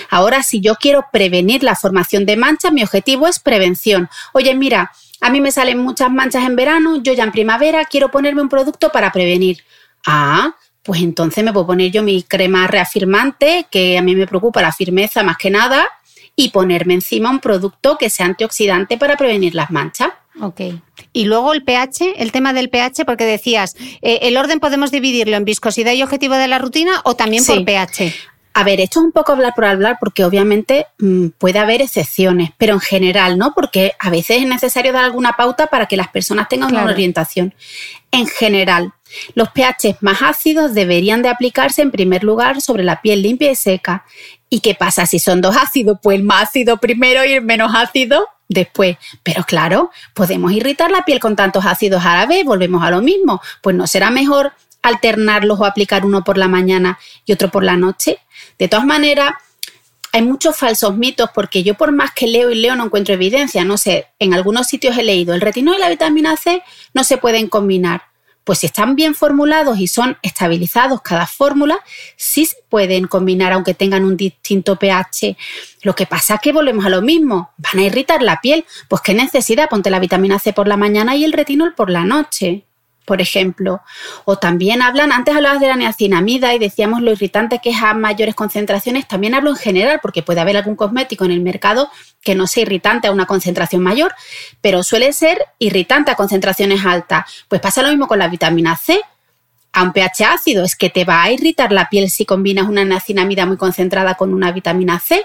[0.09, 4.09] Ahora, si yo quiero prevenir la formación de manchas, mi objetivo es prevención.
[4.33, 4.91] Oye, mira,
[5.21, 8.49] a mí me salen muchas manchas en verano, yo ya en primavera quiero ponerme un
[8.49, 9.63] producto para prevenir.
[10.05, 14.61] Ah, pues entonces me puedo poner yo mi crema reafirmante, que a mí me preocupa
[14.61, 15.87] la firmeza más que nada,
[16.35, 20.09] y ponerme encima un producto que sea antioxidante para prevenir las manchas.
[20.41, 20.61] Ok.
[21.11, 25.35] Y luego el pH, el tema del pH, porque decías, eh, el orden podemos dividirlo
[25.35, 28.15] en viscosidad y objetivo de la rutina o también por pH.
[28.53, 32.51] A ver, esto es un poco hablar por hablar porque obviamente mm, puede haber excepciones,
[32.57, 33.53] pero en general, ¿no?
[33.53, 37.53] Porque a veces es necesario dar alguna pauta para que las personas tengan una orientación.
[38.11, 38.93] En general,
[39.35, 43.55] los pH más ácidos deberían de aplicarse en primer lugar sobre la piel limpia y
[43.55, 44.05] seca.
[44.49, 45.99] ¿Y qué pasa si son dos ácidos?
[46.01, 48.97] Pues el más ácido primero y el menos ácido después.
[49.23, 53.01] Pero claro, podemos irritar la piel con tantos ácidos a la vez, volvemos a lo
[53.01, 53.41] mismo.
[53.61, 57.75] Pues no será mejor alternarlos o aplicar uno por la mañana y otro por la
[57.75, 58.19] noche.
[58.59, 59.33] De todas maneras,
[60.11, 63.63] hay muchos falsos mitos porque yo por más que leo y leo no encuentro evidencia.
[63.63, 66.61] No sé, en algunos sitios he leído el retinol y la vitamina C
[66.93, 68.03] no se pueden combinar.
[68.43, 71.79] Pues si están bien formulados y son estabilizados cada fórmula,
[72.17, 75.37] sí se pueden combinar aunque tengan un distinto pH.
[75.83, 78.65] Lo que pasa es que volvemos a lo mismo, van a irritar la piel.
[78.87, 82.05] Pues qué necesidad, ponte la vitamina C por la mañana y el retinol por la
[82.05, 82.65] noche
[83.09, 83.81] por ejemplo.
[84.23, 87.95] O también hablan, antes hablabas de la niacinamida y decíamos lo irritante que es a
[87.95, 91.89] mayores concentraciones, también hablo en general porque puede haber algún cosmético en el mercado
[92.21, 94.13] que no sea irritante a una concentración mayor,
[94.61, 97.25] pero suele ser irritante a concentraciones altas.
[97.47, 99.01] Pues pasa lo mismo con la vitamina C.
[99.73, 102.85] A un pH ácido es que te va a irritar la piel si combinas una
[102.85, 105.23] niacinamida muy concentrada con una vitamina C.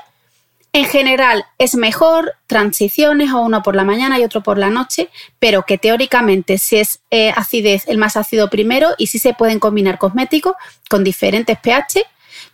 [0.74, 5.08] En general es mejor transiciones o uno por la mañana y otro por la noche,
[5.38, 9.60] pero que teóricamente si es eh, acidez el más ácido primero y si se pueden
[9.60, 10.54] combinar cosméticos
[10.90, 12.04] con diferentes pH.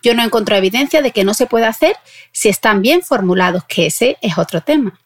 [0.03, 1.95] Yo no encuentro evidencia de que no se puede hacer
[2.31, 4.99] si están bien formulados, que ese es otro tema.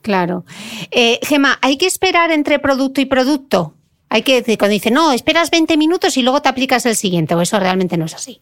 [0.00, 0.44] Claro.
[0.92, 3.74] Eh, Gema, ¿hay que esperar entre producto y producto?
[4.08, 7.40] Hay que, cuando dice, no, esperas 20 minutos y luego te aplicas el siguiente, o
[7.40, 8.40] eso realmente no es así.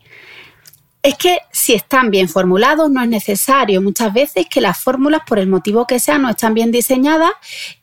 [1.03, 5.39] Es que si están bien formulados no es necesario muchas veces que las fórmulas por
[5.39, 7.33] el motivo que sea no están bien diseñadas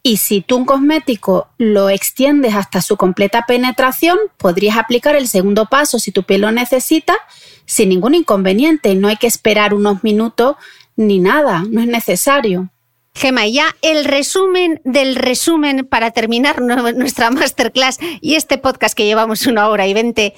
[0.03, 5.65] y si tú un cosmético lo extiendes hasta su completa penetración podrías aplicar el segundo
[5.65, 7.17] paso si tu piel lo necesita
[7.65, 8.93] sin ningún inconveniente.
[8.93, 10.55] No hay que esperar unos minutos
[10.95, 12.69] ni nada, no es necesario.
[13.15, 19.47] Gema, ya el resumen del resumen para terminar nuestra masterclass y este podcast que llevamos
[19.47, 20.35] una hora y veinte.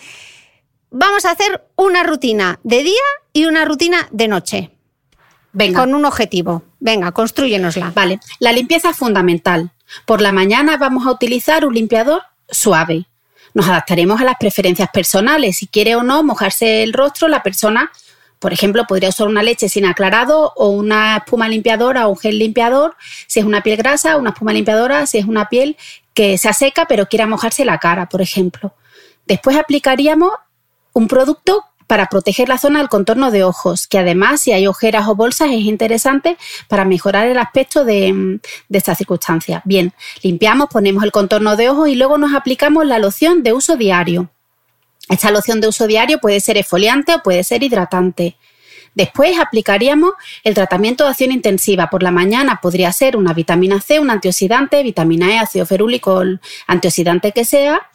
[0.91, 2.93] Vamos a hacer una rutina de día
[3.31, 4.71] y una rutina de noche.
[5.51, 5.81] Venga.
[5.81, 6.63] Con un objetivo.
[6.79, 7.91] Venga, construyenosla.
[7.93, 9.71] Vale, la limpieza es fundamental.
[10.05, 13.05] Por la mañana vamos a utilizar un limpiador suave.
[13.53, 15.57] Nos adaptaremos a las preferencias personales.
[15.57, 17.91] Si quiere o no mojarse el rostro, la persona,
[18.39, 22.39] por ejemplo, podría usar una leche sin aclarado o una espuma limpiadora o un gel
[22.39, 22.95] limpiador.
[23.27, 25.05] Si es una piel grasa, una espuma limpiadora.
[25.05, 25.77] Si es una piel
[26.15, 28.73] que se seca pero quiera mojarse la cara, por ejemplo.
[29.25, 30.31] Después aplicaríamos
[30.93, 35.07] un producto para proteger la zona del contorno de ojos, que además si hay ojeras
[35.07, 36.37] o bolsas es interesante
[36.67, 38.39] para mejorar el aspecto de,
[38.69, 39.63] de esta circunstancia.
[39.65, 43.75] Bien, limpiamos, ponemos el contorno de ojos y luego nos aplicamos la loción de uso
[43.75, 44.29] diario.
[45.09, 48.37] Esta loción de uso diario puede ser esfoliante o puede ser hidratante.
[48.99, 50.11] Después aplicaríamos
[50.43, 51.89] el tratamiento de acción intensiva.
[51.89, 56.21] Por la mañana podría ser una vitamina C, un antioxidante, vitamina E, ácido ferúlico,
[56.67, 57.89] antioxidante que sea.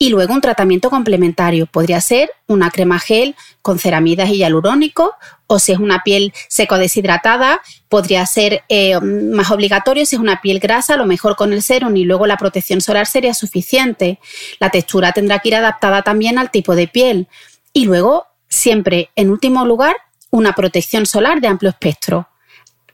[0.00, 1.66] Y luego un tratamiento complementario.
[1.66, 5.14] Podría ser una crema gel con ceramidas y hialurónico.
[5.46, 10.06] O si es una piel seco deshidratada, podría ser eh, más obligatorio.
[10.06, 12.80] Si es una piel grasa, a lo mejor con el serum y luego la protección
[12.80, 14.18] solar sería suficiente.
[14.58, 17.28] La textura tendrá que ir adaptada también al tipo de piel.
[17.72, 19.94] Y luego, siempre, en último lugar,
[20.30, 22.28] una protección solar de amplio espectro,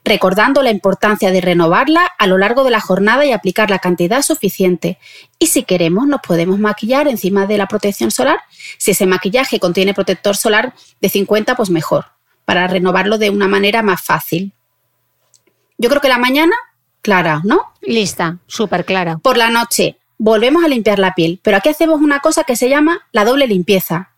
[0.05, 4.23] recordando la importancia de renovarla a lo largo de la jornada y aplicar la cantidad
[4.23, 4.99] suficiente.
[5.39, 8.41] Y si queremos, nos podemos maquillar encima de la protección solar.
[8.77, 12.07] Si ese maquillaje contiene protector solar de 50, pues mejor,
[12.45, 14.53] para renovarlo de una manera más fácil.
[15.79, 16.55] Yo creo que la mañana,
[17.01, 17.73] clara, ¿no?
[17.81, 19.19] Lista, súper clara.
[19.19, 22.69] Por la noche, volvemos a limpiar la piel, pero aquí hacemos una cosa que se
[22.69, 24.14] llama la doble limpieza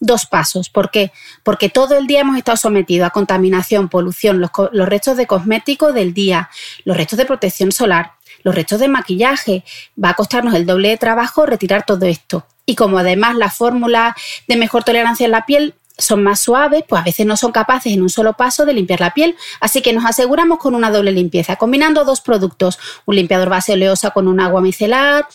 [0.00, 0.70] dos pasos.
[0.70, 1.12] ¿Por qué?
[1.42, 5.94] Porque todo el día hemos estado sometidos a contaminación, polución, los, los restos de cosméticos
[5.94, 6.50] del día,
[6.84, 8.12] los restos de protección solar,
[8.42, 9.64] los restos de maquillaje.
[10.02, 12.46] Va a costarnos el doble de trabajo retirar todo esto.
[12.66, 14.14] Y como además las fórmulas
[14.46, 17.92] de mejor tolerancia en la piel son más suaves, pues a veces no son capaces
[17.92, 19.36] en un solo paso de limpiar la piel.
[19.60, 24.10] Así que nos aseguramos con una doble limpieza, combinando dos productos, un limpiador base oleosa
[24.10, 25.26] con un agua micelar,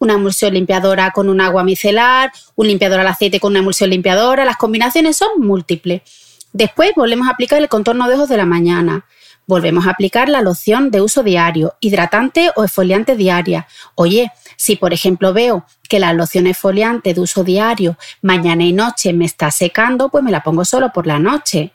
[0.00, 4.44] una emulsión limpiadora con un agua micelar, un limpiador al aceite con una emulsión limpiadora.
[4.44, 6.02] Las combinaciones son múltiples.
[6.52, 9.04] Después volvemos a aplicar el contorno de ojos de la mañana.
[9.46, 13.66] Volvemos a aplicar la loción de uso diario, hidratante o exfoliante diaria.
[13.94, 19.12] Oye, si por ejemplo veo que la loción exfoliante de uso diario mañana y noche
[19.12, 21.72] me está secando, pues me la pongo solo por la noche.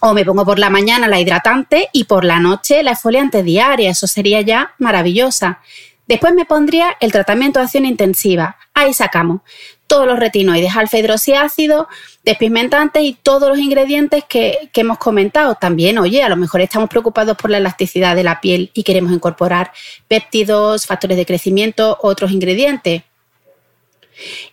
[0.00, 3.90] O me pongo por la mañana la hidratante y por la noche la exfoliante diaria.
[3.90, 5.60] Eso sería ya maravillosa.
[6.06, 8.56] Después me pondría el tratamiento de acción intensiva.
[8.74, 9.40] Ahí sacamos
[9.86, 11.88] todos los retinoides, alfa hidroxiácido,
[12.24, 15.54] despigmentantes y todos los ingredientes que, que, hemos comentado.
[15.54, 19.12] También, oye, a lo mejor estamos preocupados por la elasticidad de la piel y queremos
[19.12, 19.72] incorporar
[20.08, 23.02] péptidos, factores de crecimiento, otros ingredientes.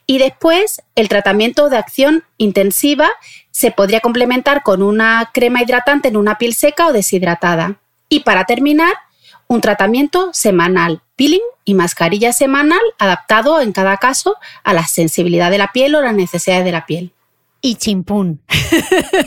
[0.06, 3.10] Y después, el tratamiento de acción intensiva
[3.52, 7.78] se podría complementar con una crema hidratante en una piel seca o deshidratada.
[8.10, 8.94] Y para terminar,
[9.54, 15.60] un tratamiento semanal, peeling y mascarilla semanal adaptado en cada caso a la sensibilidad de
[15.60, 17.14] la piel o las necesidades de la piel.
[17.62, 18.42] Y chimpún.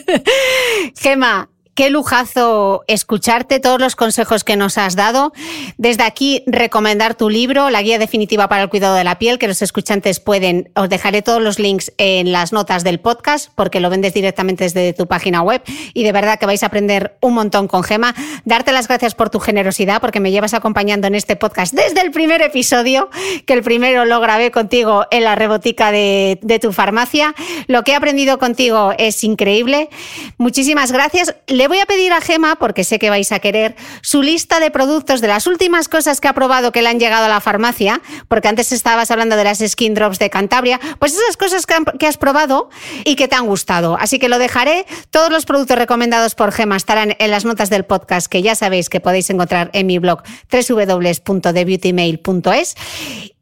[0.97, 5.35] Gema, Qué lujazo escucharte todos los consejos que nos has dado.
[5.77, 9.47] Desde aquí, recomendar tu libro, La Guía Definitiva para el Cuidado de la Piel, que
[9.47, 10.71] los escuchantes pueden.
[10.75, 14.95] Os dejaré todos los links en las notas del podcast, porque lo vendes directamente desde
[14.95, 15.61] tu página web.
[15.93, 18.15] Y de verdad que vais a aprender un montón con Gema.
[18.47, 22.11] Darte las gracias por tu generosidad, porque me llevas acompañando en este podcast desde el
[22.11, 23.11] primer episodio,
[23.45, 27.35] que el primero lo grabé contigo en la rebotica de, tu farmacia.
[27.67, 29.91] Lo que he aprendido contigo es increíble.
[30.39, 31.35] Muchísimas gracias
[31.69, 35.21] voy a pedir a Gema, porque sé que vais a querer, su lista de productos
[35.21, 38.49] de las últimas cosas que ha probado que le han llegado a la farmacia, porque
[38.49, 42.71] antes estabas hablando de las Skin Drops de Cantabria, pues esas cosas que, has probado
[43.05, 43.99] y que te han gustado.
[43.99, 44.87] Así que lo dejaré.
[45.11, 48.89] Todos los productos recomendados por Gema estarán en las notas del podcast, que ya sabéis
[48.89, 52.77] que podéis encontrar en mi blog www.thebeautymail.es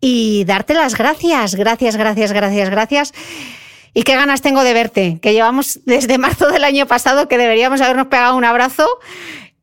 [0.00, 3.12] y darte las gracias, gracias, gracias, gracias, gracias.
[3.94, 7.80] Y qué ganas tengo de verte, que llevamos desde marzo del año pasado que deberíamos
[7.80, 8.88] habernos pegado un abrazo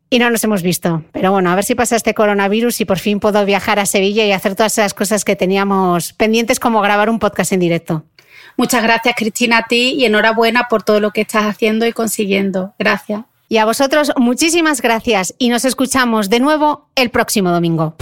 [0.10, 1.04] y no nos hemos visto.
[1.12, 4.26] Pero bueno, a ver si pasa este coronavirus y por fin puedo viajar a Sevilla
[4.26, 8.06] y hacer todas esas cosas que teníamos pendientes como grabar un podcast en directo.
[8.58, 12.74] Muchas gracias Cristina a ti y enhorabuena por todo lo que estás haciendo y consiguiendo.
[12.80, 13.22] Gracias.
[13.50, 17.96] Y a vosotros muchísimas gracias y nos escuchamos de nuevo el próximo domingo.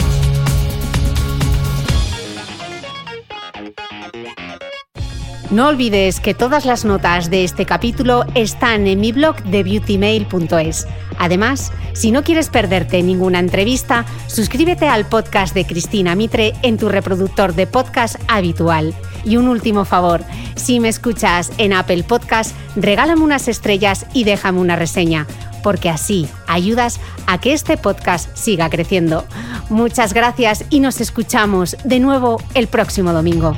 [5.51, 10.85] No olvides que todas las notas de este capítulo están en mi blog de beautymail.es.
[11.17, 16.87] Además, si no quieres perderte ninguna entrevista, suscríbete al podcast de Cristina Mitre en tu
[16.87, 18.93] reproductor de podcast habitual.
[19.23, 20.23] Y un último favor,
[20.55, 25.25] si me escuchas en Apple Podcast, regálame unas estrellas y déjame una reseña,
[25.63, 29.25] porque así ayudas a que este podcast siga creciendo.
[29.69, 33.57] Muchas gracias y nos escuchamos de nuevo el próximo domingo.